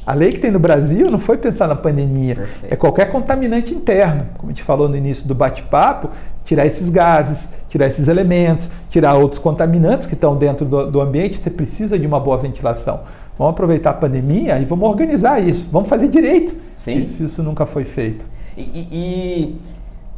A 0.05 0.13
lei 0.13 0.33
que 0.33 0.39
tem 0.39 0.51
no 0.51 0.59
Brasil 0.59 1.09
não 1.09 1.17
foi 1.17 1.37
pensar 1.37 1.67
na 1.67 1.75
pandemia, 1.75 2.35
Perfeito. 2.35 2.73
é 2.73 2.75
qualquer 2.75 3.09
contaminante 3.09 3.73
interno. 3.73 4.25
Como 4.37 4.51
a 4.51 4.53
gente 4.53 4.63
falou 4.63 4.89
no 4.89 4.97
início 4.97 5.25
do 5.27 5.33
bate-papo, 5.33 6.09
tirar 6.43 6.65
esses 6.65 6.89
gases, 6.89 7.47
tirar 7.69 7.87
esses 7.87 8.09
elementos, 8.09 8.69
tirar 8.89 9.15
outros 9.15 9.39
contaminantes 9.39 10.05
que 10.05 10.13
estão 10.13 10.35
dentro 10.35 10.65
do, 10.65 10.91
do 10.91 10.99
ambiente, 10.99 11.37
você 11.37 11.49
precisa 11.49 11.97
de 11.97 12.05
uma 12.05 12.19
boa 12.19 12.37
ventilação. 12.37 13.01
Vamos 13.37 13.53
aproveitar 13.53 13.91
a 13.91 13.93
pandemia 13.93 14.59
e 14.59 14.65
vamos 14.65 14.87
organizar 14.87 15.41
isso, 15.41 15.69
vamos 15.71 15.87
fazer 15.87 16.09
direito, 16.09 16.53
Sim. 16.77 17.03
se 17.05 17.23
isso 17.23 17.41
nunca 17.41 17.65
foi 17.65 17.85
feito. 17.85 18.25
E, 18.57 18.61
e, 18.61 18.87
e, 18.91 19.55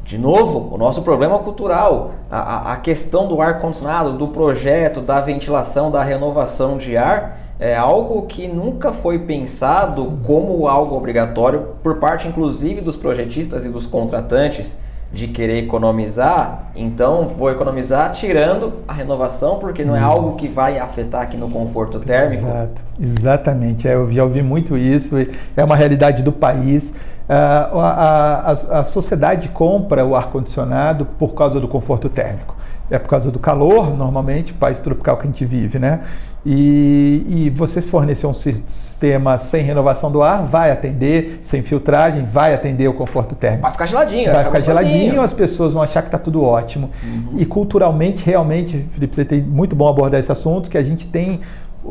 de 0.04 0.18
novo, 0.18 0.74
o 0.74 0.78
nosso 0.78 1.04
problema 1.04 1.38
cultural, 1.40 2.12
a, 2.30 2.74
a 2.74 2.78
questão 2.78 3.28
do 3.28 3.40
ar-condicionado, 3.40 4.14
do 4.14 4.28
projeto, 4.30 5.00
da 5.00 5.22
ventilação, 5.22 5.90
da 5.90 6.04
renovação 6.04 6.78
de 6.78 6.98
ar 6.98 7.45
é 7.60 7.76
algo 7.76 8.24
que 8.24 8.48
nunca 8.48 8.92
foi 8.92 9.20
pensado 9.20 10.04
Sim. 10.04 10.20
como 10.24 10.68
algo 10.68 10.96
obrigatório 10.96 11.68
por 11.82 11.98
parte 11.98 12.28
inclusive 12.28 12.82
dos 12.82 12.96
projetistas 12.96 13.66
e 13.66 13.70
dos 13.70 13.88
contratantes 13.88 14.78
de 15.14 15.30
querer 15.30 15.64
economizar, 15.64 16.72
então 16.76 17.28
vou 17.28 17.50
economizar 17.50 18.12
tirando 18.12 18.74
a 18.86 18.92
renovação, 18.92 19.60
porque 19.60 19.86
não 19.86 19.96
é 19.96 20.02
algo 20.02 20.36
que 20.36 20.48
vai 20.48 20.78
afetar 20.78 21.22
aqui 21.22 21.38
no 21.38 21.50
conforto 21.50 22.00
térmico. 22.00 22.46
Exato. 22.46 22.82
Exatamente, 23.00 23.88
é, 23.88 23.94
eu 23.94 24.12
já 24.12 24.24
ouvi 24.24 24.42
muito 24.42 24.76
isso, 24.76 25.16
é 25.56 25.64
uma 25.64 25.76
realidade 25.76 26.22
do 26.22 26.34
país. 26.34 26.90
Uh, 27.30 27.80
a, 27.80 28.52
a, 28.72 28.80
a 28.80 28.84
sociedade 28.84 29.48
compra 29.50 30.06
o 30.06 30.16
ar-condicionado 30.16 31.06
por 31.18 31.34
causa 31.34 31.60
do 31.60 31.68
conforto 31.68 32.10
térmico 32.10 32.55
é 32.90 33.00
por 33.00 33.10
causa 33.10 33.32
do 33.32 33.40
calor, 33.40 33.96
normalmente, 33.96 34.54
país 34.54 34.80
tropical 34.80 35.18
que 35.18 35.24
a 35.24 35.26
gente 35.26 35.44
vive, 35.46 35.80
né? 35.80 36.02
E, 36.46 37.26
e 37.28 37.50
você 37.50 37.82
fornecer 37.82 38.28
um 38.28 38.34
sistema 38.34 39.40
sem 39.40 39.64
renovação 39.64 40.12
do 40.12 40.22
ar, 40.22 40.44
vai 40.44 40.70
atender, 40.70 41.40
sem 41.44 41.64
filtragem, 41.64 42.24
vai 42.32 42.54
atender 42.54 42.88
o 42.88 42.94
conforto 42.94 43.34
térmico. 43.34 43.64
Vai 43.64 43.72
ficar 43.72 43.88
geladinho. 43.88 44.32
Vai 44.32 44.44
ficar 44.44 44.60
geladinho, 44.60 45.22
as 45.22 45.34
pessoas 45.34 45.74
vão 45.74 45.82
achar 45.82 46.04
que 46.04 46.10
está 46.10 46.20
tudo 46.20 46.44
ótimo. 46.44 46.92
Uhum. 47.04 47.40
E 47.40 47.46
culturalmente, 47.48 48.24
realmente, 48.24 48.88
Felipe, 48.92 49.16
você 49.16 49.26
tem 49.26 49.42
muito 49.42 49.76
bom 49.76 49.88
abordar 49.88 50.20
esse 50.20 50.32
assunto, 50.32 50.70
que 50.70 50.78
a 50.78 50.84
gente 50.84 51.08
tem 51.08 51.42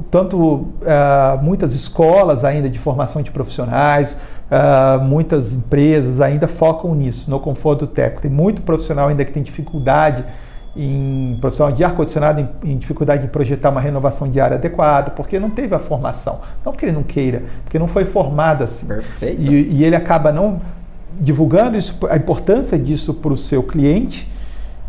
tanto 0.08 0.38
uh, 0.38 1.42
muitas 1.42 1.74
escolas 1.74 2.44
ainda 2.44 2.68
de 2.68 2.78
formação 2.78 3.22
de 3.22 3.32
profissionais, 3.32 4.16
uh, 4.50 5.02
muitas 5.02 5.52
empresas 5.52 6.20
ainda 6.20 6.46
focam 6.46 6.94
nisso, 6.94 7.28
no 7.28 7.40
conforto 7.40 7.88
térmico. 7.88 8.22
Tem 8.22 8.30
muito 8.30 8.62
profissional 8.62 9.08
ainda 9.08 9.24
que 9.24 9.32
tem 9.32 9.42
dificuldade 9.42 10.24
em 10.76 11.36
profissional 11.40 11.72
de 11.72 11.84
ar-condicionado 11.84 12.40
em, 12.40 12.72
em, 12.72 12.76
dificuldade 12.76 13.22
de 13.22 13.28
projetar 13.28 13.70
uma 13.70 13.80
renovação 13.80 14.28
de 14.28 14.40
área 14.40 14.56
adequada, 14.56 15.10
porque 15.10 15.38
não 15.38 15.50
teve 15.50 15.74
a 15.74 15.78
formação. 15.78 16.40
Não 16.64 16.72
porque 16.72 16.86
ele 16.86 16.92
não 16.92 17.02
queira, 17.02 17.44
porque 17.62 17.78
não 17.78 17.86
foi 17.86 18.04
formado 18.04 18.64
assim. 18.64 18.86
Perfeito. 18.86 19.40
E, 19.40 19.72
e 19.72 19.84
ele 19.84 19.94
acaba 19.94 20.32
não 20.32 20.60
divulgando 21.20 21.76
isso, 21.76 21.98
a 22.10 22.16
importância 22.16 22.78
disso 22.78 23.14
para 23.14 23.32
o 23.32 23.36
seu 23.36 23.62
cliente. 23.62 24.30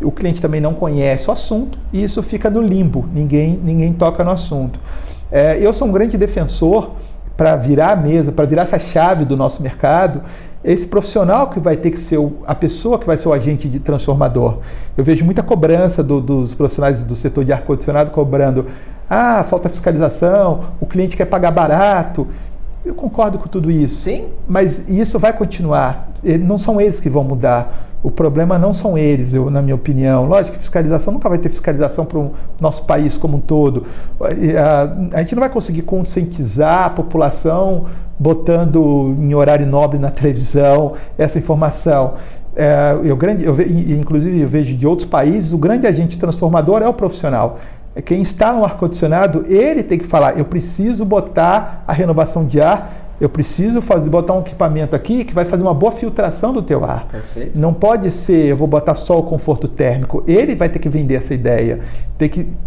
O 0.00 0.10
cliente 0.10 0.42
também 0.42 0.60
não 0.60 0.74
conhece 0.74 1.28
o 1.28 1.32
assunto 1.32 1.78
e 1.92 2.02
isso 2.02 2.22
fica 2.22 2.50
no 2.50 2.60
limbo, 2.60 3.08
ninguém, 3.12 3.58
ninguém 3.62 3.92
toca 3.92 4.22
no 4.22 4.30
assunto. 4.30 4.78
É, 5.30 5.58
eu 5.58 5.72
sou 5.72 5.88
um 5.88 5.92
grande 5.92 6.18
defensor 6.18 6.90
para 7.36 7.56
virar 7.56 7.92
a 7.92 7.96
mesa, 7.96 8.32
para 8.32 8.44
virar 8.44 8.62
essa 8.62 8.78
chave 8.78 9.24
do 9.24 9.36
nosso 9.36 9.62
mercado, 9.62 10.22
esse 10.72 10.86
profissional 10.86 11.48
que 11.48 11.60
vai 11.60 11.76
ter 11.76 11.92
que 11.92 11.98
ser 11.98 12.18
o, 12.18 12.38
a 12.46 12.54
pessoa 12.54 12.98
que 12.98 13.06
vai 13.06 13.16
ser 13.16 13.28
o 13.28 13.32
agente 13.32 13.68
de 13.68 13.78
transformador. 13.78 14.58
Eu 14.96 15.04
vejo 15.04 15.24
muita 15.24 15.42
cobrança 15.42 16.02
do, 16.02 16.20
dos 16.20 16.54
profissionais 16.54 17.04
do 17.04 17.14
setor 17.14 17.44
de 17.44 17.52
ar-condicionado 17.52 18.10
cobrando: 18.10 18.66
ah, 19.08 19.44
falta 19.44 19.68
fiscalização, 19.68 20.60
o 20.80 20.86
cliente 20.86 21.16
quer 21.16 21.26
pagar 21.26 21.52
barato. 21.52 22.26
Eu 22.84 22.94
concordo 22.94 23.38
com 23.38 23.48
tudo 23.48 23.70
isso. 23.70 24.00
Sim. 24.00 24.26
Mas 24.46 24.88
isso 24.88 25.18
vai 25.18 25.32
continuar. 25.32 26.08
Não 26.40 26.58
são 26.58 26.80
eles 26.80 27.00
que 27.00 27.08
vão 27.08 27.24
mudar. 27.24 27.88
O 28.06 28.10
problema 28.12 28.56
não 28.56 28.72
são 28.72 28.96
eles, 28.96 29.34
eu, 29.34 29.50
na 29.50 29.60
minha 29.60 29.74
opinião. 29.74 30.26
Lógico 30.26 30.56
que 30.56 30.60
fiscalização 30.60 31.12
nunca 31.12 31.28
vai 31.28 31.38
ter 31.38 31.48
fiscalização 31.48 32.04
para 32.04 32.18
o 32.20 32.30
nosso 32.60 32.84
país 32.84 33.18
como 33.18 33.38
um 33.38 33.40
todo. 33.40 33.82
A, 34.20 35.16
a 35.16 35.18
gente 35.22 35.34
não 35.34 35.40
vai 35.40 35.50
conseguir 35.50 35.82
conscientizar 35.82 36.84
a 36.84 36.90
população 36.90 37.86
botando 38.16 39.12
em 39.18 39.34
horário 39.34 39.66
nobre 39.66 39.98
na 39.98 40.08
televisão 40.12 40.92
essa 41.18 41.36
informação. 41.36 42.14
É, 42.54 42.96
eu, 43.02 43.16
grande, 43.16 43.44
eu, 43.44 43.60
inclusive, 43.60 44.40
eu 44.40 44.48
vejo 44.48 44.76
de 44.76 44.86
outros 44.86 45.08
países, 45.08 45.52
o 45.52 45.58
grande 45.58 45.84
agente 45.84 46.16
transformador 46.16 46.82
é 46.82 46.88
o 46.88 46.94
profissional. 46.94 47.58
Quem 48.04 48.22
está 48.22 48.52
no 48.52 48.64
ar-condicionado, 48.64 49.44
ele 49.48 49.82
tem 49.82 49.98
que 49.98 50.06
falar: 50.06 50.38
eu 50.38 50.44
preciso 50.44 51.04
botar 51.04 51.82
a 51.88 51.92
renovação 51.92 52.44
de 52.46 52.60
ar 52.60 53.05
Eu 53.20 53.28
preciso 53.28 53.80
fazer, 53.80 54.10
botar 54.10 54.34
um 54.34 54.40
equipamento 54.40 54.94
aqui 54.94 55.24
que 55.24 55.32
vai 55.32 55.44
fazer 55.44 55.62
uma 55.62 55.72
boa 55.72 55.90
filtração 55.90 56.52
do 56.52 56.60
teu 56.60 56.84
ar. 56.84 57.06
Perfeito. 57.06 57.58
Não 57.58 57.72
pode 57.72 58.10
ser, 58.10 58.46
eu 58.46 58.56
vou 58.56 58.68
botar 58.68 58.94
só 58.94 59.18
o 59.18 59.22
conforto 59.22 59.66
térmico. 59.66 60.22
Ele 60.26 60.54
vai 60.54 60.68
ter 60.68 60.78
que 60.78 60.88
vender 60.88 61.14
essa 61.14 61.32
ideia. 61.32 61.80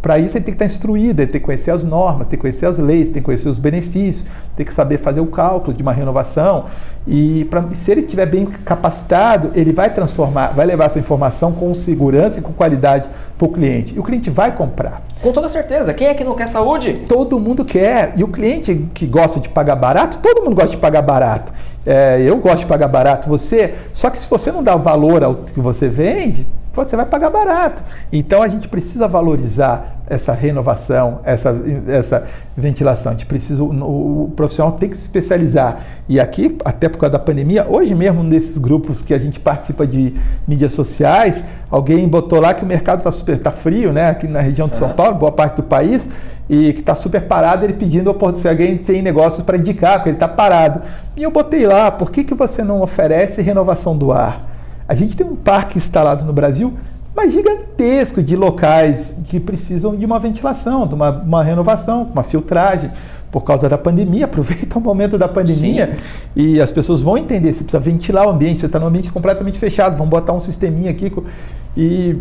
Para 0.02 0.18
isso 0.18 0.38
ele 0.38 0.46
tem 0.46 0.54
que 0.54 0.64
estar 0.64 0.66
instruído, 0.66 1.22
ele 1.22 1.32
tem 1.32 1.40
que 1.40 1.46
conhecer 1.46 1.72
as 1.72 1.84
normas, 1.84 2.28
tem 2.28 2.38
que 2.38 2.42
conhecer 2.42 2.66
as 2.66 2.80
leis, 2.80 3.10
tem 3.10 3.22
que 3.22 3.26
conhecer 3.26 3.50
os 3.50 3.60
benefícios, 3.60 4.26
tem 4.56 4.66
que 4.66 4.74
saber 4.74 4.98
fazer 4.98 5.20
o 5.20 5.28
cálculo 5.28 5.74
de 5.74 5.84
uma 5.84 5.94
renovação. 5.94 6.66
E 7.08 7.46
pra, 7.46 7.64
se 7.74 7.92
ele 7.92 8.02
estiver 8.02 8.26
bem 8.26 8.46
capacitado, 8.46 9.52
ele 9.54 9.72
vai 9.72 9.94
transformar, 9.94 10.48
vai 10.48 10.66
levar 10.66 10.86
essa 10.86 11.00
informação 11.00 11.52
com 11.52 11.74
segurança 11.74 12.40
e 12.40 12.42
com 12.42 12.54
qualidade 12.54 13.08
para 13.38 13.48
o 13.48 13.52
cliente. 13.52 13.96
E 13.96 14.00
o 14.00 14.04
cliente 14.04 14.30
vai 14.30 14.56
comprar. 14.56 15.02
Com 15.22 15.32
toda 15.34 15.50
certeza. 15.50 15.94
Quem 15.94 16.08
é 16.08 16.14
que 16.14 16.24
não 16.24 16.36
quer 16.36 16.48
saúde? 16.48 16.94
Todo 17.08 17.40
mundo 17.40 17.66
quer. 17.66 18.14
E 18.16 18.24
o 18.24 18.28
cliente 18.28 18.88
que 18.94 19.06
gosta 19.06 19.40
de 19.40 19.50
pagar 19.50 19.76
barato, 19.76 20.20
todo 20.20 20.44
mundo 20.44 20.56
gosta 20.56 20.72
de 20.72 20.78
pagar 20.78 21.02
barato. 21.02 21.52
É, 21.86 22.22
eu 22.22 22.38
gosto 22.38 22.60
de 22.60 22.66
pagar 22.66 22.88
barato, 22.88 23.28
você. 23.28 23.76
Só 23.92 24.10
que 24.10 24.18
se 24.18 24.30
você 24.30 24.52
não 24.52 24.64
dá 24.64 24.76
valor 24.76 25.24
ao 25.24 25.36
que 25.36 25.60
você 25.60 25.90
vende, 25.90 26.46
você 26.74 26.96
vai 26.96 27.06
pagar 27.06 27.30
barato. 27.30 27.82
Então 28.12 28.42
a 28.42 28.48
gente 28.48 28.68
precisa 28.68 29.08
valorizar 29.08 30.00
essa 30.10 30.34
renovação, 30.34 31.20
essa, 31.24 31.56
essa 31.88 32.24
ventilação. 32.58 33.12
A 33.12 33.16
gente 33.16 33.28
precisa, 33.28 33.64
o, 33.64 34.24
o, 34.24 34.32
profissional 34.36 34.74
tem 34.74 34.90
que 34.90 34.96
se 34.96 35.04
especializar. 35.04 35.84
E 36.08 36.20
aqui, 36.20 36.58
até 36.66 36.90
por 36.90 36.98
causa 36.98 37.14
da 37.14 37.20
pandemia, 37.20 37.66
hoje 37.70 37.94
mesmo 37.94 38.24
nesses 38.24 38.58
grupos 38.58 39.02
que 39.02 39.14
a 39.14 39.18
gente 39.20 39.40
participa 39.40 39.86
de 39.86 40.16
mídias 40.48 40.74
sociais, 40.74 41.44
alguém 41.70 42.08
botou 42.08 42.40
lá 42.40 42.54
que 42.54 42.64
o 42.64 42.68
mercado 42.68 43.00
está 43.00 43.12
super, 43.12 43.38
tá 43.38 43.52
frio, 43.52 43.94
né? 43.94 44.10
Aqui 44.10 44.28
na 44.28 44.42
região 44.42 44.68
de 44.68 44.78
São 44.78 44.90
Paulo, 44.90 45.16
boa 45.16 45.32
parte 45.32 45.58
do 45.58 45.64
país, 45.64 46.10
e 46.50 46.74
que 46.74 46.80
está 46.80 46.96
super 46.96 47.22
parado, 47.22 47.64
ele 47.64 47.74
pedindo 47.74 48.16
se 48.36 48.50
alguém 48.50 48.78
tem 48.78 49.04
negócios 49.04 49.44
para 49.44 49.58
indicar, 49.58 49.98
porque 49.98 50.10
ele 50.10 50.16
está 50.16 50.28
parado. 50.28 50.82
E 51.16 51.22
eu 51.22 51.30
botei 51.30 51.68
lá, 51.68 51.92
por 51.92 52.10
que, 52.10 52.24
que 52.24 52.34
você 52.34 52.64
não 52.64 52.82
oferece 52.82 53.44
renovação 53.44 53.96
do 53.96 54.12
ar? 54.12 54.49
A 54.90 54.96
gente 54.96 55.16
tem 55.16 55.24
um 55.24 55.36
parque 55.36 55.78
instalado 55.78 56.26
no 56.26 56.34
Brasil, 56.34 56.74
mas 57.16 57.32
gigantesco, 57.32 58.24
de 58.24 58.36
locais 58.36 59.16
que 59.26 59.40
precisam 59.40 59.96
de 59.96 60.04
uma 60.04 60.20
ventilação, 60.20 60.88
de 60.88 60.96
uma, 60.96 61.12
uma 61.12 61.44
renovação, 61.44 62.10
uma 62.12 62.24
filtragem 62.24 62.90
por 63.30 63.44
causa 63.44 63.70
da 63.70 63.78
pandemia, 63.78 64.26
aproveita 64.26 64.80
o 64.80 64.82
momento 64.82 65.16
da 65.16 65.28
pandemia 65.28 65.94
Sim. 65.94 66.00
e 66.36 66.60
as 66.60 66.72
pessoas 66.72 67.02
vão 67.02 67.20
entender, 67.20 67.54
você 67.54 67.64
precisa 67.64 67.80
ventilar 67.80 68.26
o 68.26 68.32
ambiente, 68.32 68.62
você 68.62 68.66
está 68.66 68.80
num 68.80 68.88
ambiente 68.88 69.12
completamente 69.12 69.60
fechado, 69.60 69.96
vão 69.96 70.08
botar 70.08 70.34
um 70.34 70.40
sisteminha 70.40 70.90
aqui 70.90 71.14
e, 71.78 72.18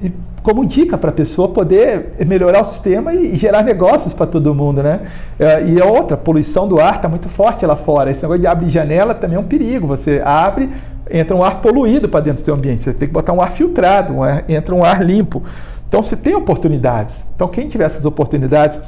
e 0.00 0.12
como 0.44 0.64
dica 0.64 0.96
para 0.96 1.10
a 1.10 1.12
pessoa 1.12 1.48
poder 1.48 2.10
melhorar 2.24 2.60
o 2.60 2.64
sistema 2.64 3.12
e, 3.12 3.34
e 3.34 3.36
gerar 3.36 3.64
negócios 3.64 4.14
para 4.14 4.26
todo 4.26 4.54
mundo, 4.54 4.80
né? 4.80 5.00
É, 5.40 5.66
e 5.66 5.82
a 5.82 5.86
outra, 5.86 6.14
a 6.14 6.18
poluição 6.18 6.68
do 6.68 6.78
ar 6.78 6.96
está 6.96 7.08
muito 7.08 7.28
forte 7.28 7.66
lá 7.66 7.74
fora, 7.74 8.12
esse 8.12 8.22
negócio 8.22 8.42
de 8.42 8.46
abrir 8.46 8.70
janela 8.70 9.12
também 9.12 9.36
é 9.36 9.40
um 9.40 9.44
perigo, 9.44 9.88
você 9.88 10.22
abre, 10.24 10.70
entra 11.10 11.36
um 11.36 11.42
ar 11.42 11.60
poluído 11.60 12.08
para 12.08 12.20
dentro 12.20 12.42
do 12.42 12.44
seu 12.44 12.54
ambiente. 12.54 12.84
Você 12.84 12.92
tem 12.92 13.08
que 13.08 13.14
botar 13.14 13.32
um 13.32 13.40
ar 13.40 13.50
filtrado, 13.50 14.14
um 14.14 14.22
ar, 14.22 14.44
entra 14.48 14.74
um 14.74 14.84
ar 14.84 15.02
limpo. 15.02 15.42
Então 15.88 16.02
você 16.02 16.16
tem 16.16 16.34
oportunidades. 16.34 17.26
Então 17.34 17.48
quem 17.48 17.68
tiver 17.68 17.84
essas 17.84 18.04
oportunidades, 18.04 18.80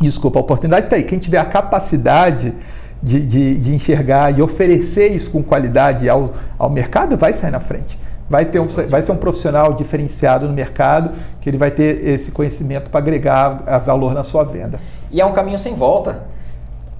desculpa, 0.00 0.38
a 0.38 0.42
oportunidade 0.42 0.86
está 0.86 0.96
aí. 0.96 1.04
Quem 1.04 1.18
tiver 1.18 1.38
a 1.38 1.44
capacidade 1.44 2.54
de, 3.02 3.20
de, 3.20 3.56
de, 3.56 3.74
enxergar 3.74 4.36
e 4.38 4.40
oferecer 4.40 5.08
isso 5.08 5.30
com 5.30 5.42
qualidade 5.42 6.08
ao, 6.08 6.32
ao 6.58 6.70
mercado, 6.70 7.16
vai 7.16 7.32
sair 7.32 7.50
na 7.50 7.60
frente. 7.60 7.98
Vai, 8.30 8.46
ter 8.46 8.60
um, 8.60 8.66
vai 8.88 9.02
ser 9.02 9.12
um 9.12 9.16
profissional 9.16 9.74
diferenciado 9.74 10.46
no 10.46 10.54
mercado, 10.54 11.10
que 11.40 11.50
ele 11.50 11.58
vai 11.58 11.70
ter 11.70 12.06
esse 12.06 12.30
conhecimento 12.30 12.90
para 12.90 13.00
agregar 13.00 13.80
valor 13.80 14.14
na 14.14 14.22
sua 14.22 14.44
venda. 14.44 14.78
E 15.10 15.20
é 15.20 15.26
um 15.26 15.32
caminho 15.32 15.58
sem 15.58 15.74
volta. 15.74 16.30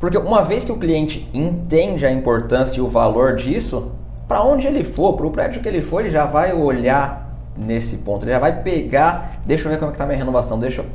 Porque 0.00 0.18
uma 0.18 0.42
vez 0.42 0.64
que 0.64 0.72
o 0.72 0.76
cliente 0.76 1.30
entende 1.32 2.04
a 2.04 2.10
importância 2.10 2.78
e 2.78 2.82
o 2.82 2.88
valor 2.88 3.36
disso, 3.36 3.92
para 4.26 4.42
onde 4.42 4.66
ele 4.66 4.84
for, 4.84 5.14
para 5.14 5.26
o 5.26 5.30
prédio 5.30 5.60
que 5.60 5.68
ele 5.68 5.82
for, 5.82 6.00
ele 6.00 6.10
já 6.10 6.24
vai 6.24 6.52
olhar 6.52 7.30
nesse 7.56 7.98
ponto, 7.98 8.24
ele 8.24 8.32
já 8.32 8.38
vai 8.38 8.62
pegar, 8.62 9.32
deixa 9.44 9.66
eu 9.66 9.70
ver 9.70 9.78
como 9.78 9.90
é 9.90 9.92
que 9.92 9.94
está 9.96 10.04
a 10.04 10.06
minha 10.06 10.18
renovação, 10.18 10.58
deixa 10.58 10.82
eu... 10.82 10.86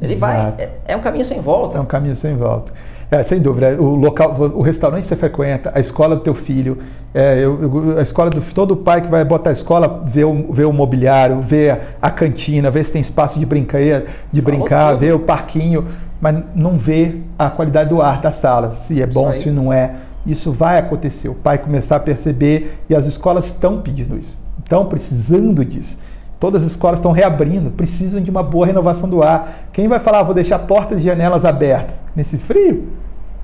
Ele 0.00 0.14
Exato. 0.14 0.56
vai, 0.56 0.64
é, 0.64 0.70
é, 0.86 0.96
um 0.96 1.00
caminho 1.00 1.24
sem 1.24 1.40
volta. 1.40 1.76
É 1.76 1.80
um 1.80 1.86
caminho 1.86 2.14
sem 2.14 2.36
volta. 2.36 2.72
É, 3.10 3.22
sem 3.22 3.40
dúvida, 3.40 3.80
o 3.80 3.94
local, 3.94 4.34
o 4.54 4.60
restaurante 4.60 5.02
que 5.02 5.08
você 5.08 5.16
frequenta, 5.16 5.72
a 5.74 5.80
escola 5.80 6.14
do 6.14 6.22
teu 6.22 6.34
filho, 6.34 6.78
é, 7.14 7.42
eu, 7.42 7.96
a 7.98 8.02
escola 8.02 8.28
do 8.28 8.40
todo 8.52 8.76
pai 8.76 9.00
que 9.00 9.08
vai 9.08 9.24
botar 9.24 9.48
a 9.48 9.52
escola 9.52 10.02
vê 10.04 10.24
o, 10.24 10.52
vê 10.52 10.64
o 10.64 10.72
mobiliário, 10.72 11.40
vê 11.40 11.74
a 12.02 12.10
cantina, 12.10 12.70
vê 12.70 12.84
se 12.84 12.92
tem 12.92 13.00
espaço 13.00 13.38
de 13.38 13.46
brincar, 13.46 13.80
de 14.30 14.42
brincar, 14.42 14.94
vê 14.94 15.10
o 15.10 15.18
parquinho, 15.18 15.86
mas 16.20 16.36
não 16.54 16.76
vê 16.76 17.16
a 17.38 17.48
qualidade 17.48 17.88
do 17.88 18.02
ar 18.02 18.20
da 18.20 18.30
sala, 18.30 18.70
se 18.72 19.00
é 19.00 19.06
bom, 19.06 19.32
se 19.32 19.50
não 19.50 19.72
é 19.72 19.94
isso 20.26 20.52
vai 20.52 20.78
acontecer. 20.78 21.28
O 21.28 21.34
pai 21.34 21.58
começar 21.58 21.96
a 21.96 22.00
perceber 22.00 22.78
e 22.88 22.94
as 22.94 23.06
escolas 23.06 23.46
estão 23.46 23.80
pedindo 23.80 24.18
isso, 24.18 24.38
estão 24.58 24.84
precisando 24.84 25.64
disso. 25.64 25.98
Todas 26.40 26.62
as 26.62 26.70
escolas 26.70 27.00
estão 27.00 27.10
reabrindo, 27.10 27.70
precisam 27.70 28.20
de 28.20 28.30
uma 28.30 28.42
boa 28.42 28.66
renovação 28.66 29.08
do 29.08 29.22
ar. 29.22 29.64
Quem 29.72 29.88
vai 29.88 29.98
falar, 29.98 30.20
ah, 30.20 30.22
vou 30.22 30.34
deixar 30.34 30.60
portas 30.60 30.98
e 30.98 31.02
janelas 31.02 31.44
abertas 31.44 32.00
nesse 32.14 32.38
frio? 32.38 32.88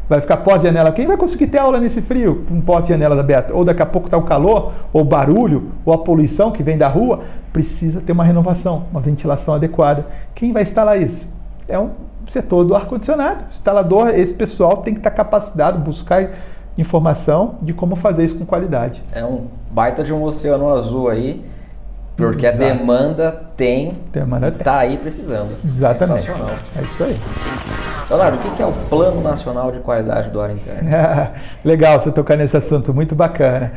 Vai 0.09 0.21
ficar 0.21 0.37
porta 0.39 0.61
e 0.61 0.63
janela. 0.69 0.93
Quem 0.93 1.07
vai 1.07 1.17
conseguir 1.17 1.49
ter 1.49 1.59
aula 1.59 1.81
nesse 1.81 2.03
frio 2.03 2.45
com 2.49 2.61
portas 2.61 2.91
e 2.91 2.93
janelas 2.93 3.19
abertas? 3.19 3.57
Ou 3.57 3.65
daqui 3.65 3.83
a 3.83 3.87
pouco 3.87 4.07
está 4.07 4.17
o 4.17 4.23
calor, 4.23 4.73
ou 4.93 5.03
o 5.03 5.05
barulho, 5.05 5.73
ou 5.85 5.93
a 5.93 5.99
poluição 5.99 6.53
que 6.53 6.63
vem 6.63 6.79
da 6.79 6.87
rua? 6.87 7.21
Precisa 7.53 8.01
ter 8.01 8.13
uma 8.13 8.25
renovação, 8.25 8.85
uma 8.93 9.01
ventilação 9.01 9.55
adequada. 9.55 10.07
Quem 10.35 10.53
vai 10.53 10.63
instalar 10.63 11.01
isso? 11.01 11.27
É 11.67 11.79
um 11.79 11.91
setor 12.27 12.65
do 12.65 12.77
ar-condicionado. 12.77 13.45
Instalador, 13.51 14.11
esse 14.11 14.35
pessoal 14.35 14.77
tem 14.77 14.93
que 14.93 15.01
estar 15.01 15.11
capacitado, 15.11 15.79
buscar 15.79 16.31
informação 16.77 17.57
de 17.63 17.73
como 17.73 17.97
fazer 17.97 18.25
isso 18.25 18.37
com 18.37 18.45
qualidade. 18.45 19.03
É 19.13 19.25
um 19.25 19.47
baita 19.71 20.03
de 20.03 20.13
um 20.13 20.23
oceano 20.23 20.69
azul 20.71 21.09
aí, 21.09 21.45
porque 22.17 22.47
Exato. 22.47 22.63
a 22.63 22.67
demanda 22.67 23.41
tem 23.57 23.99
demanda 24.13 24.47
e 24.47 24.51
está 24.51 24.79
aí 24.79 24.99
precisando. 24.99 25.57
Exatamente. 25.65 26.31
É 26.31 26.83
isso 26.83 27.05
aí. 27.05 27.17
Leonardo, 28.09 28.37
o 28.37 28.53
que 28.53 28.63
é 28.63 28.67
o 28.67 28.73
Plano 28.73 29.21
Nacional 29.21 29.73
de 29.73 29.81
Qualidade 29.81 30.31
do 30.31 30.41
Ar 30.41 30.51
Interno? 30.51 30.89
Legal 31.65 31.99
você 31.99 32.13
tocar 32.13 32.37
nesse 32.37 32.57
assunto, 32.57 32.95
muito 32.95 33.15
bacana. 33.15 33.73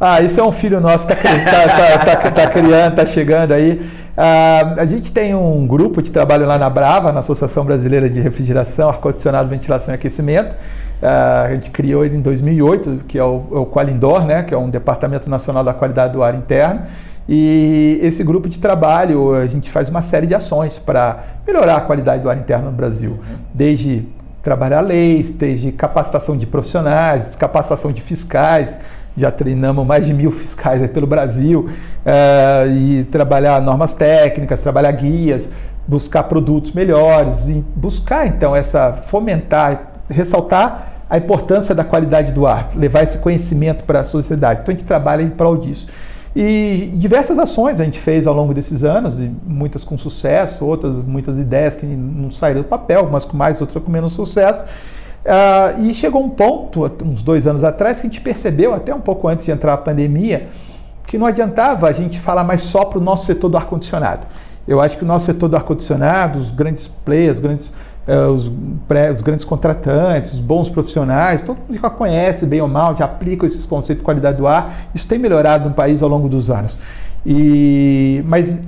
Ah, 0.00 0.20
isso 0.20 0.40
é 0.40 0.42
um 0.42 0.52
filho 0.52 0.80
nosso 0.80 1.06
que 1.06 1.12
está 1.12 1.28
tá, 1.28 1.98
tá, 1.98 2.16
tá, 2.16 2.30
tá, 2.30 2.50
criando, 2.50 2.92
está 2.92 3.06
chegando 3.06 3.52
aí. 3.52 3.88
Ah, 4.16 4.74
a 4.78 4.84
gente 4.86 5.12
tem 5.12 5.34
um 5.34 5.66
grupo 5.66 6.02
de 6.02 6.10
trabalho 6.10 6.46
lá 6.46 6.58
na 6.58 6.70
Brava, 6.70 7.12
na 7.12 7.20
Associação 7.20 7.64
Brasileira 7.64 8.08
de 8.08 8.20
Refrigeração, 8.20 8.88
Ar-Condicionado, 8.88 9.48
Ventilação 9.48 9.92
e 9.92 9.96
Aquecimento. 9.96 10.56
Ah, 11.02 11.46
a 11.48 11.54
gente 11.54 11.70
criou 11.70 12.04
ele 12.04 12.16
em 12.16 12.20
2008, 12.20 13.02
que 13.06 13.18
é 13.18 13.24
o, 13.24 13.44
é 13.52 13.58
o 13.58 13.66
Qualindor, 13.66 14.24
né, 14.24 14.42
que 14.42 14.54
é 14.54 14.58
um 14.58 14.70
Departamento 14.70 15.28
Nacional 15.28 15.62
da 15.62 15.74
Qualidade 15.74 16.12
do 16.12 16.22
Ar 16.22 16.34
Interno. 16.34 16.82
E 17.28 17.98
esse 18.02 18.24
grupo 18.24 18.48
de 18.48 18.58
trabalho, 18.58 19.34
a 19.34 19.46
gente 19.46 19.70
faz 19.70 19.88
uma 19.88 20.02
série 20.02 20.26
de 20.26 20.34
ações 20.34 20.78
para 20.78 21.24
melhorar 21.46 21.76
a 21.76 21.80
qualidade 21.80 22.22
do 22.22 22.30
ar 22.30 22.36
interno 22.36 22.66
no 22.66 22.72
Brasil, 22.72 23.18
desde 23.54 24.04
trabalhar 24.42 24.80
leis, 24.80 25.30
desde 25.30 25.70
capacitação 25.70 26.36
de 26.36 26.46
profissionais, 26.46 27.36
capacitação 27.36 27.92
de 27.92 28.02
fiscais, 28.02 28.76
já 29.16 29.30
treinamos 29.30 29.86
mais 29.86 30.04
de 30.04 30.12
mil 30.12 30.32
fiscais 30.32 30.84
pelo 30.90 31.06
Brasil, 31.06 31.68
uh, 31.68 32.68
e 32.68 33.04
trabalhar 33.04 33.62
normas 33.62 33.94
técnicas, 33.94 34.60
trabalhar 34.60 34.92
guias, 34.92 35.48
buscar 35.86 36.24
produtos 36.24 36.72
melhores, 36.72 37.46
e 37.46 37.64
buscar 37.76 38.26
então 38.26 38.56
essa 38.56 38.92
fomentar, 38.94 39.92
ressaltar 40.10 40.92
a 41.08 41.18
importância 41.18 41.74
da 41.74 41.84
qualidade 41.84 42.32
do 42.32 42.46
ar, 42.46 42.70
levar 42.74 43.02
esse 43.02 43.18
conhecimento 43.18 43.84
para 43.84 44.00
a 44.00 44.04
sociedade. 44.04 44.62
Então 44.62 44.74
a 44.74 44.76
gente 44.76 44.86
trabalha 44.86 45.22
em 45.22 45.28
prol 45.28 45.56
disso. 45.56 45.86
E 46.34 46.90
diversas 46.94 47.38
ações 47.38 47.78
a 47.78 47.84
gente 47.84 47.98
fez 47.98 48.26
ao 48.26 48.34
longo 48.34 48.54
desses 48.54 48.82
anos, 48.82 49.14
muitas 49.46 49.84
com 49.84 49.98
sucesso, 49.98 50.64
outras 50.64 50.96
muitas 51.04 51.36
ideias 51.36 51.76
que 51.76 51.84
não 51.84 52.30
saíram 52.30 52.62
do 52.62 52.68
papel, 52.68 53.04
umas 53.04 53.24
com 53.24 53.36
mais, 53.36 53.60
outras 53.60 53.84
com 53.84 53.90
menos 53.90 54.12
sucesso. 54.12 54.64
Uh, 55.24 55.84
e 55.84 55.94
chegou 55.94 56.24
um 56.24 56.30
ponto, 56.30 56.90
uns 57.04 57.22
dois 57.22 57.46
anos 57.46 57.62
atrás, 57.62 58.00
que 58.00 58.06
a 58.06 58.10
gente 58.10 58.20
percebeu, 58.20 58.74
até 58.74 58.94
um 58.94 59.00
pouco 59.00 59.28
antes 59.28 59.44
de 59.44 59.50
entrar 59.50 59.74
a 59.74 59.76
pandemia, 59.76 60.48
que 61.06 61.18
não 61.18 61.26
adiantava 61.26 61.86
a 61.86 61.92
gente 61.92 62.18
falar 62.18 62.44
mais 62.44 62.62
só 62.62 62.84
para 62.84 62.98
o 62.98 63.02
nosso 63.02 63.26
setor 63.26 63.50
do 63.50 63.56
ar-condicionado. 63.56 64.26
Eu 64.66 64.80
acho 64.80 64.96
que 64.96 65.04
o 65.04 65.06
nosso 65.06 65.26
setor 65.26 65.48
do 65.48 65.56
ar-condicionado, 65.56 66.38
os 66.38 66.50
grandes 66.50 66.88
players, 66.88 67.38
grandes, 67.38 67.72
os, 68.06 68.50
pré, 68.88 69.10
os, 69.10 69.22
grandes 69.22 69.44
contratantes, 69.44 70.32
os 70.32 70.40
bons 70.40 70.68
profissionais, 70.68 71.42
todo 71.42 71.58
mundo 71.58 71.80
já 71.80 71.88
conhece 71.90 72.46
bem 72.46 72.60
ou 72.60 72.68
mal, 72.68 72.96
já 72.96 73.04
aplica 73.04 73.46
esses 73.46 73.64
conceitos 73.64 74.00
de 74.00 74.04
qualidade 74.04 74.38
do 74.38 74.46
ar. 74.46 74.88
Isso 74.94 75.06
tem 75.06 75.18
melhorado 75.18 75.68
no 75.68 75.74
país 75.74 76.02
ao 76.02 76.08
longo 76.08 76.28
dos 76.28 76.50
anos. 76.50 76.78
E, 77.24 78.24
mas 78.26 78.58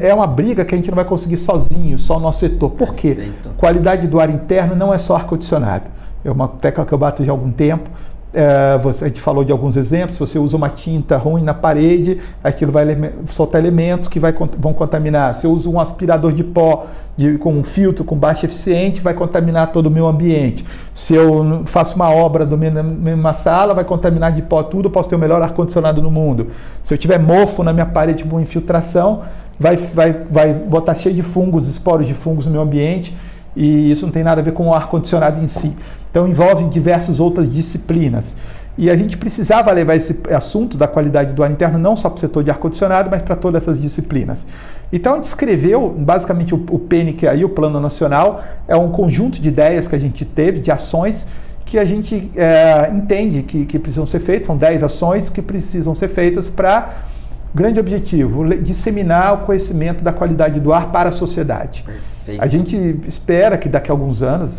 é 0.00 0.14
uma 0.14 0.26
briga 0.26 0.64
que 0.64 0.74
a 0.74 0.78
gente 0.78 0.88
não 0.88 0.96
vai 0.96 1.04
conseguir 1.04 1.36
sozinho, 1.36 1.98
só 1.98 2.16
o 2.16 2.20
nosso 2.20 2.40
setor. 2.40 2.70
Por 2.70 2.94
quê? 2.94 3.32
Qualidade 3.56 4.06
do 4.06 4.18
ar 4.18 4.30
interno 4.30 4.74
não 4.74 4.92
é 4.92 4.98
só 4.98 5.16
ar-condicionado 5.16 5.98
é 6.24 6.30
uma 6.30 6.48
tecla 6.48 6.84
que 6.84 6.92
eu 6.92 6.98
bato 6.98 7.24
já 7.24 7.32
há 7.32 7.34
algum 7.34 7.50
tempo. 7.50 7.88
É, 8.32 8.76
você, 8.78 9.06
a 9.06 9.08
gente 9.08 9.20
falou 9.20 9.42
de 9.42 9.50
alguns 9.50 9.76
exemplos, 9.76 10.16
se 10.16 10.20
você 10.20 10.38
usa 10.38 10.56
uma 10.56 10.68
tinta 10.68 11.16
ruim 11.16 11.42
na 11.42 11.54
parede, 11.54 12.20
aquilo 12.44 12.70
vai 12.70 12.84
soltar 13.26 13.60
elementos 13.60 14.08
que 14.08 14.20
vai, 14.20 14.34
vão 14.58 14.74
contaminar. 14.74 15.34
Se 15.34 15.46
eu 15.46 15.52
uso 15.52 15.70
um 15.70 15.80
aspirador 15.80 16.32
de 16.32 16.44
pó 16.44 16.86
de, 17.16 17.38
com 17.38 17.52
um 17.52 17.64
filtro 17.64 18.04
com 18.04 18.16
baixa 18.16 18.46
eficiente, 18.46 19.00
vai 19.00 19.14
contaminar 19.14 19.72
todo 19.72 19.86
o 19.86 19.90
meu 19.90 20.06
ambiente. 20.06 20.64
Se 20.92 21.14
eu 21.14 21.62
faço 21.64 21.96
uma 21.96 22.10
obra 22.10 22.44
na 22.44 22.82
mesma 22.82 23.32
sala, 23.32 23.74
vai 23.74 23.84
contaminar 23.84 24.32
de 24.32 24.42
pó 24.42 24.62
tudo, 24.62 24.90
posso 24.90 25.08
ter 25.08 25.16
o 25.16 25.18
melhor 25.18 25.42
ar-condicionado 25.42 26.02
no 26.02 26.10
mundo. 26.10 26.48
Se 26.82 26.92
eu 26.94 26.98
tiver 26.98 27.18
mofo 27.18 27.62
na 27.62 27.72
minha 27.72 27.86
parede 27.86 28.24
com 28.24 28.38
infiltração, 28.38 29.22
vai, 29.58 29.76
vai, 29.76 30.12
vai 30.30 30.54
botar 30.54 30.94
cheio 30.94 31.14
de 31.14 31.22
fungos, 31.22 31.66
esporos 31.66 32.06
de 32.06 32.14
fungos 32.14 32.46
no 32.46 32.52
meu 32.52 32.62
ambiente, 32.62 33.16
e 33.58 33.90
isso 33.90 34.06
não 34.06 34.12
tem 34.12 34.22
nada 34.22 34.40
a 34.40 34.44
ver 34.44 34.52
com 34.52 34.68
o 34.68 34.72
ar-condicionado 34.72 35.42
em 35.42 35.48
si. 35.48 35.74
Então 36.10 36.28
envolve 36.28 36.64
diversas 36.68 37.18
outras 37.18 37.52
disciplinas. 37.52 38.36
E 38.78 38.88
a 38.88 38.96
gente 38.96 39.18
precisava 39.18 39.72
levar 39.72 39.96
esse 39.96 40.16
assunto 40.32 40.78
da 40.78 40.86
qualidade 40.86 41.32
do 41.32 41.42
ar 41.42 41.50
interno 41.50 41.76
não 41.76 41.96
só 41.96 42.08
para 42.08 42.18
o 42.18 42.20
setor 42.20 42.44
de 42.44 42.50
ar-condicionado, 42.50 43.10
mas 43.10 43.22
para 43.22 43.34
todas 43.34 43.64
essas 43.64 43.80
disciplinas. 43.80 44.46
Então 44.92 45.14
a 45.14 45.16
gente 45.16 45.24
escreveu, 45.24 45.90
basicamente, 45.90 46.54
o, 46.54 46.64
o 46.70 46.78
PNQ 46.78 47.26
aí, 47.26 47.44
o 47.44 47.48
Plano 47.48 47.80
Nacional, 47.80 48.44
é 48.68 48.76
um 48.76 48.92
conjunto 48.92 49.42
de 49.42 49.48
ideias 49.48 49.88
que 49.88 49.96
a 49.96 49.98
gente 49.98 50.24
teve, 50.24 50.60
de 50.60 50.70
ações, 50.70 51.26
que 51.64 51.76
a 51.80 51.84
gente 51.84 52.30
é, 52.36 52.88
entende 52.94 53.42
que, 53.42 53.66
que 53.66 53.78
precisam 53.80 54.06
ser 54.06 54.20
feitas, 54.20 54.46
são 54.46 54.56
10 54.56 54.84
ações 54.84 55.28
que 55.28 55.42
precisam 55.42 55.92
ser 55.96 56.08
feitas 56.08 56.48
para 56.48 57.07
grande 57.54 57.80
objetivo, 57.80 58.44
disseminar 58.56 59.34
o 59.34 59.38
conhecimento 59.46 60.02
da 60.04 60.12
qualidade 60.12 60.60
do 60.60 60.72
ar 60.72 60.92
para 60.92 61.08
a 61.08 61.12
sociedade. 61.12 61.82
Perfeito. 61.84 62.42
A 62.42 62.46
gente 62.46 63.00
espera 63.06 63.56
que 63.56 63.68
daqui 63.68 63.90
a 63.90 63.94
alguns 63.94 64.22
anos, 64.22 64.56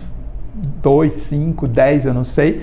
dois, 0.81 1.13
cinco, 1.13 1.67
dez, 1.67 2.05
eu 2.05 2.13
não 2.13 2.23
sei, 2.23 2.61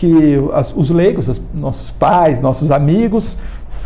que 0.00 0.42
as, 0.54 0.72
os 0.74 0.88
leigos, 0.88 1.28
os 1.28 1.42
nossos 1.52 1.90
pais, 1.90 2.40
nossos 2.40 2.70
amigos, 2.70 3.36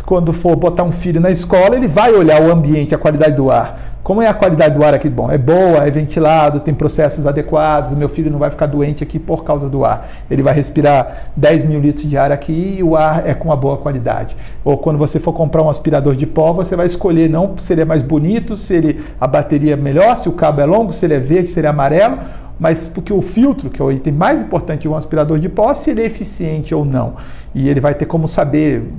quando 0.05 0.31
for 0.31 0.55
botar 0.55 0.83
um 0.83 0.91
filho 0.91 1.19
na 1.19 1.29
escola, 1.29 1.75
ele 1.75 1.89
vai 1.89 2.13
olhar 2.13 2.41
o 2.41 2.49
ambiente, 2.49 2.95
a 2.95 2.97
qualidade 2.97 3.35
do 3.35 3.51
ar. 3.51 3.95
Como 4.01 4.21
é 4.21 4.27
a 4.27 4.33
qualidade 4.33 4.75
do 4.75 4.85
ar 4.85 4.93
aqui? 4.93 5.09
Bom, 5.09 5.29
é 5.29 5.37
boa, 5.37 5.85
é 5.85 5.91
ventilado, 5.91 6.61
tem 6.61 6.73
processos 6.73 7.27
adequados, 7.27 7.91
meu 7.91 8.07
filho 8.07 8.31
não 8.31 8.39
vai 8.39 8.49
ficar 8.49 8.67
doente 8.67 9.03
aqui 9.03 9.19
por 9.19 9.43
causa 9.43 9.67
do 9.67 9.83
ar. 9.83 10.07
Ele 10.31 10.41
vai 10.41 10.53
respirar 10.53 11.31
10 11.35 11.65
mil 11.65 11.81
litros 11.81 12.09
de 12.09 12.17
ar 12.17 12.31
aqui 12.31 12.77
e 12.77 12.83
o 12.83 12.95
ar 12.95 13.27
é 13.27 13.33
com 13.33 13.49
uma 13.49 13.57
boa 13.57 13.75
qualidade. 13.75 14.37
Ou 14.63 14.77
quando 14.77 14.97
você 14.97 15.19
for 15.19 15.33
comprar 15.33 15.63
um 15.63 15.69
aspirador 15.69 16.15
de 16.15 16.25
pó, 16.25 16.53
você 16.53 16.77
vai 16.77 16.85
escolher 16.85 17.29
não 17.29 17.57
se 17.57 17.73
ele 17.73 17.81
é 17.81 17.85
mais 17.85 18.03
bonito, 18.03 18.55
se 18.55 18.73
ele, 18.73 19.03
a 19.19 19.27
bateria 19.27 19.73
é 19.73 19.75
melhor, 19.75 20.15
se 20.15 20.29
o 20.29 20.31
cabo 20.31 20.61
é 20.61 20.65
longo, 20.65 20.93
se 20.93 21.05
ele 21.05 21.15
é 21.15 21.19
verde, 21.19 21.49
se 21.49 21.59
ele 21.59 21.67
é 21.67 21.71
amarelo, 21.71 22.19
mas 22.59 22.87
porque 22.87 23.11
o 23.11 23.21
filtro, 23.21 23.69
que 23.69 23.81
é 23.81 23.85
o 23.85 23.91
item 23.91 24.13
mais 24.13 24.41
importante 24.41 24.81
de 24.81 24.87
um 24.87 24.95
aspirador 24.95 25.39
de 25.39 25.49
pó, 25.49 25.73
se 25.73 25.91
ele 25.91 26.01
é 26.01 26.05
eficiente 26.05 26.73
ou 26.73 26.85
não. 26.85 27.15
E 27.53 27.69
ele 27.69 27.79
vai 27.79 27.93
ter 27.93 28.05
como 28.05 28.27
saber, 28.27 28.89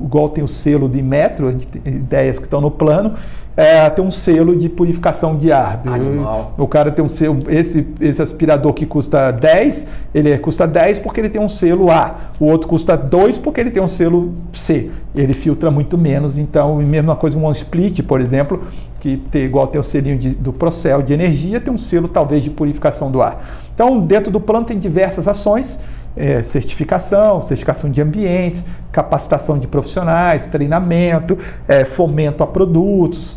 igual 0.00 0.28
tem 0.28 0.44
o 0.44 0.48
selo 0.48 0.88
de 0.88 1.02
metro, 1.02 1.50
ideias 1.84 2.38
que 2.38 2.44
estão 2.44 2.60
no 2.60 2.70
plano, 2.70 3.14
é, 3.60 3.90
ter 3.90 4.00
um 4.00 4.10
selo 4.10 4.56
de 4.56 4.70
purificação 4.70 5.36
de 5.36 5.52
ar. 5.52 5.82
Animal. 5.84 6.54
O 6.56 6.66
cara 6.66 6.90
tem 6.90 7.04
um 7.04 7.08
selo, 7.10 7.40
esse, 7.46 7.86
esse 8.00 8.22
aspirador 8.22 8.72
que 8.72 8.86
custa 8.86 9.30
10, 9.30 9.86
ele 10.14 10.38
custa 10.38 10.66
10 10.66 11.00
porque 11.00 11.20
ele 11.20 11.28
tem 11.28 11.42
um 11.42 11.48
selo 11.48 11.90
A. 11.90 12.14
O 12.40 12.46
outro 12.46 12.66
custa 12.66 12.96
2 12.96 13.36
porque 13.36 13.60
ele 13.60 13.70
tem 13.70 13.82
um 13.82 13.88
selo 13.88 14.32
C. 14.54 14.90
Ele 15.14 15.34
filtra 15.34 15.70
muito 15.70 15.98
menos, 15.98 16.38
então, 16.38 16.76
mesma 16.76 17.14
coisa, 17.14 17.36
um 17.36 17.50
split, 17.50 18.02
por 18.02 18.22
exemplo, 18.22 18.62
que 18.98 19.18
tem, 19.18 19.44
igual 19.44 19.66
tem 19.66 19.78
o 19.78 19.84
selinho 19.84 20.16
de, 20.16 20.30
do 20.30 20.54
Procel 20.54 21.02
de 21.02 21.12
energia, 21.12 21.60
tem 21.60 21.72
um 21.72 21.78
selo 21.78 22.08
talvez 22.08 22.42
de 22.42 22.48
purificação 22.48 23.10
do 23.10 23.20
ar. 23.20 23.44
Então, 23.74 24.00
dentro 24.00 24.32
do 24.32 24.40
plano 24.40 24.64
tem 24.64 24.78
diversas 24.78 25.28
ações, 25.28 25.78
é, 26.16 26.42
certificação, 26.42 27.40
certificação 27.42 27.90
de 27.90 28.00
ambientes, 28.02 28.64
capacitação 28.90 29.58
de 29.58 29.66
profissionais, 29.66 30.46
treinamento, 30.46 31.38
é, 31.68 31.84
fomento 31.84 32.42
a 32.42 32.46
produtos, 32.46 33.36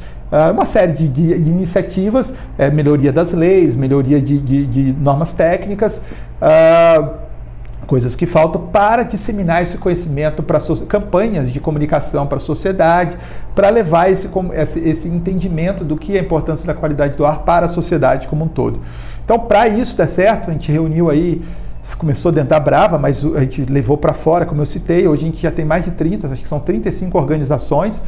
uma 0.52 0.66
série 0.66 0.94
de, 0.94 1.08
de, 1.08 1.40
de 1.40 1.50
iniciativas, 1.50 2.34
é, 2.58 2.72
melhoria 2.72 3.14
das 3.14 3.34
leis, 3.34 3.76
melhoria 3.76 4.20
de, 4.20 4.40
de 4.40 4.94
normas 4.94 5.32
técnicas, 5.32 6.02
uh, 6.42 7.24
coisas 7.86 8.16
que 8.16 8.26
faltam 8.26 8.62
para 8.62 9.04
disseminar 9.04 9.62
esse 9.62 9.78
conhecimento 9.78 10.42
para 10.42 10.60
so 10.60 10.86
campanhas 10.86 11.52
de 11.52 11.60
comunicação 11.60 12.26
para 12.26 12.38
a 12.38 12.42
sociedade, 12.42 13.16
para 13.54 13.70
levar 13.70 14.10
esse, 14.10 14.28
esse, 14.54 14.80
esse, 14.80 15.08
entendimento 15.08 15.84
do 15.84 15.96
que 15.96 16.18
é 16.18 16.20
a 16.20 16.24
importância 16.24 16.66
da 16.66 16.74
qualidade 16.74 17.16
do 17.16 17.26
ar 17.26 17.40
para 17.40 17.68
a 17.68 17.70
sociedade 17.70 18.28
como 18.28 18.46
um 18.46 18.48
todo. 18.48 18.80
Então, 19.24 19.38
para 19.40 19.68
isso 19.68 19.96
dar 19.96 20.08
certo, 20.08 20.50
a 20.50 20.54
gente 20.54 20.72
reuniu 20.72 21.10
aí, 21.10 21.44
começou 21.98 22.32
dentro 22.32 22.50
da 22.50 22.60
Brava, 22.60 22.98
mas 22.98 23.24
a 23.24 23.42
gente 23.42 23.66
levou 23.66 23.98
para 23.98 24.14
fora, 24.14 24.46
como 24.46 24.62
eu 24.62 24.66
citei, 24.66 25.08
hoje 25.08 25.24
a 25.24 25.26
gente 25.26 25.42
já 25.42 25.52
tem 25.52 25.66
mais 25.66 25.86
de 25.86 25.92
30, 25.92 26.28
acho 26.28 26.42
que 26.42 26.50
são 26.50 26.60
35 26.60 27.18
organizações 27.18 28.02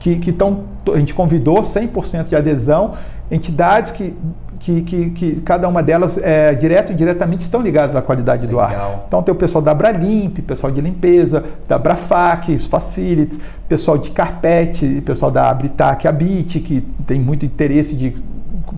que, 0.00 0.18
que 0.18 0.32
tão, 0.32 0.64
a 0.92 0.98
gente 0.98 1.14
convidou 1.14 1.60
100% 1.60 2.24
de 2.24 2.34
adesão, 2.34 2.94
entidades 3.30 3.92
que 3.92 4.16
que, 4.60 4.82
que, 4.82 5.10
que, 5.10 5.40
cada 5.40 5.66
uma 5.66 5.82
delas, 5.82 6.18
é, 6.18 6.54
direto 6.54 6.90
e 6.90 6.92
indiretamente, 6.92 7.42
estão 7.42 7.62
ligadas 7.62 7.96
à 7.96 8.02
qualidade 8.02 8.46
Legal. 8.46 8.68
do 8.68 8.74
ar. 8.74 9.04
Então 9.08 9.22
tem 9.22 9.34
o 9.34 9.36
pessoal 9.36 9.62
da 9.62 9.70
Abralimp, 9.70 10.38
pessoal 10.40 10.70
de 10.70 10.82
limpeza, 10.82 11.42
da 11.66 11.78
Brafac, 11.78 12.54
os 12.54 12.66
facilities, 12.66 13.40
pessoal 13.66 13.96
de 13.96 14.10
carpete, 14.10 15.00
pessoal 15.00 15.30
da 15.30 15.48
Abritac, 15.48 16.06
Abit, 16.06 16.60
que 16.60 16.82
tem 17.06 17.18
muito 17.18 17.46
interesse 17.46 17.94
de 17.94 18.14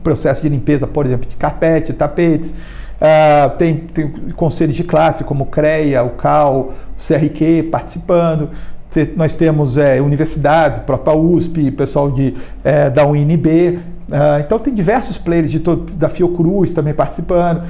processo 0.05 0.43
de 0.43 0.49
limpeza, 0.49 0.87
por 0.87 1.05
exemplo, 1.05 1.29
de 1.29 1.37
carpete, 1.37 1.93
tapetes. 1.93 2.53
Uh, 2.53 3.57
tem, 3.59 3.79
tem 3.79 4.09
conselhos 4.37 4.77
de 4.77 4.85
classe 4.85 5.25
como 5.25 5.43
o 5.43 5.47
CREA, 5.49 6.05
o 6.05 6.11
CAL, 6.11 6.55
o 6.57 6.73
CRQ 6.97 7.65
participando 7.65 8.51
nós 9.17 9.37
temos 9.37 9.77
é, 9.77 10.01
universidades, 10.01 10.81
própria 10.81 11.17
USP, 11.17 11.71
pessoal 11.71 12.11
de, 12.11 12.35
é, 12.63 12.91
da 12.91 13.07
UNB, 13.07 13.81
Uh, 14.13 14.41
então 14.41 14.59
tem 14.59 14.75
diversos 14.75 15.17
players 15.17 15.51
de 15.51 15.59
todo, 15.59 15.91
da 15.95 16.07
Fiocruz 16.07 16.75
também 16.75 16.93
participando, 16.93 17.63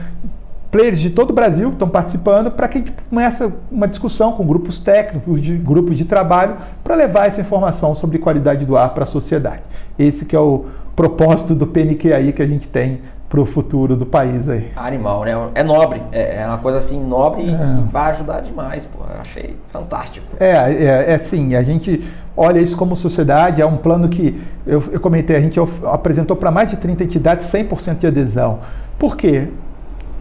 players 0.72 0.98
de 0.98 1.10
todo 1.10 1.30
o 1.30 1.32
Brasil 1.32 1.68
estão 1.68 1.88
participando 1.88 2.50
para 2.50 2.66
que 2.66 2.78
a 2.78 2.80
gente 2.80 2.92
comece 3.08 3.48
uma 3.70 3.86
discussão 3.86 4.32
com 4.32 4.44
grupos 4.44 4.80
técnicos, 4.80 5.40
de, 5.40 5.56
grupos 5.56 5.96
de 5.96 6.04
trabalho, 6.04 6.56
para 6.82 6.96
levar 6.96 7.28
essa 7.28 7.40
informação 7.40 7.94
sobre 7.94 8.18
qualidade 8.18 8.64
do 8.64 8.76
ar 8.76 8.92
para 8.92 9.04
a 9.04 9.06
sociedade. 9.06 9.62
Esse 9.96 10.24
que 10.24 10.34
é 10.34 10.40
o 10.40 10.64
propósito 10.96 11.54
do 11.54 11.66
PNQ 11.66 12.12
aí 12.12 12.32
que 12.32 12.42
a 12.42 12.46
gente 12.46 12.66
tem 12.66 13.00
para 13.32 13.40
o 13.40 13.46
futuro 13.46 13.96
do 13.96 14.04
país 14.04 14.46
aí. 14.46 14.70
Animal, 14.76 15.24
né? 15.24 15.32
É 15.54 15.64
nobre, 15.64 16.02
é, 16.12 16.42
é 16.42 16.46
uma 16.46 16.58
coisa 16.58 16.76
assim 16.76 17.02
nobre 17.02 17.48
é. 17.48 17.56
que 17.56 17.90
vai 17.90 18.10
ajudar 18.10 18.42
demais, 18.42 18.84
pô. 18.84 18.98
Eu 19.02 19.20
achei 19.22 19.56
fantástico. 19.70 20.26
É, 20.38 20.50
é, 20.50 21.12
é 21.12 21.18
sim, 21.18 21.54
a 21.54 21.62
gente 21.62 22.06
olha 22.36 22.60
isso 22.60 22.76
como 22.76 22.94
sociedade, 22.94 23.62
é 23.62 23.64
um 23.64 23.78
plano 23.78 24.10
que 24.10 24.38
eu, 24.66 24.84
eu 24.92 25.00
comentei, 25.00 25.34
a 25.34 25.40
gente 25.40 25.58
apresentou 25.90 26.36
para 26.36 26.50
mais 26.50 26.68
de 26.68 26.76
30 26.76 27.04
entidades 27.04 27.50
100% 27.50 28.00
de 28.00 28.06
adesão. 28.06 28.58
Por 28.98 29.16
quê? 29.16 29.48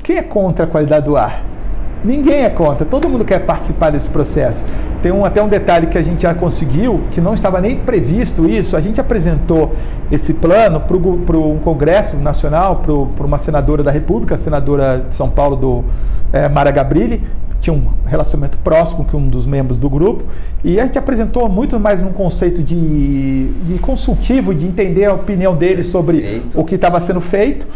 Quem 0.01 0.15
é 0.15 0.23
contra 0.23 0.63
a 0.63 0.67
qualidade 0.67 1.03
do 1.05 1.17
ar? 1.17 1.43
Ninguém 2.03 2.43
é 2.43 2.49
contra, 2.49 2.83
todo 2.83 3.07
mundo 3.07 3.23
quer 3.23 3.39
participar 3.45 3.91
desse 3.91 4.09
processo. 4.09 4.63
Tem 5.03 5.11
um, 5.11 5.23
até 5.23 5.41
um 5.41 5.47
detalhe 5.47 5.87
que 5.87 5.97
a 5.97 6.01
gente 6.01 6.23
já 6.23 6.33
conseguiu, 6.33 7.01
que 7.11 7.21
não 7.21 7.33
estava 7.33 7.61
nem 7.61 7.77
previsto 7.77 8.47
isso. 8.47 8.75
A 8.75 8.81
gente 8.81 8.99
apresentou 8.99 9.73
esse 10.11 10.33
plano 10.33 10.81
para 10.81 11.37
um 11.37 11.59
Congresso 11.59 12.17
Nacional, 12.17 12.77
para 12.77 13.25
uma 13.25 13.37
senadora 13.37 13.83
da 13.83 13.91
República, 13.91 14.35
a 14.35 14.37
senadora 14.37 15.05
de 15.07 15.15
São 15.15 15.29
Paulo, 15.29 15.55
do 15.55 15.83
é, 16.33 16.49
Mara 16.49 16.71
Gabrilli, 16.71 17.23
tinha 17.59 17.73
um 17.75 17.83
relacionamento 18.07 18.57
próximo 18.57 19.05
com 19.05 19.17
um 19.17 19.29
dos 19.29 19.45
membros 19.45 19.77
do 19.77 19.87
grupo, 19.87 20.23
e 20.63 20.79
a 20.79 20.85
gente 20.85 20.97
apresentou 20.97 21.47
muito 21.47 21.79
mais 21.79 22.01
num 22.01 22.11
conceito 22.11 22.63
de, 22.63 23.49
de 23.49 23.77
consultivo, 23.79 24.53
de 24.55 24.65
entender 24.65 25.05
a 25.05 25.13
opinião 25.13 25.55
deles 25.55 25.85
sobre 25.85 26.43
o 26.55 26.65
que 26.65 26.73
estava 26.73 26.99
sendo 26.99 27.21
feito, 27.21 27.67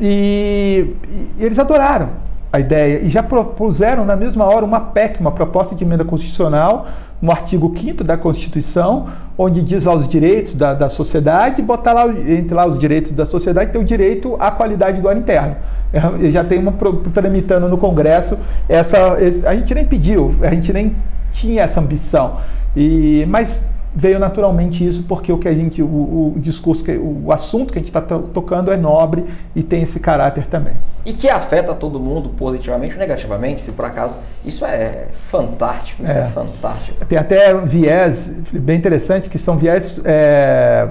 e, 0.00 0.94
e 1.38 1.44
eles 1.44 1.58
adoraram 1.58 2.08
a 2.52 2.58
ideia 2.58 3.00
e 3.00 3.08
já 3.08 3.22
propuseram 3.22 4.04
na 4.04 4.16
mesma 4.16 4.44
hora 4.44 4.64
uma 4.64 4.80
PEC, 4.80 5.20
uma 5.20 5.32
proposta 5.32 5.74
de 5.74 5.84
emenda 5.84 6.04
constitucional, 6.04 6.86
no 7.20 7.30
artigo 7.30 7.72
5 7.76 8.04
da 8.04 8.16
Constituição, 8.16 9.08
onde 9.36 9.62
diz 9.62 9.84
lá 9.84 9.94
os 9.94 10.08
direitos 10.08 10.54
da, 10.54 10.72
da 10.72 10.88
sociedade, 10.88 11.60
botar 11.60 11.92
lá, 11.92 12.08
entre 12.08 12.54
lá 12.54 12.66
os 12.66 12.78
direitos 12.78 13.12
da 13.12 13.26
sociedade, 13.26 13.72
tem 13.72 13.80
o 13.80 13.84
direito 13.84 14.36
à 14.38 14.50
qualidade 14.50 15.00
do 15.00 15.08
ar 15.08 15.16
interno. 15.16 15.56
É, 15.92 16.30
já 16.30 16.44
tem 16.44 16.58
uma 16.58 16.72
tramitando 17.12 17.68
no 17.68 17.76
Congresso, 17.76 18.38
essa, 18.68 19.16
a 19.46 19.54
gente 19.54 19.74
nem 19.74 19.84
pediu, 19.84 20.34
a 20.42 20.54
gente 20.54 20.72
nem 20.72 20.94
tinha 21.32 21.62
essa 21.62 21.80
ambição. 21.80 22.36
E, 22.76 23.26
mas 23.28 23.64
veio 23.94 24.18
naturalmente 24.18 24.86
isso 24.86 25.04
porque 25.04 25.32
o 25.32 25.38
que 25.38 25.48
a 25.48 25.54
gente, 25.54 25.82
o, 25.82 25.86
o 25.86 26.34
discurso, 26.38 26.84
o 26.92 27.32
assunto 27.32 27.72
que 27.72 27.78
a 27.78 27.82
gente 27.82 27.88
está 27.88 28.00
tocando 28.00 28.70
é 28.70 28.76
nobre 28.76 29.24
e 29.56 29.62
tem 29.62 29.82
esse 29.82 29.98
caráter 29.98 30.46
também. 30.46 30.74
E 31.08 31.12
que 31.14 31.26
afeta 31.26 31.72
todo 31.72 31.98
mundo 31.98 32.28
positivamente 32.28 32.92
ou 32.92 33.00
negativamente, 33.00 33.62
se 33.62 33.72
por 33.72 33.86
acaso. 33.86 34.18
Isso 34.44 34.62
é 34.66 35.06
fantástico, 35.10 36.04
isso 36.04 36.12
é, 36.12 36.20
é 36.20 36.24
fantástico. 36.26 37.02
Tem 37.06 37.16
até 37.16 37.54
viés 37.62 38.30
bem 38.52 38.76
interessante 38.76 39.30
que 39.30 39.38
são 39.38 39.56
viés 39.56 39.98
é, 40.04 40.86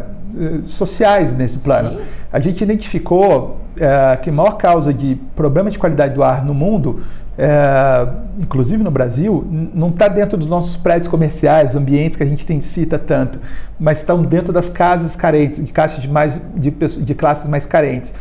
sociais 0.66 1.36
nesse 1.36 1.60
plano. 1.60 1.90
Sim. 1.92 2.02
a 2.34 2.40
gente 2.40 2.64
identificou 2.64 3.58
é, 3.80 4.18
que 4.18 4.32
a 4.32 4.34
maior 4.34 4.54
causa 4.54 4.92
de 4.92 5.20
problema 5.36 5.70
de 5.70 5.78
qualidade 5.78 6.16
do 6.16 6.24
ar 6.24 6.44
no 6.44 6.54
mundo, 6.56 7.04
é, 7.38 8.08
inclusive 8.40 8.84
no 8.84 8.90
Brasil, 8.90 9.48
não 9.52 9.90
está 9.90 10.08
dentro 10.08 10.36
dos 10.36 10.48
nossos 10.48 10.76
prédios 10.76 11.08
comerciais, 11.08 11.76
ambientes 11.76 12.18
que 12.18 12.24
a 12.24 12.26
gente 12.26 12.44
tem, 12.44 12.60
cita 12.60 12.98
tanto, 12.98 13.40
mas 13.80 14.00
estão 14.00 14.24
dentro 14.24 14.52
das 14.52 14.68
casas 14.68 15.16
carentes, 15.16 15.64
de, 15.64 15.72
de, 16.02 16.08
mais, 16.10 16.42
de, 16.56 16.72
de 16.72 17.14
classes 17.14 17.48
mais 17.48 17.68
carentes, 17.68 18.16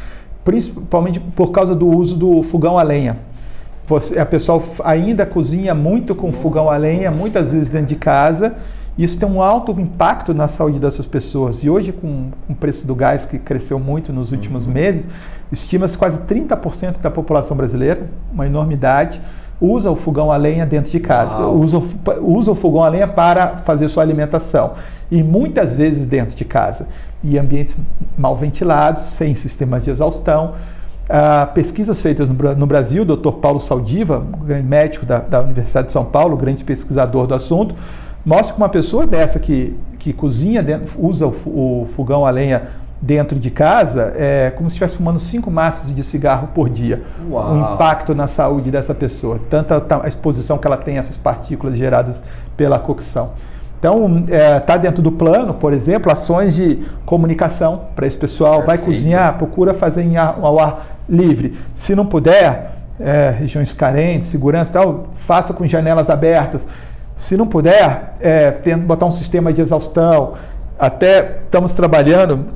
principalmente 0.46 1.18
por 1.18 1.50
causa 1.50 1.74
do 1.74 1.88
uso 1.88 2.16
do 2.16 2.40
fogão 2.40 2.78
a 2.78 2.82
lenha. 2.84 3.18
Você, 3.88 4.18
a 4.18 4.24
pessoa 4.24 4.62
ainda 4.84 5.26
cozinha 5.26 5.74
muito 5.74 6.14
com 6.14 6.30
fogão 6.30 6.70
a 6.70 6.76
lenha, 6.76 7.10
muitas 7.10 7.52
vezes 7.52 7.68
dentro 7.68 7.88
de 7.88 7.96
casa, 7.96 8.54
isso 8.96 9.18
tem 9.18 9.28
um 9.28 9.42
alto 9.42 9.72
impacto 9.72 10.32
na 10.32 10.46
saúde 10.46 10.78
dessas 10.78 11.04
pessoas. 11.04 11.64
E 11.64 11.68
hoje, 11.68 11.92
com, 11.92 12.30
com 12.46 12.52
o 12.52 12.56
preço 12.56 12.86
do 12.86 12.94
gás 12.94 13.26
que 13.26 13.38
cresceu 13.38 13.78
muito 13.80 14.12
nos 14.12 14.30
últimos 14.30 14.66
uhum. 14.66 14.72
meses, 14.72 15.08
estima-se 15.50 15.98
quase 15.98 16.20
30% 16.20 17.00
da 17.00 17.10
população 17.10 17.56
brasileira, 17.56 18.08
uma 18.32 18.46
enormidade, 18.46 19.20
usa 19.60 19.90
o 19.90 19.96
fogão 19.96 20.30
a 20.30 20.36
lenha 20.36 20.66
dentro 20.66 20.90
de 20.90 21.00
casa, 21.00 21.46
usa, 21.46 21.82
usa 22.20 22.50
o 22.50 22.54
fogão 22.54 22.84
a 22.84 22.88
lenha 22.88 23.08
para 23.08 23.58
fazer 23.58 23.88
sua 23.88 24.02
alimentação. 24.02 24.72
E 25.10 25.22
muitas 25.22 25.76
vezes 25.76 26.06
dentro 26.06 26.36
de 26.36 26.44
casa. 26.44 26.88
E 27.22 27.38
ambientes 27.38 27.76
mal 28.18 28.36
ventilados, 28.36 29.02
sem 29.02 29.34
sistemas 29.34 29.84
de 29.84 29.90
exaustão. 29.90 30.54
Uh, 31.04 31.52
pesquisas 31.54 32.02
feitas 32.02 32.28
no, 32.28 32.34
no, 32.56 32.66
Brasil, 32.66 33.04
o 33.04 33.16
Dr. 33.16 33.30
Paulo 33.40 33.60
Saldiva, 33.60 34.26
grande 34.44 34.66
médico 34.66 35.06
da, 35.06 35.20
da 35.20 35.40
Universidade 35.40 35.86
de 35.86 35.92
São 35.92 36.04
Paulo, 36.04 36.36
grande 36.36 36.64
pesquisador 36.64 37.28
do 37.28 37.34
assunto, 37.34 37.76
mostra 38.24 38.54
que 38.54 38.60
uma 38.60 38.68
pessoa 38.68 39.06
dessa 39.06 39.38
que, 39.38 39.76
que 40.00 40.12
cozinha, 40.12 40.64
dentro, 40.64 40.92
usa 40.98 41.24
o, 41.24 41.82
o, 41.82 41.86
fogão 41.86 42.26
a 42.26 42.30
lenha 42.30 42.70
dentro 43.00 43.38
de 43.38 43.50
casa, 43.50 44.12
é 44.16 44.50
como 44.56 44.68
se 44.68 44.74
estivesse 44.74 44.96
fumando 44.96 45.18
cinco 45.18 45.50
massas 45.50 45.94
de 45.94 46.02
cigarro 46.02 46.48
por 46.54 46.68
dia. 46.68 47.02
Uau. 47.30 47.52
O 47.52 47.74
impacto 47.74 48.14
na 48.14 48.26
saúde 48.26 48.70
dessa 48.70 48.94
pessoa, 48.94 49.40
tanto 49.50 49.74
a, 49.74 50.08
exposição 50.08 50.58
que 50.58 50.66
ela 50.66 50.76
tem 50.76 50.96
a 50.96 51.00
essas 51.00 51.16
partículas 51.16 51.76
geradas 51.76 52.24
pela 52.56 52.78
cocção. 52.78 53.32
Então, 53.78 54.20
está 54.20 54.34
é, 54.34 54.60
tá 54.60 54.76
dentro 54.76 55.02
do 55.02 55.12
plano, 55.12 55.52
por 55.52 55.72
exemplo, 55.72 56.10
ações 56.10 56.54
de 56.54 56.82
comunicação 57.04 57.82
para 57.94 58.06
esse 58.06 58.16
pessoal. 58.16 58.62
Perfeito. 58.62 58.66
Vai 58.66 58.78
cozinhar, 58.78 59.36
procura 59.36 59.74
fazer 59.74 60.02
em 60.02 60.16
ar, 60.16 60.38
ao 60.40 60.58
ar 60.58 60.96
livre. 61.08 61.58
Se 61.74 61.94
não 61.94 62.06
puder, 62.06 62.72
é, 62.98 63.30
regiões 63.30 63.74
carentes, 63.74 64.28
segurança 64.28 64.70
e 64.70 64.72
tal, 64.72 65.02
faça 65.14 65.52
com 65.52 65.66
janelas 65.66 66.08
abertas. 66.08 66.66
Se 67.16 67.36
não 67.36 67.46
puder, 67.46 68.12
é, 68.18 68.50
tem, 68.50 68.76
botar 68.78 69.06
um 69.06 69.10
sistema 69.10 69.52
de 69.52 69.60
exaustão. 69.60 70.34
Até 70.78 71.40
estamos 71.44 71.74
trabalhando 71.74 72.46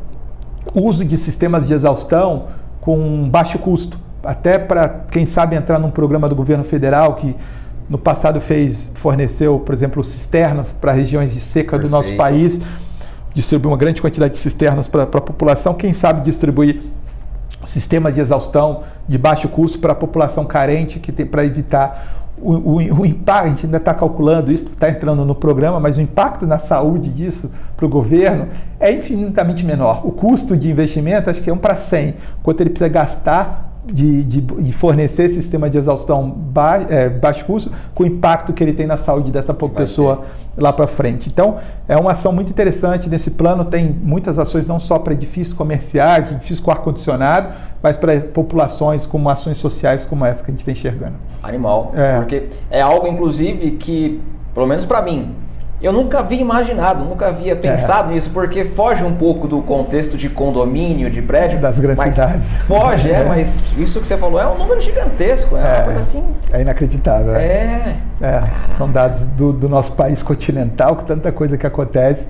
uso 0.74 1.04
de 1.04 1.16
sistemas 1.16 1.66
de 1.66 1.74
exaustão 1.74 2.48
com 2.80 3.28
baixo 3.28 3.58
custo. 3.58 3.98
Até 4.22 4.58
para 4.58 4.88
quem 5.10 5.24
sabe 5.24 5.56
entrar 5.56 5.78
num 5.78 5.90
programa 5.90 6.28
do 6.28 6.34
governo 6.34 6.64
federal 6.64 7.14
que 7.14 7.34
no 7.88 7.98
passado 7.98 8.40
fez, 8.40 8.92
forneceu, 8.94 9.58
por 9.58 9.74
exemplo, 9.74 10.04
cisternas 10.04 10.70
para 10.70 10.92
regiões 10.92 11.32
de 11.32 11.40
seca 11.40 11.72
Perfeito. 11.72 11.88
do 11.88 11.90
nosso 11.90 12.14
país, 12.16 12.60
distribuiu 13.34 13.72
uma 13.72 13.76
grande 13.76 14.00
quantidade 14.00 14.34
de 14.34 14.38
cisternas 14.38 14.86
para 14.86 15.02
a 15.02 15.06
população. 15.06 15.74
Quem 15.74 15.92
sabe 15.92 16.20
distribuir 16.20 16.82
sistemas 17.64 18.14
de 18.14 18.20
exaustão 18.20 18.82
de 19.06 19.18
baixo 19.18 19.48
custo 19.48 19.78
para 19.78 19.92
a 19.92 19.94
população 19.94 20.44
carente 20.44 20.98
que 20.98 21.12
tem 21.12 21.26
para 21.26 21.44
evitar 21.44 22.20
o, 22.40 22.52
o, 22.52 23.00
o, 23.00 23.06
impacto, 23.06 23.44
a 23.44 23.48
gente 23.48 23.66
ainda 23.66 23.76
está 23.76 23.92
calculando 23.92 24.50
isso, 24.50 24.64
está 24.64 24.88
entrando 24.88 25.24
no 25.26 25.34
programa, 25.34 25.78
mas 25.78 25.98
o 25.98 26.00
impacto 26.00 26.46
na 26.46 26.58
saúde 26.58 27.10
disso 27.10 27.50
para 27.76 27.84
o 27.84 27.88
governo 27.88 28.48
é 28.78 28.90
infinitamente 28.90 29.64
menor. 29.64 30.06
O 30.06 30.10
custo 30.10 30.56
de 30.56 30.70
investimento 30.70 31.28
acho 31.28 31.42
que 31.42 31.50
é 31.50 31.52
um 31.52 31.58
para 31.58 31.76
100, 31.76 32.14
quanto 32.42 32.62
ele 32.62 32.70
precisa 32.70 32.88
gastar 32.88 33.69
de, 33.84 34.22
de, 34.24 34.40
de, 34.40 34.72
fornecer 34.72 35.30
sistema 35.30 35.70
de 35.70 35.78
exaustão 35.78 36.28
ba, 36.30 36.84
é, 36.88 37.08
baixo 37.08 37.44
custo 37.44 37.72
com 37.94 38.02
o 38.02 38.06
impacto 38.06 38.52
que 38.52 38.62
ele 38.62 38.72
tem 38.72 38.86
na 38.86 38.96
saúde 38.96 39.30
dessa 39.30 39.54
pessoa 39.54 40.24
lá 40.56 40.72
para 40.72 40.86
frente. 40.86 41.28
Então, 41.28 41.56
é 41.88 41.96
uma 41.96 42.12
ação 42.12 42.32
muito 42.32 42.50
interessante. 42.50 43.08
Nesse 43.08 43.30
plano 43.30 43.64
tem 43.64 43.88
muitas 43.88 44.38
ações, 44.38 44.66
não 44.66 44.78
só 44.78 44.98
para 44.98 45.14
edifícios 45.14 45.54
comerciais, 45.54 46.30
edifícios 46.30 46.60
com 46.60 46.70
ar-condicionado, 46.70 47.54
mas 47.82 47.96
para 47.96 48.20
populações 48.20 49.06
como 49.06 49.28
ações 49.30 49.56
sociais 49.56 50.04
como 50.04 50.24
essa 50.24 50.44
que 50.44 50.50
a 50.50 50.52
gente 50.52 50.60
está 50.60 50.72
enxergando. 50.72 51.14
Animal. 51.42 51.92
É. 51.94 52.18
Porque 52.18 52.48
é 52.70 52.82
algo, 52.82 53.08
inclusive, 53.08 53.72
que, 53.72 54.20
pelo 54.52 54.66
menos 54.66 54.84
para 54.84 55.00
mim, 55.00 55.34
eu 55.82 55.92
nunca 55.92 56.18
havia 56.18 56.40
imaginado, 56.40 57.04
nunca 57.04 57.28
havia 57.28 57.56
pensado 57.56 58.10
é. 58.10 58.14
nisso, 58.14 58.30
porque 58.30 58.66
foge 58.66 59.02
um 59.02 59.14
pouco 59.14 59.48
do 59.48 59.62
contexto 59.62 60.16
de 60.16 60.28
condomínio, 60.28 61.08
de 61.10 61.22
prédio. 61.22 61.58
Das 61.58 61.78
grandes 61.78 62.14
cidades. 62.14 62.52
Foge, 62.66 63.10
é, 63.10 63.20
é, 63.20 63.24
mas 63.24 63.64
isso 63.78 63.98
que 64.00 64.06
você 64.06 64.16
falou 64.16 64.38
é 64.38 64.46
um 64.46 64.58
número 64.58 64.78
gigantesco, 64.80 65.56
é, 65.56 65.60
é 65.60 65.74
uma 65.76 65.84
coisa 65.84 66.00
assim. 66.00 66.24
É 66.52 66.60
inacreditável. 66.60 67.34
É. 67.34 67.96
é 68.20 68.42
são 68.76 68.90
dados 68.90 69.24
do, 69.24 69.52
do, 69.52 69.68
nosso 69.68 69.92
país 69.92 70.22
continental, 70.22 70.96
com 70.96 71.04
tanta 71.04 71.32
coisa 71.32 71.56
que 71.56 71.66
acontece. 71.66 72.28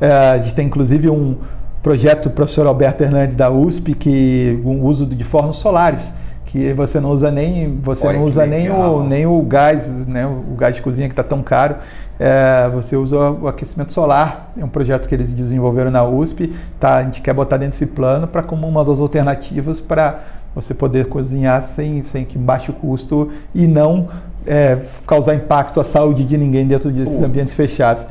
É, 0.00 0.10
a 0.10 0.38
gente 0.38 0.54
tem 0.54 0.66
inclusive 0.66 1.08
um 1.08 1.36
projeto 1.80 2.24
do 2.24 2.30
professor 2.30 2.66
Alberto 2.66 3.04
Hernandes 3.04 3.36
da 3.36 3.48
USP, 3.48 3.94
que 3.94 4.60
o 4.64 4.70
um 4.70 4.82
uso 4.82 5.06
de 5.06 5.22
fornos 5.22 5.56
solares 5.56 6.12
que 6.48 6.72
você 6.72 6.98
não 6.98 7.10
usa 7.10 7.30
nem 7.30 7.78
você 7.82 8.06
Olha 8.06 8.18
não 8.18 8.24
usa 8.24 8.46
nem 8.46 8.70
o, 8.70 9.04
nem 9.04 9.26
o 9.26 9.40
gás 9.42 9.88
né 9.90 10.26
o 10.26 10.54
gás 10.56 10.74
de 10.74 10.80
cozinha 10.80 11.06
que 11.06 11.12
está 11.12 11.22
tão 11.22 11.42
caro. 11.42 11.76
É, 12.18 12.68
você 12.72 12.96
usa 12.96 13.16
o 13.30 13.46
aquecimento 13.46 13.92
solar 13.92 14.50
é 14.58 14.64
um 14.64 14.68
projeto 14.68 15.08
que 15.08 15.14
eles 15.14 15.30
desenvolveram 15.30 15.90
na 15.90 16.02
USP 16.04 16.52
tá 16.80 16.96
a 16.96 17.02
gente 17.04 17.20
quer 17.20 17.34
botar 17.34 17.58
dentro 17.58 17.78
desse 17.78 17.86
plano 17.86 18.26
para 18.26 18.42
como 18.42 18.66
uma 18.66 18.82
das 18.82 18.98
alternativas 18.98 19.80
para 19.80 20.20
você 20.54 20.72
poder 20.72 21.06
cozinhar 21.06 21.60
sem 21.62 22.02
sem 22.02 22.24
que 22.24 22.38
baixo 22.38 22.72
custo 22.72 23.30
e 23.54 23.66
não 23.66 24.08
é, 24.46 24.78
causar 25.06 25.34
impacto 25.34 25.80
à 25.80 25.84
saúde 25.84 26.24
de 26.24 26.36
ninguém 26.38 26.66
dentro 26.66 26.90
desses 26.90 27.14
Ups. 27.14 27.24
ambientes 27.24 27.52
fechados 27.52 28.06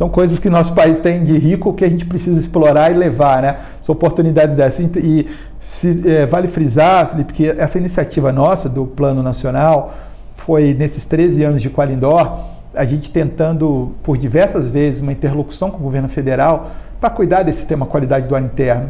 são 0.00 0.08
coisas 0.08 0.38
que 0.38 0.48
nosso 0.48 0.72
país 0.72 0.98
tem 0.98 1.22
de 1.22 1.36
rico 1.36 1.74
que 1.74 1.84
a 1.84 1.88
gente 1.90 2.06
precisa 2.06 2.40
explorar 2.40 2.90
e 2.90 2.94
levar, 2.94 3.42
né? 3.42 3.58
São 3.82 3.92
oportunidades 3.92 4.56
dessas. 4.56 4.88
E 4.96 5.28
se, 5.60 6.08
é, 6.08 6.24
vale 6.24 6.48
frisar, 6.48 7.10
Felipe, 7.10 7.34
que 7.34 7.50
essa 7.50 7.76
iniciativa 7.76 8.32
nossa 8.32 8.66
do 8.66 8.86
Plano 8.86 9.22
Nacional 9.22 9.92
foi 10.32 10.72
nesses 10.72 11.04
13 11.04 11.44
anos 11.44 11.60
de 11.60 11.68
Qualindor, 11.68 12.44
a 12.74 12.86
gente 12.86 13.10
tentando 13.10 13.92
por 14.02 14.16
diversas 14.16 14.70
vezes 14.70 15.02
uma 15.02 15.12
interlocução 15.12 15.70
com 15.70 15.76
o 15.76 15.82
governo 15.82 16.08
federal 16.08 16.70
para 16.98 17.10
cuidar 17.10 17.42
desse 17.42 17.66
tema 17.66 17.84
qualidade 17.84 18.26
do 18.26 18.34
ar 18.34 18.42
interno. 18.42 18.88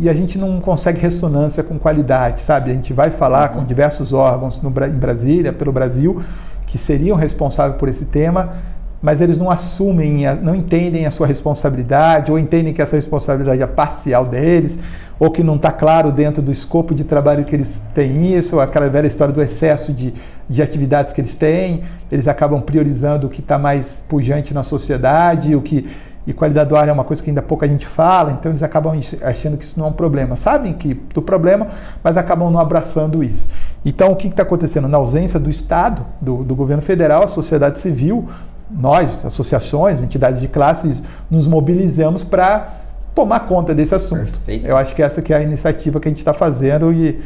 E 0.00 0.08
a 0.08 0.12
gente 0.12 0.38
não 0.38 0.60
consegue 0.60 1.00
ressonância 1.00 1.62
com 1.62 1.78
qualidade, 1.78 2.40
sabe? 2.40 2.72
A 2.72 2.74
gente 2.74 2.92
vai 2.92 3.12
falar 3.12 3.50
com 3.50 3.64
diversos 3.64 4.12
órgãos 4.12 4.60
no, 4.60 4.70
em 4.70 4.98
Brasília, 4.98 5.52
pelo 5.52 5.70
Brasil, 5.70 6.20
que 6.66 6.76
seriam 6.76 7.16
responsáveis 7.16 7.78
por 7.78 7.88
esse 7.88 8.06
tema, 8.06 8.54
mas 9.00 9.20
eles 9.20 9.36
não 9.36 9.50
assumem, 9.50 10.24
não 10.42 10.54
entendem 10.54 11.06
a 11.06 11.10
sua 11.10 11.26
responsabilidade, 11.26 12.32
ou 12.32 12.38
entendem 12.38 12.72
que 12.72 12.82
essa 12.82 12.96
responsabilidade 12.96 13.62
é 13.62 13.66
parcial 13.66 14.26
deles, 14.26 14.78
ou 15.18 15.30
que 15.30 15.42
não 15.42 15.56
está 15.56 15.70
claro 15.70 16.12
dentro 16.12 16.42
do 16.42 16.52
escopo 16.52 16.94
de 16.94 17.04
trabalho 17.04 17.44
que 17.44 17.54
eles 17.54 17.82
têm 17.94 18.34
isso, 18.34 18.58
aquela 18.60 18.88
velha 18.88 19.06
história 19.06 19.32
do 19.32 19.42
excesso 19.42 19.92
de, 19.92 20.14
de 20.48 20.62
atividades 20.62 21.12
que 21.12 21.20
eles 21.20 21.34
têm, 21.34 21.84
eles 22.10 22.26
acabam 22.26 22.60
priorizando 22.60 23.26
o 23.26 23.30
que 23.30 23.40
está 23.40 23.58
mais 23.58 24.02
pujante 24.08 24.52
na 24.52 24.62
sociedade, 24.62 25.54
o 25.54 25.62
que 25.62 25.88
e 26.28 26.32
qualidade 26.34 26.68
do 26.68 26.76
ar 26.76 26.86
é 26.86 26.92
uma 26.92 27.04
coisa 27.04 27.22
que 27.22 27.30
ainda 27.30 27.40
pouca 27.40 27.66
gente 27.66 27.86
fala, 27.86 28.32
então 28.32 28.52
eles 28.52 28.62
acabam 28.62 29.00
achando 29.22 29.56
que 29.56 29.64
isso 29.64 29.78
não 29.80 29.86
é 29.86 29.88
um 29.88 29.94
problema. 29.94 30.36
Sabem 30.36 30.74
que 30.74 30.92
do 30.92 31.22
problema, 31.22 31.68
mas 32.04 32.18
acabam 32.18 32.50
não 32.50 32.60
abraçando 32.60 33.24
isso. 33.24 33.48
Então, 33.82 34.12
o 34.12 34.16
que 34.16 34.28
está 34.28 34.42
acontecendo? 34.42 34.86
Na 34.86 34.98
ausência 34.98 35.40
do 35.40 35.48
Estado, 35.48 36.04
do, 36.20 36.44
do 36.44 36.54
governo 36.54 36.82
federal, 36.82 37.24
a 37.24 37.28
sociedade 37.28 37.78
civil 37.80 38.28
nós, 38.70 39.24
associações, 39.24 40.02
entidades 40.02 40.40
de 40.40 40.48
classes, 40.48 41.02
nos 41.30 41.46
mobilizamos 41.46 42.24
para 42.24 42.68
tomar 43.14 43.40
conta 43.40 43.74
desse 43.74 43.94
assunto. 43.94 44.32
Perfeito. 44.32 44.66
Eu 44.66 44.76
acho 44.76 44.94
que 44.94 45.02
essa 45.02 45.20
que 45.22 45.32
é 45.32 45.36
a 45.36 45.42
iniciativa 45.42 45.98
que 45.98 46.08
a 46.08 46.10
gente 46.10 46.18
está 46.18 46.34
fazendo 46.34 46.92
e 46.92 47.20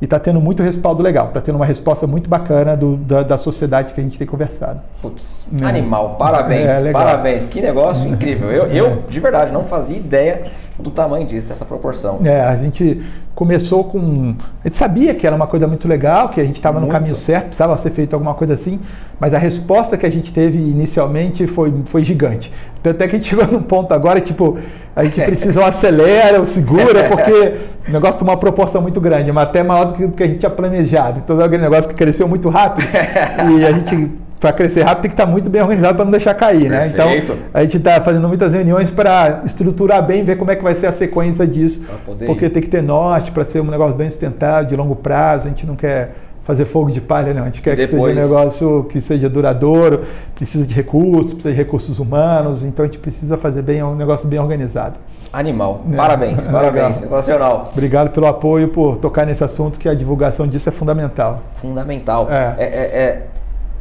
está 0.00 0.18
tendo 0.18 0.40
muito 0.40 0.62
respaldo 0.62 1.02
legal, 1.02 1.28
está 1.28 1.40
tendo 1.40 1.56
uma 1.56 1.64
resposta 1.64 2.06
muito 2.06 2.28
bacana 2.28 2.76
do, 2.76 2.96
da, 2.96 3.22
da, 3.22 3.36
sociedade 3.38 3.94
que 3.94 4.00
a 4.00 4.02
gente 4.02 4.18
tem 4.18 4.26
conversado. 4.26 4.80
Putz, 5.00 5.46
é. 5.60 5.64
animal, 5.64 6.16
parabéns, 6.16 6.66
é, 6.66 6.92
parabéns, 6.92 7.46
que 7.46 7.62
negócio 7.62 8.06
incrível. 8.06 8.50
Eu, 8.50 8.66
eu, 8.66 8.86
é. 8.86 8.96
de 9.08 9.20
verdade, 9.20 9.52
não 9.52 9.64
fazia 9.64 9.96
ideia 9.96 10.50
do 10.78 10.90
tamanho 10.90 11.26
disso, 11.26 11.46
dessa 11.46 11.64
proporção. 11.64 12.20
É, 12.24 12.40
a 12.42 12.56
gente 12.56 13.02
começou 13.34 13.84
com. 13.84 14.34
A 14.62 14.68
gente 14.68 14.76
sabia 14.76 15.14
que 15.14 15.26
era 15.26 15.34
uma 15.34 15.46
coisa 15.46 15.66
muito 15.66 15.88
legal, 15.88 16.28
que 16.28 16.40
a 16.40 16.44
gente 16.44 16.56
estava 16.56 16.78
no 16.78 16.88
caminho 16.88 17.14
certo, 17.14 17.46
precisava 17.46 17.76
ser 17.78 17.90
feito 17.90 18.14
alguma 18.14 18.34
coisa 18.34 18.54
assim, 18.54 18.80
mas 19.18 19.32
a 19.32 19.38
resposta 19.38 19.96
que 19.96 20.04
a 20.04 20.10
gente 20.10 20.32
teve 20.32 20.58
inicialmente 20.58 21.46
foi, 21.46 21.72
foi 21.86 22.04
gigante. 22.04 22.52
Tanto 22.82 23.02
é 23.02 23.08
que 23.08 23.16
a 23.16 23.18
gente 23.18 23.28
chegou 23.30 23.46
num 23.46 23.62
ponto 23.62 23.92
agora, 23.92 24.20
tipo, 24.20 24.58
a 24.94 25.04
gente 25.04 25.20
precisa 25.22 25.60
ou 25.60 25.66
acelera 25.66 26.38
ou 26.38 26.44
segura, 26.44 27.04
porque 27.08 27.56
o 27.88 27.92
negócio 27.92 28.18
tomou 28.18 28.34
uma 28.34 28.40
proporção 28.40 28.82
muito 28.82 29.00
grande, 29.00 29.32
mas 29.32 29.48
até 29.48 29.62
maior 29.62 29.86
do 29.86 30.10
que, 30.10 30.22
a 30.22 30.26
gente 30.26 30.40
tinha 30.40 30.50
planejado. 30.50 31.20
Então 31.24 31.40
é 31.40 31.46
um 31.46 31.50
negócio 31.50 31.88
que 31.88 31.96
cresceu 31.96 32.28
muito 32.28 32.48
rápido 32.48 32.86
e 33.58 33.64
a 33.64 33.72
gente 33.72 34.25
para 34.46 34.52
crescer 34.52 34.82
rápido 34.82 35.02
tem 35.02 35.10
que 35.10 35.14
estar 35.14 35.26
muito 35.26 35.50
bem 35.50 35.60
organizado 35.60 35.96
para 35.96 36.04
não 36.04 36.12
deixar 36.12 36.34
cair, 36.34 36.70
né? 36.70 36.86
Então 36.86 37.08
a 37.52 37.62
gente 37.62 37.78
está 37.78 38.00
fazendo 38.00 38.28
muitas 38.28 38.52
reuniões 38.52 38.90
para 38.92 39.42
estruturar 39.44 40.06
bem, 40.06 40.24
ver 40.24 40.36
como 40.36 40.52
é 40.52 40.56
que 40.56 40.62
vai 40.62 40.74
ser 40.74 40.86
a 40.86 40.92
sequência 40.92 41.44
disso, 41.46 41.84
porque 42.24 42.48
tem 42.48 42.62
que 42.62 42.68
ter 42.68 42.82
norte 42.82 43.32
para 43.32 43.44
ser 43.44 43.60
um 43.60 43.70
negócio 43.70 43.96
bem 43.96 44.08
sustentado, 44.08 44.68
de 44.68 44.76
longo 44.76 44.94
prazo. 44.94 45.46
A 45.46 45.48
gente 45.48 45.66
não 45.66 45.74
quer 45.74 46.14
fazer 46.44 46.64
fogo 46.64 46.92
de 46.92 47.00
palha, 47.00 47.34
não. 47.34 47.42
A 47.42 47.46
gente 47.46 47.60
quer 47.60 47.74
que 47.74 47.88
seja 47.88 48.00
um 48.00 48.06
negócio 48.06 48.84
que 48.84 49.00
seja 49.00 49.28
duradouro, 49.28 50.02
precisa 50.32 50.64
de 50.64 50.72
recursos, 50.72 51.32
precisa 51.32 51.50
de 51.50 51.56
recursos 51.56 51.98
humanos, 51.98 52.62
então 52.62 52.84
a 52.84 52.86
gente 52.86 52.98
precisa 52.98 53.36
fazer 53.36 53.62
bem 53.62 53.82
um 53.82 53.96
negócio 53.96 54.28
bem 54.28 54.38
organizado. 54.38 54.96
Animal. 55.32 55.82
É. 55.92 55.96
Parabéns, 55.96 56.46
parabéns. 56.46 56.98
Sensacional. 56.98 57.70
Obrigado 57.72 58.10
pelo 58.10 58.28
apoio, 58.28 58.68
por 58.68 58.96
tocar 58.98 59.26
nesse 59.26 59.42
assunto, 59.42 59.76
que 59.76 59.88
a 59.88 59.94
divulgação 59.94 60.46
disso 60.46 60.68
é 60.68 60.72
fundamental. 60.72 61.40
Fundamental. 61.52 62.28
É. 62.30 62.54
É, 62.58 62.64
é, 62.64 63.02
é 63.02 63.26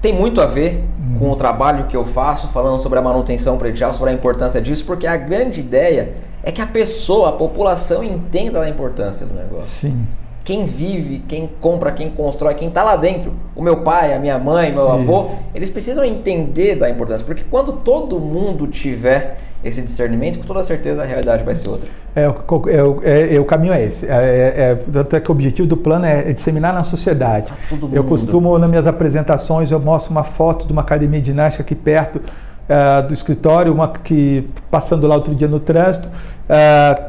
tem 0.05 0.13
muito 0.13 0.39
a 0.39 0.45
ver 0.45 0.83
hum. 0.99 1.17
com 1.17 1.31
o 1.31 1.35
trabalho 1.35 1.87
que 1.87 1.97
eu 1.97 2.05
faço, 2.05 2.47
falando 2.49 2.77
sobre 2.77 2.99
a 2.99 3.01
manutenção 3.01 3.57
predial, 3.57 3.91
sobre 3.91 4.11
a 4.11 4.13
importância 4.13 4.61
disso, 4.61 4.85
porque 4.85 5.07
a 5.07 5.17
grande 5.17 5.59
ideia 5.59 6.13
é 6.43 6.51
que 6.51 6.61
a 6.61 6.67
pessoa, 6.67 7.29
a 7.29 7.31
população 7.31 8.03
entenda 8.03 8.61
a 8.61 8.69
importância 8.69 9.25
do 9.25 9.33
negócio. 9.33 9.63
Sim 9.63 10.05
quem 10.43 10.63
vive, 10.63 11.23
quem 11.27 11.49
compra, 11.59 11.91
quem 11.91 12.11
constrói, 12.11 12.53
quem 12.53 12.67
está 12.67 12.83
lá 12.83 12.95
dentro, 12.95 13.33
o 13.55 13.63
meu 13.63 13.77
pai, 13.77 14.13
a 14.13 14.19
minha 14.19 14.37
mãe, 14.37 14.71
meu 14.71 14.91
avô, 14.91 15.21
Isso. 15.23 15.39
eles 15.55 15.71
precisam 15.71 16.05
entender 16.05 16.75
da 16.75 16.87
importância, 16.87 17.25
porque 17.25 17.43
quando 17.49 17.73
todo 17.77 18.19
mundo 18.19 18.67
tiver 18.67 19.37
esse 19.65 19.81
discernimento, 19.81 20.37
com 20.37 20.45
toda 20.45 20.63
certeza 20.63 21.01
a 21.01 21.05
realidade 21.05 21.43
vai 21.43 21.55
ser 21.55 21.67
outra. 21.67 21.89
É, 22.15 22.23
é, 22.23 22.29
é, 23.03 23.35
é 23.35 23.39
o 23.39 23.45
caminho 23.45 23.73
é 23.73 23.83
esse. 23.83 24.05
É, 24.05 24.11
é, 24.11 24.75
tanto 24.93 25.15
é 25.15 25.19
que 25.19 25.29
o 25.29 25.33
objetivo 25.33 25.67
do 25.67 25.75
plano 25.75 26.05
é, 26.05 26.31
disseminar 26.31 26.71
na 26.71 26.83
sociedade. 26.83 27.51
eu 27.91 28.03
costumo, 28.03 28.59
nas 28.59 28.69
minhas 28.69 28.85
apresentações, 28.85 29.71
eu 29.71 29.79
mostro 29.79 30.11
uma 30.11 30.23
foto 30.23 30.67
de 30.67 30.71
uma 30.71 30.83
academia 30.83 31.19
de 31.19 31.27
ginástica 31.27 31.63
aqui 31.63 31.73
perto, 31.73 32.17
uh, 32.17 33.07
do 33.07 33.13
escritório, 33.13 33.73
uma 33.73 33.87
que 33.89 34.47
passando 34.69 35.07
lá 35.07 35.15
outro 35.15 35.33
dia 35.33 35.47
no 35.47 35.59
trânsito, 35.59 36.09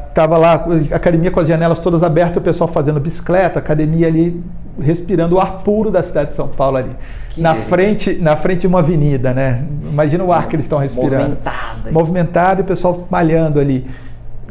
estava 0.09 0.37
uh, 0.37 0.41
lá 0.41 0.65
academia 0.91 1.29
com 1.29 1.39
as 1.39 1.47
janelas 1.47 1.77
todas 1.77 2.01
abertas, 2.01 2.37
o 2.37 2.41
pessoal 2.41 2.67
fazendo 2.67 2.99
bicicleta, 2.99 3.59
academia 3.59 4.07
ali 4.07 4.41
respirando 4.79 5.35
o 5.35 5.39
ar 5.39 5.59
puro 5.59 5.89
da 5.91 6.03
cidade 6.03 6.31
de 6.31 6.35
São 6.35 6.47
Paulo 6.47 6.77
ali. 6.77 6.91
Que 7.29 7.41
na 7.41 7.55
frente, 7.55 8.13
na 8.15 8.35
frente 8.35 8.61
de 8.61 8.67
uma 8.67 8.79
avenida, 8.79 9.33
né? 9.33 9.63
Imagina 9.83 10.23
o 10.23 10.31
ar 10.31 10.47
que 10.47 10.55
eles 10.55 10.65
estão 10.65 10.79
respirando. 10.79 11.13
Movimentado. 11.13 11.91
Movimentado 11.91 12.61
e 12.61 12.63
o 12.63 12.65
pessoal 12.65 13.07
malhando 13.09 13.59
ali. 13.59 13.85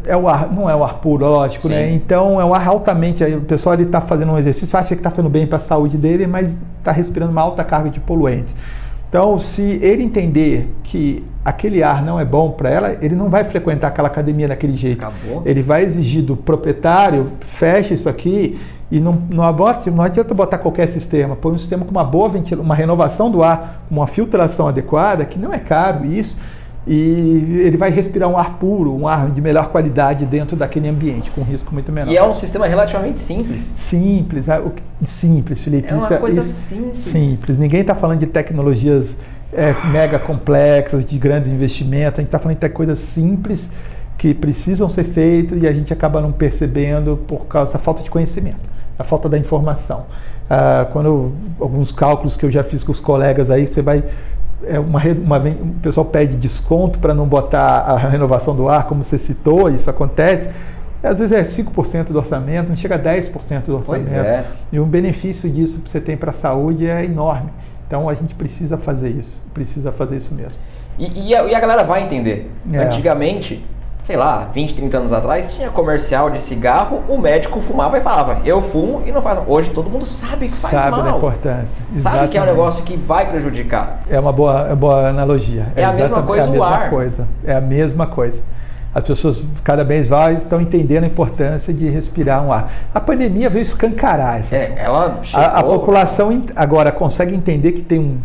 É 0.04 0.16
o 0.16 0.28
ar, 0.28 0.52
não 0.52 0.70
é 0.70 0.76
o 0.76 0.84
ar 0.84 0.94
puro, 0.94 1.26
lógico, 1.26 1.68
né? 1.68 1.74
Sim. 1.74 1.82
né? 1.82 1.92
Então 1.92 2.40
é 2.40 2.44
um 2.44 2.54
ar 2.54 2.66
altamente. 2.68 3.24
O 3.24 3.40
pessoal 3.40 3.72
ali 3.72 3.84
está 3.84 4.00
fazendo 4.00 4.32
um 4.32 4.38
exercício, 4.38 4.78
acha 4.78 4.94
que 4.94 5.00
está 5.00 5.10
fazendo 5.10 5.30
bem 5.30 5.46
para 5.46 5.56
a 5.56 5.60
saúde 5.60 5.96
dele, 5.96 6.26
mas 6.26 6.56
está 6.78 6.92
respirando 6.92 7.32
uma 7.32 7.42
alta 7.42 7.64
carga 7.64 7.90
de 7.90 7.98
poluentes. 7.98 8.54
Então, 9.16 9.38
se 9.38 9.62
ele 9.62 10.02
entender 10.02 10.70
que 10.82 11.24
aquele 11.42 11.82
ar 11.82 12.04
não 12.04 12.20
é 12.20 12.24
bom 12.24 12.50
para 12.50 12.68
ela, 12.68 12.98
ele 13.00 13.14
não 13.14 13.30
vai 13.30 13.44
frequentar 13.44 13.88
aquela 13.88 14.08
academia 14.08 14.46
daquele 14.46 14.76
jeito. 14.76 15.02
Acabou. 15.02 15.42
Ele 15.46 15.62
vai 15.62 15.84
exigir 15.84 16.22
do 16.22 16.36
proprietário, 16.36 17.32
feche 17.40 17.94
isso 17.94 18.10
aqui 18.10 18.60
e 18.90 19.00
não, 19.00 19.22
não, 19.30 19.42
abote, 19.42 19.90
não 19.90 20.04
adianta 20.04 20.34
botar 20.34 20.58
qualquer 20.58 20.86
sistema. 20.88 21.34
Põe 21.34 21.54
um 21.54 21.58
sistema 21.58 21.82
com 21.86 21.92
uma 21.92 22.04
boa 22.04 22.28
ventilação, 22.28 22.62
uma 22.62 22.74
renovação 22.74 23.30
do 23.30 23.42
ar, 23.42 23.86
uma 23.90 24.06
filtração 24.06 24.68
adequada, 24.68 25.24
que 25.24 25.38
não 25.38 25.50
é 25.50 25.60
caro 25.60 26.04
isso 26.04 26.36
e 26.86 27.62
ele 27.64 27.76
vai 27.76 27.90
respirar 27.90 28.28
um 28.28 28.36
ar 28.36 28.58
puro, 28.58 28.94
um 28.94 29.08
ar 29.08 29.28
de 29.30 29.40
melhor 29.40 29.68
qualidade 29.68 30.24
dentro 30.24 30.56
daquele 30.56 30.88
ambiente, 30.88 31.30
com 31.32 31.40
um 31.40 31.44
risco 31.44 31.74
muito 31.74 31.90
menor. 31.90 32.12
E 32.12 32.16
é 32.16 32.22
um 32.22 32.32
sistema 32.32 32.66
relativamente 32.66 33.20
simples. 33.20 33.60
Simples, 33.76 34.48
é 34.48 34.62
simples, 35.04 35.62
Felipe. 35.62 35.88
É 35.88 35.94
uma 35.94 36.14
é 36.14 36.16
coisa 36.16 36.42
simples. 36.44 36.98
Simples. 36.98 37.58
Ninguém 37.58 37.80
está 37.80 37.94
falando 37.94 38.20
de 38.20 38.26
tecnologias 38.26 39.16
é, 39.52 39.74
mega 39.90 40.18
complexas, 40.18 41.04
de 41.04 41.18
grandes 41.18 41.50
investimentos. 41.50 42.20
A 42.20 42.22
gente 42.22 42.28
está 42.28 42.38
falando 42.38 42.58
de 42.58 42.68
coisas 42.68 43.00
simples 43.00 43.68
que 44.16 44.32
precisam 44.32 44.88
ser 44.88 45.04
feitas 45.04 45.60
e 45.60 45.66
a 45.66 45.72
gente 45.72 45.92
acaba 45.92 46.20
não 46.20 46.30
percebendo 46.30 47.16
por 47.26 47.46
causa 47.46 47.72
da 47.72 47.78
falta 47.80 48.02
de 48.02 48.10
conhecimento, 48.10 48.70
da 48.96 49.02
falta 49.02 49.28
da 49.28 49.36
informação. 49.36 50.06
Ah, 50.48 50.86
quando 50.92 51.32
alguns 51.60 51.90
cálculos 51.90 52.36
que 52.36 52.46
eu 52.46 52.50
já 52.50 52.62
fiz 52.62 52.84
com 52.84 52.92
os 52.92 53.00
colegas 53.00 53.50
aí, 53.50 53.66
você 53.66 53.82
vai 53.82 54.04
é 54.64 54.78
uma, 54.78 55.00
uma, 55.02 55.38
o 55.38 55.74
pessoal 55.82 56.06
pede 56.06 56.36
desconto 56.36 56.98
para 56.98 57.14
não 57.14 57.26
botar 57.26 57.80
a 57.80 57.96
renovação 58.08 58.54
do 58.54 58.68
ar, 58.68 58.84
como 58.86 59.02
você 59.02 59.18
citou, 59.18 59.68
isso 59.68 59.88
acontece. 59.90 60.48
Às 61.02 61.18
vezes 61.18 61.32
é 61.32 61.42
5% 61.42 62.06
do 62.06 62.18
orçamento, 62.18 62.68
não 62.68 62.76
chega 62.76 62.96
a 62.96 62.98
10% 62.98 63.64
do 63.64 63.76
orçamento. 63.76 63.84
Pois 63.84 64.12
é. 64.12 64.46
E 64.72 64.80
o 64.80 64.86
benefício 64.86 65.48
disso 65.48 65.80
que 65.82 65.90
você 65.90 66.00
tem 66.00 66.16
para 66.16 66.30
a 66.30 66.34
saúde 66.34 66.86
é 66.86 67.04
enorme. 67.04 67.50
Então 67.86 68.08
a 68.08 68.14
gente 68.14 68.34
precisa 68.34 68.76
fazer 68.76 69.10
isso, 69.10 69.40
precisa 69.54 69.92
fazer 69.92 70.16
isso 70.16 70.34
mesmo. 70.34 70.58
E, 70.98 71.28
e, 71.28 71.34
a, 71.34 71.44
e 71.44 71.54
a, 71.54 71.60
galera 71.60 71.84
vai 71.84 72.02
entender. 72.02 72.50
É. 72.72 72.78
Antigamente, 72.78 73.64
sei 74.06 74.16
lá, 74.16 74.48
20, 74.52 74.76
30 74.76 74.98
anos 74.98 75.12
atrás, 75.12 75.52
tinha 75.52 75.68
comercial 75.68 76.30
de 76.30 76.40
cigarro, 76.40 77.02
o 77.08 77.18
médico 77.18 77.58
fumava 77.58 77.98
e 77.98 78.00
falava, 78.00 78.40
eu 78.44 78.62
fumo 78.62 79.02
e 79.04 79.10
não 79.10 79.20
faz 79.20 79.36
mal. 79.36 79.46
Hoje 79.48 79.68
todo 79.70 79.90
mundo 79.90 80.06
sabe 80.06 80.46
que 80.46 80.54
faz 80.54 80.74
sabe 80.74 80.90
mal. 80.92 81.00
Sabe 81.00 81.10
da 81.10 81.16
importância. 81.16 81.76
Sabe 81.76 81.90
Exatamente. 81.90 82.30
que 82.30 82.38
é 82.38 82.42
um 82.42 82.44
negócio 82.44 82.84
que 82.84 82.96
vai 82.96 83.28
prejudicar. 83.28 84.02
É 84.08 84.20
uma 84.20 84.32
boa, 84.32 84.68
é 84.70 84.76
boa 84.76 85.08
analogia. 85.08 85.72
É, 85.74 85.80
é 85.80 85.84
a 85.84 85.92
mesma 85.92 86.22
coisa 86.22 86.44
é 86.44 86.46
a 86.46 86.50
mesma 86.50 86.68
ar. 86.68 86.88
Coisa. 86.90 87.28
É 87.44 87.56
a 87.56 87.60
mesma 87.60 88.06
coisa. 88.06 88.44
As 88.94 89.04
pessoas 89.04 89.44
cada 89.64 89.82
vez 89.82 90.08
mais 90.08 90.38
estão 90.38 90.60
entendendo 90.60 91.02
a 91.02 91.08
importância 91.08 91.74
de 91.74 91.90
respirar 91.90 92.44
um 92.44 92.52
ar. 92.52 92.72
A 92.94 93.00
pandemia 93.00 93.50
veio 93.50 93.62
escancarar 93.62 94.38
essa. 94.38 94.54
É, 94.54 94.82
ela 94.84 95.18
chegou, 95.20 95.44
a, 95.44 95.48
a 95.48 95.62
população 95.64 96.42
agora 96.54 96.92
consegue 96.92 97.34
entender 97.34 97.72
que 97.72 97.82
tem 97.82 97.98
um 97.98 98.18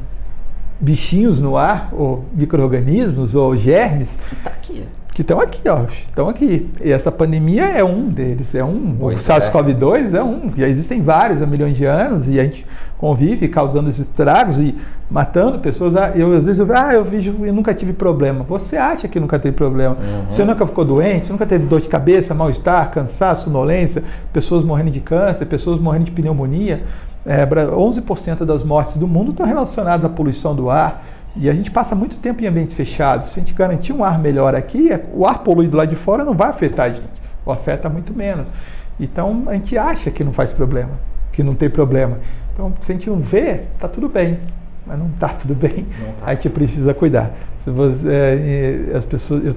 bichinhos 0.80 1.42
no 1.42 1.58
ar, 1.58 1.90
ou 1.92 2.24
micro-organismos, 2.34 3.34
ou 3.34 3.58
germes. 3.58 4.20
Que 4.30 4.36
tá 4.36 4.52
aqui 4.52 4.86
que 5.14 5.22
estão 5.22 5.42
aqui, 5.42 5.68
ó, 5.68 5.84
estão 6.08 6.30
aqui. 6.30 6.70
E 6.82 6.90
essa 6.90 7.12
pandemia 7.12 7.66
é 7.66 7.84
um 7.84 8.08
deles, 8.08 8.56
é 8.56 8.64
um. 8.64 8.96
Pois 8.98 9.20
o 9.20 9.24
SARS-CoV-2 9.24 10.14
é. 10.14 10.18
é. 10.18 10.24
um. 10.24 10.52
Já 10.56 10.68
existem 10.68 11.02
vários 11.02 11.42
há 11.42 11.46
milhões 11.46 11.76
de 11.76 11.84
anos 11.86 12.30
e 12.30 12.40
a 12.40 12.44
gente 12.46 12.66
convive 12.98 13.50
causando 13.50 13.90
esses 13.90 14.02
estragos 14.02 14.58
e 14.58 14.78
matando 15.10 15.60
pessoas. 15.60 15.98
Ah, 15.98 16.12
eu 16.16 16.32
às 16.34 16.46
vezes 16.46 16.60
eu, 16.60 16.68
ah, 16.74 16.94
eu 16.94 17.04
vejo, 17.04 17.36
eu 17.44 17.54
nunca 17.54 17.74
tive 17.74 17.92
problema. 17.92 18.46
Você 18.46 18.78
acha 18.78 19.08
que 19.10 19.20
nunca 19.20 19.38
teve 19.38 19.56
problema? 19.56 19.96
Uhum. 19.96 20.26
Você 20.30 20.46
nunca 20.46 20.66
ficou 20.66 20.86
doente? 20.86 21.26
Você 21.26 21.34
nunca 21.34 21.46
teve 21.46 21.66
dor 21.66 21.82
de 21.82 21.90
cabeça, 21.90 22.34
mal-estar, 22.34 22.90
cansaço, 22.92 23.46
sonolência, 23.46 24.04
pessoas 24.32 24.64
morrendo 24.64 24.92
de 24.92 25.02
câncer, 25.02 25.46
pessoas 25.46 25.78
morrendo 25.78 26.06
de 26.06 26.12
pneumonia? 26.12 26.84
É, 27.26 27.46
11% 27.46 28.46
das 28.46 28.64
mortes 28.64 28.98
do 28.98 29.08
mundo 29.08 29.32
estão 29.32 29.46
relacionadas 29.46 30.06
à 30.06 30.10
poluição 30.10 30.56
do 30.56 30.70
ar. 30.70 31.06
E 31.36 31.50
a 31.50 31.54
gente 31.54 31.72
passa 31.72 31.96
muito 31.96 32.18
tempo 32.18 32.44
em 32.44 32.48
ambiente 32.48 32.76
fechado. 32.76 33.28
Se 33.28 33.40
a 33.40 33.44
gente 33.44 33.54
garantir 33.54 33.94
um 33.94 34.04
ar 34.04 34.20
melhor 34.20 34.56
aqui, 34.56 34.92
é, 34.92 35.04
o 35.14 35.26
ar 35.26 35.40
poluído 35.40 35.78
lá 35.78 35.86
de 35.86 35.96
fora 35.96 36.26
não 36.26 36.34
vai 36.34 36.50
afetar 36.50 36.88
a 36.88 36.90
gente, 36.90 37.22
ou 37.46 37.54
afeta 37.54 37.90
muito 37.90 38.14
menos. 38.14 38.52
Então 39.00 39.44
a 39.48 39.54
gente 39.54 39.78
acha 39.78 40.12
que 40.12 40.24
não 40.24 40.34
faz 40.34 40.52
problema, 40.52 40.92
que 41.32 41.42
não 41.42 41.56
tem 41.56 41.70
problema. 41.70 42.20
Então 42.54 42.74
se 42.82 42.92
a 42.92 42.96
gente 42.96 43.10
não 43.10 43.20
vê, 43.20 43.62
tá 43.80 43.88
tudo 43.88 44.10
bem. 44.10 44.40
Mas 44.86 44.98
não 44.98 45.08
está 45.08 45.30
tudo 45.30 45.56
bem. 45.56 45.86
Tá. 46.20 46.32
A 46.32 46.34
gente 46.34 46.50
precisa 46.50 46.94
cuidar. 46.94 47.32
Se 47.60 47.70
você, 47.70 48.10
é, 48.10 48.98
as 48.98 49.06
pessoas, 49.06 49.46
eu, 49.46 49.56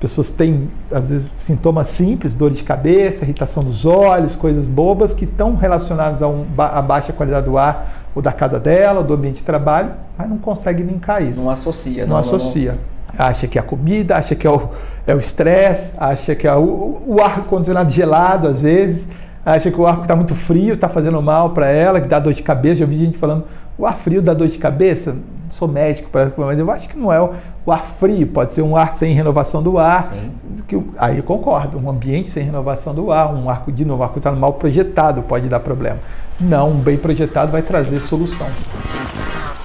pessoas 0.00 0.30
têm, 0.30 0.70
às 0.90 1.10
vezes, 1.10 1.30
sintomas 1.36 1.88
simples, 1.88 2.34
dor 2.34 2.50
de 2.50 2.62
cabeça, 2.62 3.24
irritação 3.24 3.62
dos 3.62 3.84
olhos, 3.84 4.36
coisas 4.36 4.66
bobas 4.66 5.12
que 5.12 5.24
estão 5.24 5.56
relacionadas 5.56 6.22
a, 6.22 6.28
um, 6.28 6.46
a 6.56 6.80
baixa 6.80 7.12
qualidade 7.12 7.46
do 7.46 7.58
ar 7.58 8.06
ou 8.14 8.22
da 8.22 8.32
casa 8.32 8.58
dela, 8.58 9.00
ou 9.00 9.04
do 9.04 9.14
ambiente 9.14 9.38
de 9.38 9.42
trabalho, 9.42 9.90
mas 10.16 10.28
não 10.28 10.38
consegue 10.38 10.82
linkar 10.82 11.22
isso. 11.22 11.42
Não 11.42 11.50
associa. 11.50 12.04
Não, 12.04 12.12
não 12.12 12.18
associa. 12.18 12.72
Não, 12.72 13.26
Acha 13.26 13.48
que 13.48 13.58
é 13.58 13.60
a 13.60 13.64
comida, 13.64 14.16
acha 14.16 14.34
que 14.34 14.46
é 14.46 14.50
o 14.50 15.18
estresse, 15.18 15.92
é 15.96 16.04
acha 16.04 16.34
que 16.34 16.46
é 16.46 16.54
o, 16.54 17.02
o 17.06 17.16
ar-condicionado 17.22 17.90
gelado, 17.90 18.48
às 18.48 18.62
vezes, 18.62 19.08
acha 19.44 19.70
que 19.70 19.80
o 19.80 19.86
ar 19.86 20.02
está 20.02 20.14
muito 20.14 20.34
frio, 20.34 20.74
está 20.74 20.88
fazendo 20.88 21.20
mal 21.22 21.50
para 21.50 21.68
ela, 21.68 22.00
que 22.00 22.06
dá 22.06 22.20
dor 22.20 22.34
de 22.34 22.42
cabeça. 22.42 22.76
Já 22.76 22.86
vi 22.86 22.98
gente 22.98 23.16
falando, 23.16 23.44
o 23.78 23.86
ar 23.86 23.96
frio 23.96 24.20
dá 24.20 24.34
dor 24.34 24.48
de 24.48 24.58
cabeça? 24.58 25.12
Não 25.12 25.50
sou 25.50 25.66
médico, 25.66 26.10
mas 26.36 26.58
eu 26.58 26.70
acho 26.70 26.88
que 26.88 26.98
não 26.98 27.12
é 27.12 27.30
o 27.68 27.72
ar 27.72 27.84
frio, 27.84 28.26
pode 28.26 28.54
ser 28.54 28.62
um 28.62 28.74
ar 28.74 28.92
sem 28.92 29.12
renovação 29.12 29.62
do 29.62 29.78
ar. 29.78 30.10
Que, 30.66 30.82
aí 30.96 31.18
eu 31.18 31.22
concordo, 31.22 31.78
um 31.78 31.90
ambiente 31.90 32.30
sem 32.30 32.42
renovação 32.42 32.94
do 32.94 33.12
ar, 33.12 33.34
um 33.34 33.50
ar 33.50 33.64
de 33.68 33.84
novo, 33.84 34.02
um 34.02 34.04
ar 34.04 34.12
que 34.12 34.18
está 34.18 34.32
mal 34.32 34.54
projetado 34.54 35.22
pode 35.22 35.48
dar 35.48 35.60
problema. 35.60 35.98
Não, 36.40 36.70
um 36.70 36.78
bem 36.78 36.96
projetado 36.96 37.52
vai 37.52 37.60
trazer 37.60 38.00
solução. 38.00 38.46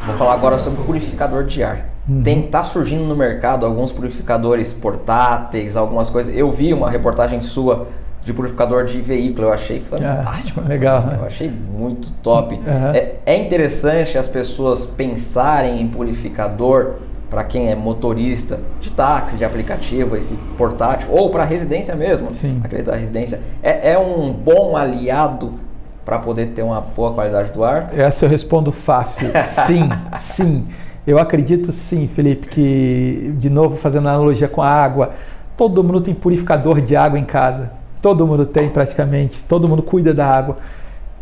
Vou 0.05 0.15
falar 0.15 0.33
agora 0.33 0.57
sobre 0.59 0.81
o 0.81 0.83
purificador 0.83 1.45
de 1.45 1.63
ar. 1.63 1.85
Uhum. 2.07 2.21
Tem, 2.21 2.41
tá 2.41 2.61
surgindo 2.61 3.05
no 3.05 3.15
mercado 3.15 3.65
alguns 3.65 3.89
purificadores 3.89 4.73
portáteis, 4.73 5.77
algumas 5.77 6.09
coisas. 6.09 6.35
Eu 6.35 6.51
vi 6.51 6.73
uma 6.73 6.89
reportagem 6.89 7.39
sua 7.39 7.87
de 8.21 8.33
purificador 8.33 8.83
de 8.83 8.99
veículo, 9.01 9.47
eu 9.47 9.53
achei 9.53 9.79
fantástico. 9.79 10.61
Ah, 10.63 10.67
legal. 10.67 11.01
Né? 11.01 11.17
Eu 11.21 11.25
achei 11.25 11.49
muito 11.49 12.11
top. 12.21 12.55
Uhum. 12.55 12.91
É, 12.93 13.15
é 13.25 13.37
interessante 13.37 14.17
as 14.17 14.27
pessoas 14.27 14.85
pensarem 14.85 15.81
em 15.81 15.87
purificador 15.87 16.95
para 17.33 17.43
quem 17.43 17.71
é 17.71 17.75
motorista 17.75 18.59
de 18.79 18.91
táxi, 18.91 19.37
de 19.37 19.43
aplicativo, 19.43 20.15
esse 20.15 20.35
portátil, 20.55 21.09
ou 21.11 21.31
para 21.31 21.43
residência 21.43 21.95
mesmo, 21.95 22.31
Sim. 22.31 22.61
aqueles 22.63 22.85
da 22.85 22.95
residência. 22.95 23.41
É, 23.63 23.93
é 23.93 23.97
um 23.97 24.31
bom 24.31 24.77
aliado 24.77 25.55
para 26.05 26.19
poder 26.19 26.49
ter 26.49 26.61
uma 26.61 26.79
boa 26.79 27.11
qualidade 27.11 27.51
do 27.51 27.63
ar? 27.63 27.87
Essa 27.97 28.25
eu 28.25 28.29
respondo 28.29 28.71
fácil. 28.71 29.31
Sim, 29.43 29.89
sim. 30.19 30.67
Eu 31.07 31.17
acredito 31.17 31.71
sim, 31.71 32.07
Felipe, 32.07 32.47
que, 32.47 33.33
de 33.35 33.49
novo, 33.49 33.77
fazendo 33.77 34.07
analogia 34.07 34.47
com 34.47 34.61
a 34.61 34.69
água, 34.69 35.09
todo 35.57 35.83
mundo 35.83 36.01
tem 36.01 36.13
purificador 36.13 36.81
de 36.81 36.95
água 36.95 37.17
em 37.17 37.23
casa. 37.23 37.71
Todo 37.99 38.27
mundo 38.27 38.45
tem 38.45 38.69
praticamente, 38.69 39.43
todo 39.45 39.67
mundo 39.67 39.81
cuida 39.81 40.13
da 40.13 40.27
água. 40.27 40.57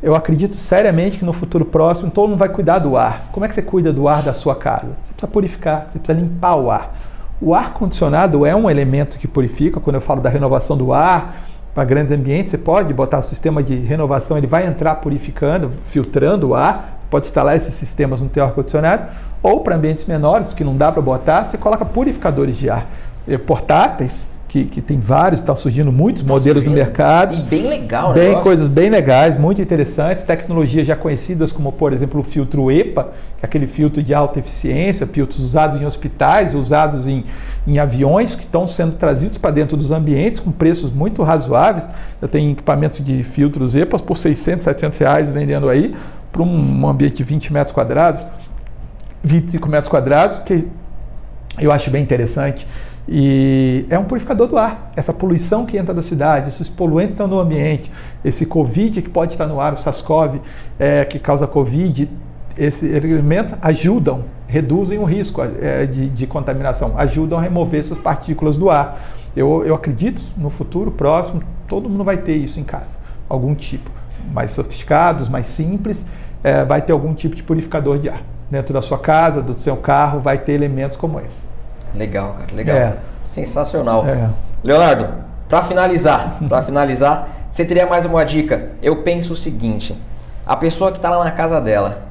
Eu 0.03 0.15
acredito 0.15 0.55
seriamente 0.55 1.19
que 1.19 1.25
no 1.25 1.31
futuro 1.31 1.63
próximo 1.63 2.09
todo 2.09 2.29
mundo 2.29 2.39
vai 2.39 2.49
cuidar 2.49 2.79
do 2.79 2.97
ar. 2.97 3.29
Como 3.31 3.45
é 3.45 3.49
que 3.49 3.53
você 3.53 3.61
cuida 3.61 3.93
do 3.93 4.07
ar 4.07 4.23
da 4.23 4.33
sua 4.33 4.55
casa? 4.55 4.97
Você 5.03 5.13
precisa 5.13 5.27
purificar, 5.31 5.85
você 5.87 5.99
precisa 5.99 6.19
limpar 6.19 6.55
o 6.55 6.71
ar. 6.71 6.95
O 7.39 7.53
ar 7.53 7.73
condicionado 7.73 8.43
é 8.43 8.55
um 8.55 8.67
elemento 8.67 9.19
que 9.19 9.27
purifica, 9.27 9.79
quando 9.79 9.97
eu 9.97 10.01
falo 10.01 10.19
da 10.19 10.29
renovação 10.29 10.75
do 10.75 10.91
ar, 10.91 11.43
para 11.73 11.85
grandes 11.85 12.11
ambientes, 12.11 12.49
você 12.49 12.57
pode 12.57 12.91
botar 12.93 13.19
o 13.19 13.21
sistema 13.21 13.61
de 13.61 13.75
renovação, 13.75 14.37
ele 14.37 14.47
vai 14.47 14.65
entrar 14.65 14.95
purificando, 14.95 15.69
filtrando 15.85 16.49
o 16.49 16.55
ar. 16.55 16.97
Você 16.99 17.07
pode 17.07 17.27
instalar 17.27 17.55
esses 17.55 17.75
sistemas 17.75 18.21
no 18.21 18.27
teu 18.27 18.43
ar-condicionado. 18.43 19.05
Ou 19.43 19.61
para 19.61 19.75
ambientes 19.75 20.05
menores, 20.05 20.51
que 20.51 20.63
não 20.63 20.75
dá 20.75 20.91
para 20.91 21.01
botar, 21.01 21.43
você 21.43 21.59
coloca 21.59 21.85
purificadores 21.85 22.57
de 22.57 22.71
ar 22.71 22.87
eh, 23.27 23.37
portáteis 23.37 24.30
que, 24.51 24.65
que 24.65 24.81
tem 24.81 24.99
vários, 24.99 25.39
estão 25.39 25.55
surgindo 25.55 25.93
muitos 25.93 26.23
tá 26.23 26.33
modelos 26.33 26.65
no 26.65 26.71
mercado. 26.71 27.33
E 27.37 27.43
bem 27.43 27.69
legal, 27.69 28.09
né? 28.09 28.15
Bem, 28.15 28.41
coisas 28.41 28.67
bem 28.67 28.89
legais, 28.89 29.39
muito 29.39 29.61
interessantes, 29.61 30.25
tecnologias 30.25 30.85
já 30.85 30.93
conhecidas 30.93 31.53
como, 31.53 31.71
por 31.71 31.93
exemplo, 31.93 32.19
o 32.19 32.23
filtro 32.23 32.69
EPA, 32.69 33.13
que 33.39 33.45
é 33.45 33.47
aquele 33.47 33.65
filtro 33.65 34.03
de 34.03 34.13
alta 34.13 34.39
eficiência, 34.39 35.07
filtros 35.07 35.39
usados 35.39 35.79
em 35.79 35.85
hospitais, 35.85 36.53
usados 36.53 37.07
em, 37.07 37.23
em 37.65 37.79
aviões, 37.79 38.35
que 38.35 38.41
estão 38.41 38.67
sendo 38.67 38.97
trazidos 38.97 39.37
para 39.37 39.51
dentro 39.51 39.77
dos 39.77 39.89
ambientes 39.89 40.41
com 40.41 40.51
preços 40.51 40.91
muito 40.91 41.23
razoáveis. 41.23 41.87
Eu 42.21 42.27
tenho 42.27 42.51
equipamentos 42.51 42.99
de 42.99 43.23
filtros 43.23 43.73
EPAs 43.73 44.01
por 44.01 44.17
600, 44.17 44.65
700 44.65 44.99
reais 44.99 45.29
vendendo 45.29 45.69
aí, 45.69 45.95
para 46.29 46.41
um 46.43 46.87
ambiente 46.89 47.15
de 47.15 47.23
20 47.23 47.53
metros 47.53 47.73
quadrados, 47.73 48.27
25 49.23 49.69
metros 49.69 49.89
quadrados, 49.89 50.39
que 50.39 50.67
eu 51.57 51.71
acho 51.71 51.89
bem 51.89 52.03
interessante. 52.03 52.67
E 53.07 53.85
é 53.89 53.97
um 53.97 54.03
purificador 54.03 54.47
do 54.47 54.57
ar. 54.57 54.91
Essa 54.95 55.13
poluição 55.13 55.65
que 55.65 55.77
entra 55.77 55.93
da 55.93 56.01
cidade, 56.01 56.49
esses 56.49 56.69
poluentes 56.69 57.13
estão 57.13 57.27
no 57.27 57.39
ambiente, 57.39 57.91
esse 58.23 58.45
Covid 58.45 59.01
que 59.01 59.09
pode 59.09 59.33
estar 59.33 59.47
no 59.47 59.59
ar, 59.59 59.73
o 59.73 59.77
SARS-CoV 59.77 60.39
é, 60.79 61.03
que 61.05 61.19
causa 61.19 61.47
Covid, 61.47 62.09
esses 62.57 62.83
elementos 62.83 63.55
ajudam, 63.61 64.25
reduzem 64.47 64.99
o 64.99 65.03
risco 65.03 65.41
é, 65.41 65.85
de, 65.85 66.09
de, 66.09 66.27
contaminação, 66.27 66.93
ajudam 66.97 67.39
a 67.39 67.41
remover 67.41 67.79
essas 67.79 67.97
partículas 67.97 68.57
do 68.57 68.69
ar. 68.69 69.01
Eu, 69.35 69.65
eu 69.65 69.73
acredito 69.73 70.21
no 70.37 70.49
futuro 70.49 70.91
próximo, 70.91 71.41
todo 71.67 71.89
mundo 71.89 72.03
vai 72.03 72.17
ter 72.17 72.35
isso 72.35 72.59
em 72.59 72.63
casa, 72.63 72.99
algum 73.27 73.55
tipo. 73.55 73.89
Mais 74.33 74.51
sofisticados, 74.51 75.27
mais 75.27 75.47
simples, 75.47 76.05
é, 76.43 76.63
vai 76.63 76.81
ter 76.81 76.91
algum 76.91 77.13
tipo 77.13 77.35
de 77.35 77.41
purificador 77.41 77.97
de 77.97 78.09
ar. 78.09 78.21
Dentro 78.49 78.73
da 78.73 78.81
sua 78.81 78.99
casa, 78.99 79.41
do 79.41 79.57
seu 79.57 79.77
carro, 79.77 80.19
vai 80.19 80.37
ter 80.37 80.51
elementos 80.51 80.97
como 80.97 81.19
esse. 81.19 81.47
Legal, 81.95 82.33
cara, 82.33 82.53
legal. 82.53 82.77
É. 82.77 82.97
Sensacional. 83.23 84.05
É. 84.07 84.29
Leonardo, 84.63 85.07
para 85.49 85.63
finalizar, 85.63 86.39
para 86.47 86.63
finalizar, 86.63 87.27
você 87.49 87.65
teria 87.65 87.85
mais 87.85 88.05
uma 88.05 88.23
dica? 88.23 88.71
Eu 88.81 89.03
penso 89.03 89.33
o 89.33 89.35
seguinte: 89.35 89.97
a 90.45 90.55
pessoa 90.55 90.91
que 90.91 90.97
está 90.97 91.09
lá 91.09 91.23
na 91.23 91.31
casa 91.31 91.59
dela, 91.59 92.03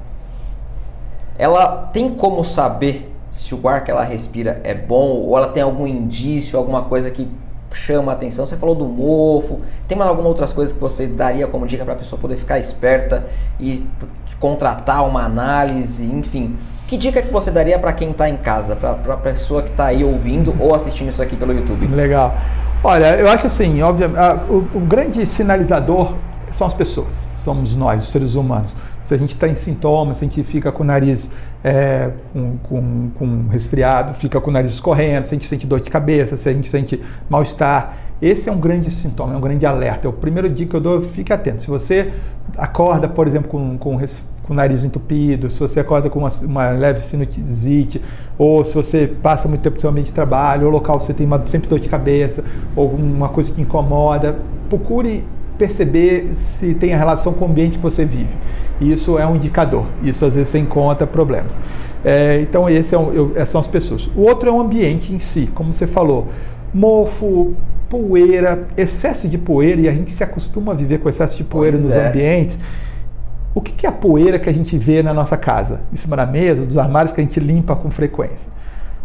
ela 1.39 1.89
tem 1.93 2.15
como 2.15 2.45
saber 2.45 3.11
se 3.31 3.55
o 3.55 3.69
ar 3.69 3.83
que 3.85 3.91
ela 3.91 4.03
respira 4.03 4.61
é 4.65 4.75
bom 4.75 5.09
ou 5.09 5.37
ela 5.37 5.49
tem 5.49 5.63
algum 5.63 5.87
indício, 5.87 6.59
alguma 6.59 6.83
coisa 6.83 7.11
que 7.11 7.29
chama 7.73 8.13
a 8.13 8.15
atenção? 8.15 8.45
Você 8.45 8.57
falou 8.57 8.75
do 8.75 8.85
mofo, 8.85 9.61
tem 9.87 9.97
mais 9.97 10.11
alguma 10.11 10.29
outras 10.29 10.53
coisas 10.53 10.75
que 10.75 10.81
você 10.81 11.07
daria 11.07 11.47
como 11.47 11.67
dica 11.67 11.85
para 11.85 11.95
a 11.95 11.97
pessoa 11.97 12.21
poder 12.21 12.37
ficar 12.37 12.59
esperta 12.59 13.25
e 13.59 13.87
contratar 14.39 15.07
uma 15.07 15.25
análise, 15.25 16.05
enfim? 16.05 16.59
Que 16.91 16.97
dica 16.97 17.23
que 17.23 17.33
você 17.33 17.53
daria 17.53 17.79
para 17.79 17.93
quem 17.93 18.11
está 18.11 18.29
em 18.29 18.37
casa, 18.37 18.75
para 18.75 18.91
a 18.91 19.17
pessoa 19.17 19.63
que 19.63 19.71
está 19.71 19.87
aí 19.87 20.03
ouvindo 20.03 20.53
ou 20.59 20.75
assistindo 20.75 21.09
isso 21.09 21.23
aqui 21.23 21.37
pelo 21.37 21.53
YouTube? 21.53 21.87
Legal. 21.87 22.37
Olha, 22.83 23.15
eu 23.15 23.29
acho 23.29 23.47
assim, 23.47 23.81
óbvio, 23.81 24.11
o, 24.49 24.57
o 24.77 24.81
grande 24.81 25.25
sinalizador 25.25 26.17
são 26.51 26.67
as 26.67 26.75
pessoas, 26.75 27.29
somos 27.37 27.77
nós, 27.77 28.03
os 28.03 28.11
seres 28.11 28.35
humanos. 28.35 28.75
Se 29.01 29.15
a 29.15 29.17
gente 29.17 29.35
está 29.35 29.47
em 29.47 29.55
sintomas, 29.55 30.17
se 30.17 30.25
a 30.25 30.27
gente 30.27 30.43
fica 30.43 30.73
com 30.73 30.83
o 30.83 30.87
nariz 30.87 31.31
é, 31.63 32.11
com, 32.33 32.57
com, 32.65 33.11
com, 33.17 33.49
resfriado, 33.49 34.15
fica 34.15 34.41
com 34.41 34.51
o 34.51 34.53
nariz 34.53 34.73
escorrendo, 34.73 35.25
se 35.25 35.33
a 35.33 35.39
gente 35.39 35.47
sente 35.47 35.69
dor 35.69 35.81
de 35.81 35.91
cabeça, 35.91 36.37
se 36.37 36.49
a 36.49 36.53
gente 36.53 36.69
sente 36.69 37.01
mal-estar, 37.29 37.99
esse 38.21 38.49
é 38.49 38.53
um 38.53 38.59
grande 38.59 38.91
sintoma, 38.91 39.33
é 39.33 39.37
um 39.37 39.41
grande 39.41 39.65
alerta. 39.65 40.09
É 40.09 40.11
o 40.11 40.13
primeiro 40.13 40.49
dica 40.49 40.71
que 40.71 40.77
eu 40.77 40.81
dou, 40.81 41.01
fique 41.01 41.33
atento. 41.33 41.63
Se 41.63 41.69
você 41.69 42.13
acorda, 42.59 43.09
por 43.09 43.29
exemplo, 43.29 43.49
com, 43.49 43.79
com 43.79 43.95
com 44.51 44.55
o 44.55 44.57
nariz 44.57 44.83
entupido, 44.83 45.49
se 45.49 45.61
você 45.61 45.79
acorda 45.79 46.11
com 46.11 46.19
uma, 46.19 46.29
uma 46.43 46.71
leve 46.71 46.99
sinusite, 46.99 48.03
ou 48.37 48.65
se 48.65 48.75
você 48.75 49.07
passa 49.07 49.47
muito 49.47 49.61
tempo 49.61 49.77
no 49.77 49.81
seu 49.81 49.89
ambiente 49.89 50.09
de 50.09 50.13
trabalho, 50.13 50.67
ou 50.67 50.73
local 50.73 51.01
você 51.01 51.15
tem 51.15 51.25
uma, 51.25 51.41
sempre 51.47 51.69
dor 51.69 51.79
de 51.79 51.89
cabeça, 51.89 52.43
ou 52.75 52.83
alguma 52.83 53.29
coisa 53.29 53.53
que 53.53 53.63
incomoda, 53.63 54.41
procure 54.69 55.25
perceber 55.57 56.35
se 56.35 56.75
tem 56.75 56.93
a 56.93 56.99
relação 56.99 57.33
com 57.33 57.45
o 57.45 57.49
ambiente 57.49 57.77
que 57.77 57.83
você 57.83 58.05
vive. 58.05 58.35
Isso 58.81 59.17
é 59.21 59.25
um 59.25 59.37
indicador. 59.37 59.87
Isso 60.03 60.25
às 60.27 60.35
vezes 60.35 60.49
você 60.49 60.59
encontra 60.59 61.07
problemas. 61.07 61.61
É, 62.05 62.41
então 62.41 62.69
esse 62.69 62.93
é 62.93 62.99
um, 62.99 63.13
eu, 63.13 63.33
essas 63.37 63.51
são 63.51 63.61
as 63.61 63.69
pessoas. 63.69 64.11
O 64.17 64.23
outro 64.23 64.49
é 64.49 64.53
o 64.53 64.61
ambiente 64.61 65.15
em 65.15 65.21
si, 65.21 65.49
como 65.55 65.73
você 65.73 65.87
falou, 65.87 66.27
mofo, 66.75 67.55
poeira, 67.89 68.67
excesso 68.77 69.29
de 69.29 69.39
poeira 69.39 69.83
e 69.83 69.89
a 69.89 69.93
gente 69.93 70.11
se 70.11 70.25
acostuma 70.25 70.73
a 70.73 70.75
viver 70.75 70.99
com 70.99 71.09
excesso 71.09 71.37
de 71.37 71.45
poeira 71.45 71.77
pois 71.77 71.87
nos 71.87 71.95
é. 71.95 72.09
ambientes. 72.09 72.59
O 73.61 73.63
que 73.63 73.85
é 73.85 73.91
a 73.91 73.93
poeira 73.93 74.39
que 74.39 74.49
a 74.49 74.53
gente 74.55 74.79
vê 74.79 75.03
na 75.03 75.13
nossa 75.13 75.37
casa, 75.37 75.83
em 75.93 75.97
cima 75.97 76.17
da 76.17 76.25
mesa, 76.25 76.65
dos 76.65 76.79
armários 76.79 77.13
que 77.13 77.21
a 77.21 77.25
gente 77.25 77.39
limpa 77.39 77.77
com 77.77 77.91
frequência? 77.91 78.51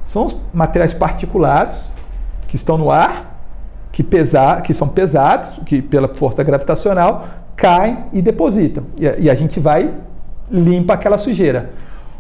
São 0.02 0.24
os 0.24 0.38
materiais 0.54 0.94
particulados 0.94 1.92
que 2.48 2.56
estão 2.56 2.78
no 2.78 2.90
ar, 2.90 3.38
que, 3.92 4.02
pesar, 4.02 4.62
que 4.62 4.74
são 4.74 4.88
pesados, 4.88 5.60
que 5.66 5.82
pela 5.82 6.08
força 6.08 6.42
gravitacional 6.42 7.28
caem 7.54 8.06
e 8.14 8.22
depositam. 8.22 8.86
E 8.98 9.06
a, 9.06 9.18
e 9.18 9.30
a 9.30 9.36
gente 9.36 9.60
vai 9.60 9.94
limpa 10.50 10.94
aquela 10.94 11.18
sujeira. 11.18 11.72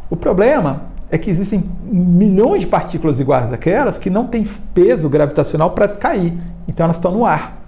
O 0.09 0.17
problema 0.17 0.87
é 1.09 1.17
que 1.17 1.29
existem 1.29 1.63
milhões 1.85 2.63
de 2.63 2.67
partículas 2.67 3.17
iguais 3.17 3.53
àquelas 3.53 3.97
que 3.97 4.09
não 4.09 4.27
têm 4.27 4.45
peso 4.73 5.07
gravitacional 5.07 5.71
para 5.71 5.87
cair. 5.87 6.37
Então 6.67 6.83
elas 6.83 6.97
estão 6.97 7.13
no 7.13 7.25
ar. 7.25 7.61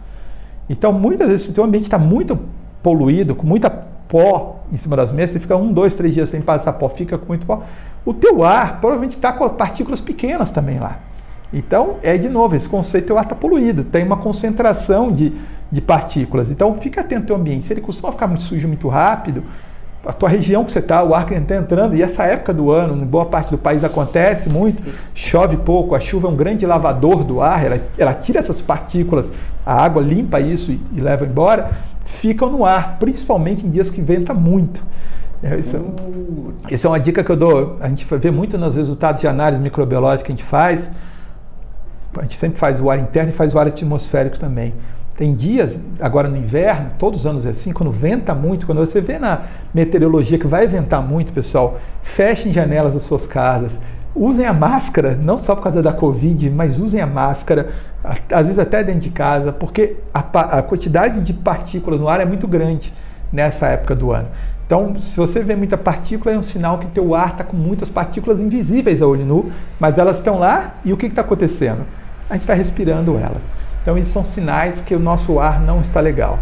Então 0.70 0.91
muitas 0.91 1.30
vezes 1.30 1.45
se 1.45 1.57
o 1.57 1.63
ambiente 1.63 1.86
está 1.86 1.97
muito 1.97 2.38
poluído, 2.84 3.34
com 3.34 3.47
muita 3.47 3.88
pó 4.08 4.60
em 4.72 4.78
cima 4.78 4.95
das 4.95 5.12
mesas, 5.12 5.32
você 5.32 5.39
fica 5.39 5.55
um, 5.55 5.72
dois, 5.72 5.95
três 5.95 6.14
dias 6.14 6.30
sem 6.30 6.41
passar 6.41 6.74
pó, 6.74 6.89
fica 6.89 7.18
com 7.18 7.28
muito 7.28 7.45
pó. 7.45 7.64
O 8.05 8.14
teu 8.14 8.43
ar 8.43 8.80
provavelmente 8.80 9.16
está 9.16 9.34
com 9.34 9.47
partículas 9.49 9.99
pequenas 9.99 10.51
também 10.51 10.80
lá. 10.80 10.99
Então, 11.53 11.95
é 12.03 12.18
de 12.18 12.30
novo, 12.30 12.55
esse 12.55 12.68
conceito, 12.68 13.14
o 13.14 13.18
ar 13.18 13.24
está 13.24 13.36
poluído, 13.36 13.84
tem 13.84 14.03
uma 14.03 14.18
concentração 14.18 15.12
de, 15.12 15.34
de 15.72 15.82
partículas. 15.82 16.51
Então, 16.51 16.74
fica 16.74 17.01
atento 17.01 17.34
ao 17.34 17.39
ambiente. 17.39 17.66
Se 17.66 17.74
ele 17.74 17.82
costuma 17.82 18.12
ficar 18.12 18.28
muito 18.28 18.43
sujo 18.43 18.68
muito 18.68 18.88
rápido, 18.89 19.43
a 20.05 20.14
tua 20.14 20.30
região 20.30 20.64
que 20.64 20.72
você 20.72 20.80
está, 20.80 21.03
o 21.03 21.14
ar 21.14 21.26
que 21.26 21.34
está 21.34 21.55
entrando, 21.55 21.95
e 21.95 22.01
essa 22.01 22.24
época 22.24 22.53
do 22.53 22.72
ano, 22.72 23.01
em 23.01 23.05
boa 23.05 23.26
parte 23.26 23.51
do 23.51 23.58
país 23.58 23.84
acontece 23.84 24.49
muito, 24.49 24.82
chove 25.14 25.58
pouco, 25.58 25.95
a 25.95 25.99
chuva 25.99 26.28
é 26.28 26.32
um 26.32 26.36
grande 26.36 26.66
lavador 26.66 27.24
do 27.24 27.41
ar, 27.41 27.66
ela, 27.66 27.82
ela 27.97 28.14
tira 28.14 28.39
essas 28.39 28.62
partículas, 28.62 29.32
a 29.66 29.84
água 29.84 30.01
limpa 30.01 30.39
isso 30.39 30.72
e, 30.72 30.80
e 30.93 31.01
leva 31.01 31.26
embora 31.26 31.72
ficam 32.08 32.49
no 32.49 32.66
ar, 32.66 32.97
principalmente 32.99 33.66
em 33.66 33.70
dias 33.70 33.89
que 33.89 34.01
venta 34.01 34.34
muito. 34.34 34.84
É, 35.43 35.55
isso, 35.58 35.78
uh. 35.78 36.53
isso, 36.70 36.88
é 36.88 36.89
uma 36.89 36.99
dica 36.99 37.24
que 37.24 37.32
eu 37.32 37.36
dou. 37.36 37.78
A 37.80 37.89
gente 37.89 38.05
vê 38.18 38.32
muito 38.32 38.58
nos 38.58 38.76
resultados 38.76 39.22
de 39.22 39.28
análise 39.28 39.62
microbiológica 39.62 40.26
que 40.26 40.32
a 40.32 40.36
gente 40.36 40.45
faz. 40.45 40.89
A 42.18 42.22
gente 42.22 42.38
sempre 42.38 42.58
faz 42.58 42.80
o 42.80 42.89
ar 42.89 42.97
interno 42.97 43.30
e 43.30 43.34
faz 43.34 43.53
o 43.53 43.60
ar 43.60 43.68
atmosférico 43.68 44.39
também. 44.39 44.74
Tem 45.16 45.34
dias, 45.34 45.82
agora 45.99 46.30
no 46.30 46.38
inverno, 46.38 46.91
todos 46.97 47.22
os 47.22 47.26
anos 47.26 47.45
é 47.45 47.49
assim, 47.49 47.74
quando 47.74 47.91
venta 47.91 48.36
muito, 48.36 48.66
quando 48.66 48.78
você 48.78 49.01
vê 49.01 49.18
na 49.18 49.45
meteorologia 49.74 50.38
que 50.38 50.47
vai 50.47 50.68
ventar 50.68 51.01
muito, 51.01 51.34
pessoal, 51.34 51.80
fechem 52.03 52.53
janelas 52.53 52.93
das 52.93 53.01
suas 53.01 53.26
casas, 53.26 53.80
usem 54.18 54.45
a 54.45 54.53
máscara, 54.53 55.15
não 55.15 55.38
só 55.38 55.55
por 55.55 55.63
causa 55.63 55.82
da 55.82 55.93
Covid, 55.93 56.49
mas 56.49 56.80
usem 56.80 56.99
a 56.99 57.07
máscara, 57.07 57.70
às 58.03 58.45
vezes 58.45 58.57
até 58.57 58.84
dentro 58.84 59.01
de 59.01 59.11
casa, 59.11 59.51
porque 59.51 59.97
a, 60.13 60.20
a 60.57 60.61
quantidade 60.63 61.22
de 61.22 61.34
partículas 61.34 61.99
no 61.99 62.09
ar 62.09 62.20
é 62.20 62.26
muito 62.26 62.47
grande 62.47 62.93
nessa 63.32 63.68
época 63.68 63.95
do 63.95 64.11
ano. 64.11 64.28
Então, 64.65 64.99
se 64.99 65.18
você 65.18 65.41
vê 65.41 65.55
muita 65.55 65.78
partícula, 65.78 66.36
é 66.36 66.38
um 66.38 66.43
sinal 66.43 66.78
que 66.78 66.88
teu 66.88 67.15
ar 67.15 67.32
está 67.32 67.43
com 67.43 67.55
muitas 67.55 67.89
partículas 67.89 68.41
invisíveis 68.41 69.01
a 69.01 69.07
olho 69.07 69.26
nu, 69.26 69.51
mas 69.80 69.97
elas 69.97 70.18
estão 70.18 70.39
lá 70.39 70.76
e 70.84 70.91
o 70.91 70.97
que 70.97 71.05
está 71.05 71.22
acontecendo? 71.22 71.86
A 72.30 72.34
gente 72.34 72.41
está 72.41 72.53
respirando 72.53 73.18
elas. 73.18 73.53
Então, 73.82 73.97
esses 73.97 74.11
são 74.11 74.24
sinais 74.24 74.82
que 74.82 74.93
o 74.93 74.99
nosso 74.99 75.39
ar 75.39 75.61
não 75.61 75.80
está 75.80 76.01
legal. 76.01 76.39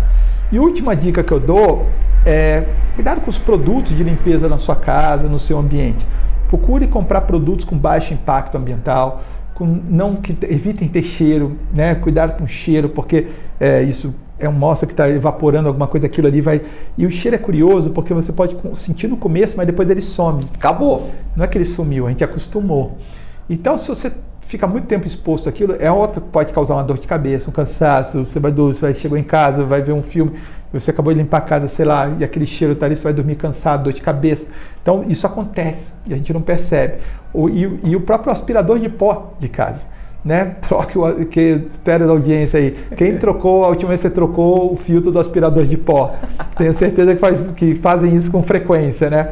E 0.51 0.57
última 0.57 0.95
dica 0.95 1.23
que 1.23 1.31
eu 1.31 1.39
dou 1.39 1.87
é 2.25 2.63
cuidado 2.95 3.21
com 3.21 3.29
os 3.29 3.37
produtos 3.37 3.95
de 3.95 4.03
limpeza 4.03 4.49
na 4.49 4.57
sua 4.57 4.75
casa, 4.75 5.27
no 5.27 5.37
seu 5.37 5.59
ambiente. 5.59 6.07
Procure 6.47 6.87
comprar 6.87 7.21
produtos 7.21 7.65
com 7.65 7.77
baixo 7.77 8.13
impacto 8.13 8.57
ambiental, 8.57 9.23
com, 9.53 9.65
não 9.65 10.15
que 10.15 10.37
evitem 10.43 10.87
ter 10.87 11.03
cheiro, 11.03 11.57
né? 11.73 11.95
Cuidado 11.95 12.37
com 12.37 12.43
o 12.43 12.47
cheiro, 12.47 12.89
porque 12.89 13.27
é, 13.59 13.81
isso 13.83 14.13
é 14.37 14.49
um 14.49 14.53
mostra 14.53 14.85
que 14.85 14.93
está 14.93 15.09
evaporando 15.09 15.67
alguma 15.67 15.87
coisa, 15.87 16.07
aquilo 16.07 16.27
ali 16.27 16.41
vai. 16.41 16.61
E 16.97 17.05
o 17.05 17.11
cheiro 17.11 17.35
é 17.35 17.39
curioso 17.39 17.91
porque 17.91 18.13
você 18.13 18.33
pode 18.33 18.57
sentir 18.73 19.07
no 19.07 19.17
começo, 19.17 19.55
mas 19.55 19.65
depois 19.65 19.89
ele 19.89 20.01
some. 20.01 20.45
Acabou. 20.55 21.09
Não 21.35 21.45
é 21.45 21.47
que 21.47 21.57
ele 21.57 21.65
sumiu, 21.65 22.05
a 22.05 22.09
gente 22.09 22.23
acostumou. 22.23 22.97
Então, 23.49 23.77
se 23.77 23.87
você 23.87 24.11
fica 24.41 24.67
muito 24.67 24.85
tempo 24.85 25.07
exposto 25.07 25.49
àquilo, 25.49 25.75
é 25.79 25.91
outra 25.91 26.21
que 26.21 26.27
pode 26.29 26.53
causar 26.53 26.75
uma 26.75 26.83
dor 26.83 26.97
de 26.97 27.07
cabeça, 27.07 27.49
um 27.49 27.53
cansaço. 27.53 28.25
Você 28.25 28.39
vai 28.39 28.51
dormir, 28.51 28.75
você 28.75 28.81
vai 28.81 28.93
chegou 28.93 29.17
em 29.17 29.23
casa, 29.23 29.63
vai 29.63 29.81
ver 29.81 29.93
um 29.93 30.03
filme, 30.03 30.33
você 30.79 30.91
acabou 30.91 31.13
de 31.13 31.19
limpar 31.19 31.37
a 31.37 31.41
casa, 31.41 31.67
sei 31.67 31.85
lá, 31.85 32.09
e 32.19 32.23
aquele 32.23 32.45
cheiro 32.45 32.73
está 32.73 32.85
ali, 32.85 32.95
você 32.95 33.03
vai 33.03 33.13
dormir 33.13 33.35
cansado, 33.35 33.85
dor 33.85 33.93
de 33.93 34.01
cabeça. 34.01 34.47
Então, 34.81 35.03
isso 35.07 35.25
acontece 35.25 35.93
e 36.05 36.13
a 36.13 36.17
gente 36.17 36.31
não 36.33 36.41
percebe. 36.41 36.95
O, 37.33 37.49
e, 37.49 37.79
e 37.83 37.95
o 37.95 38.01
próprio 38.01 38.31
aspirador 38.31 38.79
de 38.79 38.89
pó 38.89 39.33
de 39.39 39.49
casa 39.49 39.85
né? 40.25 40.55
Troque 40.67 40.97
o 40.97 41.25
que 41.27 41.61
espera 41.67 42.07
da 42.07 42.11
audiência 42.11 42.59
aí. 42.59 42.71
Quem 42.97 43.17
trocou, 43.17 43.63
a 43.63 43.69
última 43.69 43.89
vez 43.89 44.01
você 44.01 44.09
trocou 44.09 44.73
o 44.73 44.75
filtro 44.75 45.11
do 45.11 45.19
aspirador 45.19 45.63
de 45.65 45.77
pó? 45.77 46.15
Tenho 46.57 46.73
certeza 46.73 47.13
que, 47.13 47.21
faz, 47.21 47.51
que 47.51 47.75
fazem 47.75 48.15
isso 48.15 48.31
com 48.31 48.41
frequência, 48.41 49.09
né? 49.09 49.31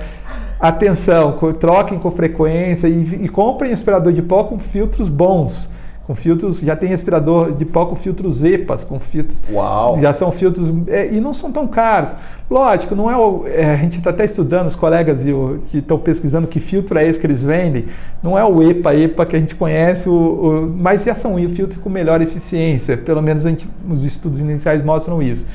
Atenção, 0.59 1.35
troquem 1.59 1.97
com 1.97 2.11
frequência 2.11 2.87
e, 2.87 3.25
e 3.25 3.27
comprem 3.27 3.73
aspirador 3.73 4.13
de 4.13 4.21
pó 4.21 4.43
com 4.43 4.59
filtros 4.59 5.09
bons 5.09 5.69
com 6.05 6.13
filtros, 6.13 6.59
já 6.59 6.75
tem 6.75 6.93
aspirador 6.93 7.53
de 7.53 7.63
pó 7.63 7.85
com 7.85 7.95
filtros 7.95 8.43
EPAs, 8.43 8.83
com 8.83 8.99
filtros. 8.99 9.41
Uau! 9.49 9.99
Já 10.01 10.13
são 10.13 10.31
filtros. 10.31 10.69
É, 10.87 11.13
e 11.13 11.21
não 11.21 11.33
são 11.33 11.51
tão 11.51 11.65
caros. 11.65 12.17
Lógico, 12.49 12.93
não 12.93 13.09
é 13.09 13.15
o. 13.15 13.47
É, 13.47 13.73
a 13.73 13.77
gente 13.77 13.99
está 13.99 14.09
até 14.09 14.25
estudando, 14.25 14.67
os 14.67 14.75
colegas 14.75 15.25
e 15.25 15.31
o, 15.31 15.59
que 15.71 15.77
estão 15.77 15.97
pesquisando 15.97 16.45
que 16.45 16.59
filtro 16.59 16.97
é 16.97 17.07
esse 17.07 17.17
que 17.17 17.25
eles 17.25 17.41
vendem. 17.41 17.85
Não 18.21 18.37
é 18.37 18.43
o 18.43 18.61
EPA, 18.61 18.93
EPA 18.93 19.25
que 19.25 19.35
a 19.35 19.39
gente 19.39 19.55
conhece, 19.55 20.09
o, 20.09 20.13
o, 20.13 20.75
mas 20.77 21.05
já 21.05 21.15
são 21.15 21.37
filtros 21.47 21.81
com 21.81 21.89
melhor 21.89 22.21
eficiência. 22.21 22.97
Pelo 22.97 23.21
menos 23.21 23.43
gente, 23.43 23.67
os 23.89 24.03
estudos 24.03 24.41
iniciais 24.41 24.83
mostram 24.83 25.21
isso. 25.21 25.47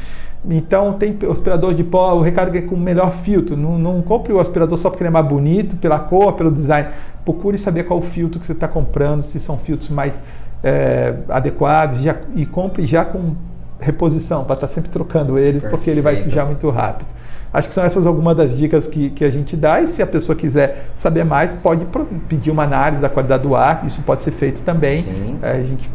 Então 0.49 0.95
tem 0.95 1.17
aspirador 1.31 1.75
de 1.75 1.83
pó, 1.83 2.15
o 2.15 2.23
recarga 2.23 2.59
é 2.59 2.63
com 2.63 2.77
melhor 2.77 3.11
filtro. 3.11 3.57
Não, 3.57 3.79
não, 3.79 4.01
compre 4.03 4.33
o 4.33 4.41
aspirador 4.41 4.79
só 4.79 4.89
porque 4.91 5.03
ele 5.03 5.09
é 5.09 5.13
mais 5.13 5.27
bonito, 5.27 5.77
pela 5.77 5.99
cor, 5.99 6.35
pelo 6.35 6.51
design. 6.51 6.89
Procure 7.25 7.59
saber 7.59 7.85
qual 7.85 7.99
o 7.99 8.03
filtro 8.03 8.41
que 8.41 8.47
você 8.47 8.53
está 8.53 8.69
comprando, 8.69 9.23
se 9.23 9.41
são 9.41 9.59
filtros 9.59 9.91
mais 9.91 10.23
é, 10.63 11.15
adequados 11.29 11.99
já, 11.99 12.17
e 12.35 12.47
compre 12.47 12.87
já 12.87 13.05
com 13.05 13.35
reposição, 13.81 14.45
para 14.45 14.55
estar 14.55 14.67
tá 14.67 14.73
sempre 14.73 14.91
trocando 14.91 15.39
eles, 15.39 15.63
Perfeito. 15.63 15.71
porque 15.71 15.91
ele 15.91 16.01
vai 16.01 16.17
sujar 16.17 16.47
muito 16.47 16.69
rápido. 16.71 17.09
Acho 17.53 17.69
que 17.69 17.75
são 17.75 17.85
essas 17.85 18.07
algumas 18.07 18.37
das 18.37 18.57
dicas 18.57 18.87
que, 18.87 19.11
que 19.11 19.25
a 19.25 19.31
gente 19.31 19.57
dá, 19.57 19.81
e 19.81 19.87
se 19.87 20.03
a 20.03 20.07
pessoa 20.07 20.37
quiser 20.37 20.91
saber 20.95 21.25
mais, 21.25 21.53
pode 21.53 21.87
pedir 22.29 22.51
uma 22.51 22.65
análise 22.65 23.01
da 23.01 23.09
qualidade 23.09 23.43
do 23.43 23.57
ar, 23.57 23.85
isso 23.87 24.03
pode 24.03 24.23
ser 24.23 24.33
feito 24.33 24.63
também. 24.63 25.03
É, 25.43 25.53
a 25.53 25.63
gente 25.63 25.89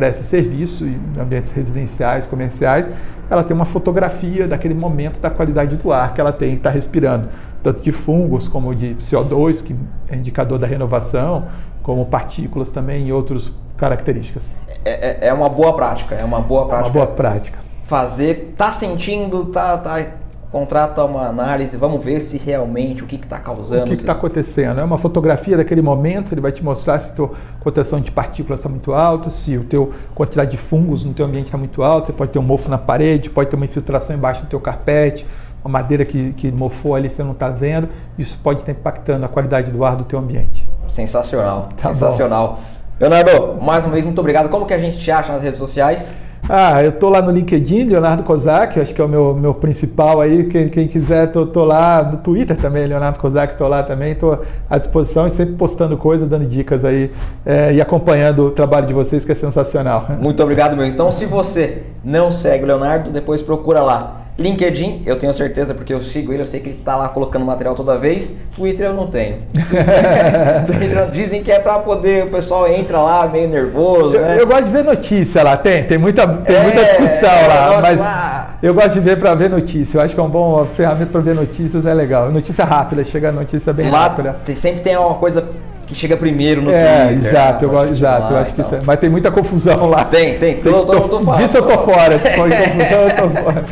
presta 0.00 0.22
serviço 0.22 0.86
em 0.86 0.98
ambientes 1.20 1.50
residenciais, 1.50 2.24
comerciais, 2.24 2.90
ela 3.28 3.44
tem 3.44 3.54
uma 3.54 3.66
fotografia 3.66 4.48
daquele 4.48 4.72
momento 4.72 5.20
da 5.20 5.28
qualidade 5.28 5.76
do 5.76 5.92
ar 5.92 6.14
que 6.14 6.20
ela 6.22 6.32
tem, 6.32 6.54
está 6.54 6.70
respirando, 6.70 7.28
tanto 7.62 7.82
de 7.82 7.92
fungos 7.92 8.48
como 8.48 8.74
de 8.74 8.94
CO2, 8.94 9.62
que 9.62 9.76
é 10.08 10.16
indicador 10.16 10.58
da 10.58 10.66
renovação, 10.66 11.48
como 11.82 12.06
partículas 12.06 12.70
também 12.70 13.08
e 13.08 13.12
outras 13.12 13.52
características. 13.76 14.56
É, 14.86 15.26
é, 15.26 15.28
é 15.28 15.32
uma 15.34 15.50
boa 15.50 15.76
prática, 15.76 16.14
é 16.14 16.24
uma 16.24 16.40
boa 16.40 16.66
prática. 16.66 16.88
Uma 16.88 17.04
boa 17.04 17.06
prática. 17.14 17.58
Fazer, 17.84 18.54
tá 18.56 18.72
sentindo, 18.72 19.44
tá, 19.46 19.76
tá 19.76 20.00
contrata 20.50 21.04
uma 21.04 21.28
análise, 21.28 21.76
vamos 21.76 22.02
ver 22.02 22.20
se 22.20 22.36
realmente 22.36 23.04
o 23.04 23.06
que 23.06 23.16
está 23.16 23.38
causando. 23.38 23.84
O 23.84 23.88
que 23.88 23.94
está 23.94 24.12
acontecendo? 24.12 24.80
É 24.80 24.84
uma 24.84 24.98
fotografia 24.98 25.56
daquele 25.56 25.80
momento, 25.80 26.34
ele 26.34 26.40
vai 26.40 26.50
te 26.50 26.64
mostrar 26.64 26.98
se 26.98 27.12
a 27.12 27.14
tua 27.14 27.30
contenção 27.60 28.00
de 28.00 28.10
partículas 28.10 28.58
está 28.58 28.68
muito 28.68 28.92
alta, 28.92 29.30
se 29.30 29.56
o 29.56 29.64
teu 29.64 29.92
quantidade 30.14 30.50
de 30.50 30.56
fungos 30.56 31.04
no 31.04 31.14
teu 31.14 31.26
ambiente 31.26 31.46
está 31.46 31.56
muito 31.56 31.82
alta, 31.82 32.06
você 32.06 32.12
pode 32.12 32.32
ter 32.32 32.38
um 32.40 32.42
mofo 32.42 32.68
na 32.68 32.78
parede, 32.78 33.30
pode 33.30 33.48
ter 33.48 33.56
uma 33.56 33.64
infiltração 33.64 34.16
embaixo 34.16 34.42
do 34.42 34.48
teu 34.48 34.58
carpete, 34.58 35.24
uma 35.64 35.70
madeira 35.70 36.04
que, 36.04 36.32
que 36.32 36.50
mofou 36.50 36.96
ali 36.96 37.08
você 37.08 37.22
não 37.22 37.32
está 37.32 37.48
vendo, 37.48 37.88
isso 38.18 38.36
pode 38.42 38.60
estar 38.60 38.72
impactando 38.72 39.24
a 39.24 39.28
qualidade 39.28 39.70
do 39.70 39.84
ar 39.84 39.94
do 39.94 40.04
teu 40.04 40.18
ambiente. 40.18 40.68
Sensacional, 40.86 41.68
tá 41.76 41.94
sensacional. 41.94 42.54
Bom. 42.54 42.80
Leonardo, 42.98 43.62
mais 43.62 43.84
uma 43.84 43.92
vez, 43.92 44.04
muito 44.04 44.18
obrigado. 44.18 44.48
Como 44.48 44.66
que 44.66 44.74
a 44.74 44.78
gente 44.78 44.98
te 44.98 45.10
acha 45.10 45.32
nas 45.32 45.42
redes 45.42 45.58
sociais? 45.58 46.12
Ah, 46.48 46.82
eu 46.82 46.92
tô 46.92 47.08
lá 47.08 47.22
no 47.22 47.30
LinkedIn, 47.30 47.84
Leonardo 47.84 48.22
Kozak, 48.22 48.80
acho 48.80 48.94
que 48.94 49.00
é 49.00 49.04
o 49.04 49.08
meu, 49.08 49.34
meu 49.34 49.54
principal 49.54 50.20
aí. 50.20 50.44
Quem, 50.44 50.68
quem 50.68 50.88
quiser, 50.88 51.30
tô, 51.30 51.46
tô 51.46 51.64
lá 51.64 52.02
no 52.02 52.18
Twitter 52.18 52.56
também, 52.56 52.86
Leonardo 52.86 53.18
Kozak, 53.18 53.56
tô 53.56 53.68
lá 53.68 53.82
também, 53.82 54.14
tô 54.14 54.36
à 54.68 54.78
disposição 54.78 55.26
e 55.26 55.30
sempre 55.30 55.54
postando 55.54 55.96
coisas, 55.96 56.28
dando 56.28 56.46
dicas 56.46 56.84
aí 56.84 57.10
é, 57.44 57.72
e 57.72 57.80
acompanhando 57.80 58.46
o 58.46 58.50
trabalho 58.50 58.86
de 58.86 58.92
vocês, 58.92 59.24
que 59.24 59.32
é 59.32 59.34
sensacional. 59.34 60.06
Muito 60.20 60.42
obrigado, 60.42 60.76
meu. 60.76 60.86
Então, 60.86 61.12
se 61.12 61.26
você 61.26 61.82
não 62.04 62.30
segue 62.30 62.64
o 62.64 62.66
Leonardo, 62.66 63.10
depois 63.10 63.42
procura 63.42 63.82
lá 63.82 64.20
LinkedIn, 64.40 65.02
eu 65.04 65.16
tenho 65.16 65.34
certeza 65.34 65.74
porque 65.74 65.92
eu 65.92 66.00
sigo 66.00 66.32
ele, 66.32 66.42
eu 66.42 66.46
sei 66.46 66.60
que 66.60 66.70
ele 66.70 66.78
está 66.78 66.96
lá 66.96 67.08
colocando 67.10 67.44
material 67.44 67.74
toda 67.74 67.98
vez. 67.98 68.34
Twitter 68.56 68.86
eu 68.86 68.94
não 68.94 69.06
tenho. 69.06 69.42
Twitter, 70.66 71.10
dizem 71.10 71.42
que 71.42 71.52
é 71.52 71.58
para 71.58 71.78
poder, 71.80 72.24
o 72.24 72.30
pessoal 72.30 72.66
entra 72.66 72.98
lá 73.00 73.28
meio 73.28 73.48
nervoso. 73.48 74.14
Eu, 74.14 74.22
né? 74.22 74.40
eu 74.40 74.46
gosto 74.46 74.64
de 74.64 74.70
ver 74.70 74.84
notícia 74.84 75.42
lá, 75.42 75.58
tem, 75.58 75.84
tem 75.84 75.98
muita, 75.98 76.26
tem 76.26 76.56
é, 76.56 76.62
muita 76.62 76.84
discussão 76.84 77.28
é, 77.28 77.46
lá, 77.46 77.80
mas 77.82 77.98
lá. 78.00 78.56
eu 78.62 78.72
gosto 78.72 78.94
de 78.94 79.00
ver 79.00 79.18
para 79.18 79.34
ver 79.34 79.50
notícia. 79.50 79.98
Eu 79.98 80.02
acho 80.02 80.14
que 80.14 80.20
é 80.20 80.22
um 80.22 80.30
bom 80.30 80.64
ferramenta 80.74 81.12
para 81.12 81.20
ver 81.20 81.34
notícias, 81.34 81.84
é 81.84 81.92
legal. 81.92 82.32
Notícia 82.32 82.64
rápida, 82.64 83.04
chega 83.04 83.28
a 83.28 83.32
notícia 83.32 83.74
bem 83.74 83.90
lá, 83.90 84.04
rápida. 84.04 84.36
Sempre 84.56 84.80
tem 84.80 84.96
uma 84.96 85.16
coisa 85.16 85.46
que 85.90 85.94
chega 85.96 86.16
primeiro 86.16 86.62
no 86.62 86.70
é, 86.70 87.08
Twitter. 87.08 87.30
Exato, 87.30 87.64
eu 87.64 87.88
exato, 87.88 88.32
eu 88.32 88.38
acho 88.38 88.54
que 88.54 88.60
isso 88.60 88.74
é, 88.76 88.80
Mas 88.86 89.00
tem 89.00 89.10
muita 89.10 89.28
confusão 89.28 89.86
lá. 89.86 90.04
Tem, 90.04 90.38
tem. 90.38 90.54
tem 90.58 90.72
tô, 90.72 90.84
tô, 90.84 91.00
tô, 91.00 91.18
tô 91.18 91.34
disso 91.34 91.56
eu 91.56 91.62
tô 91.66 91.78
fora. 91.78 92.14
confusão 92.16 93.00
eu 93.02 93.16
tô 93.16 93.28
fora. 93.28 93.64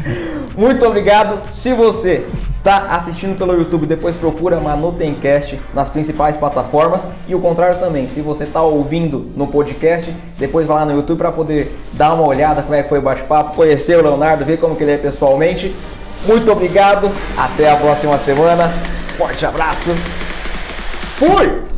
Muito 0.56 0.86
obrigado. 0.86 1.46
Se 1.50 1.74
você 1.74 2.26
está 2.56 2.86
assistindo 2.88 3.36
pelo 3.36 3.52
YouTube, 3.52 3.84
depois 3.84 4.16
procura 4.16 4.58
Manutencast 4.58 5.60
nas 5.74 5.90
principais 5.90 6.34
plataformas. 6.38 7.10
E 7.28 7.34
o 7.34 7.40
contrário 7.40 7.78
também, 7.78 8.08
se 8.08 8.22
você 8.22 8.44
está 8.44 8.62
ouvindo 8.62 9.30
no 9.36 9.46
podcast, 9.46 10.10
depois 10.38 10.66
vai 10.66 10.78
lá 10.78 10.86
no 10.86 10.94
YouTube 10.94 11.18
para 11.18 11.30
poder 11.30 11.76
dar 11.92 12.14
uma 12.14 12.26
olhada 12.26 12.62
como 12.62 12.74
é 12.74 12.82
que 12.82 12.88
foi 12.88 13.00
o 13.00 13.02
bate-papo, 13.02 13.54
conhecer 13.54 13.98
o 13.98 14.02
Leonardo, 14.02 14.46
ver 14.46 14.56
como 14.56 14.74
que 14.74 14.82
ele 14.82 14.92
é 14.92 14.96
pessoalmente. 14.96 15.76
Muito 16.26 16.50
obrigado. 16.50 17.10
Até 17.36 17.70
a 17.70 17.76
próxima 17.76 18.16
semana. 18.16 18.72
Forte 19.18 19.44
abraço. 19.44 19.90
Fui! 21.16 21.75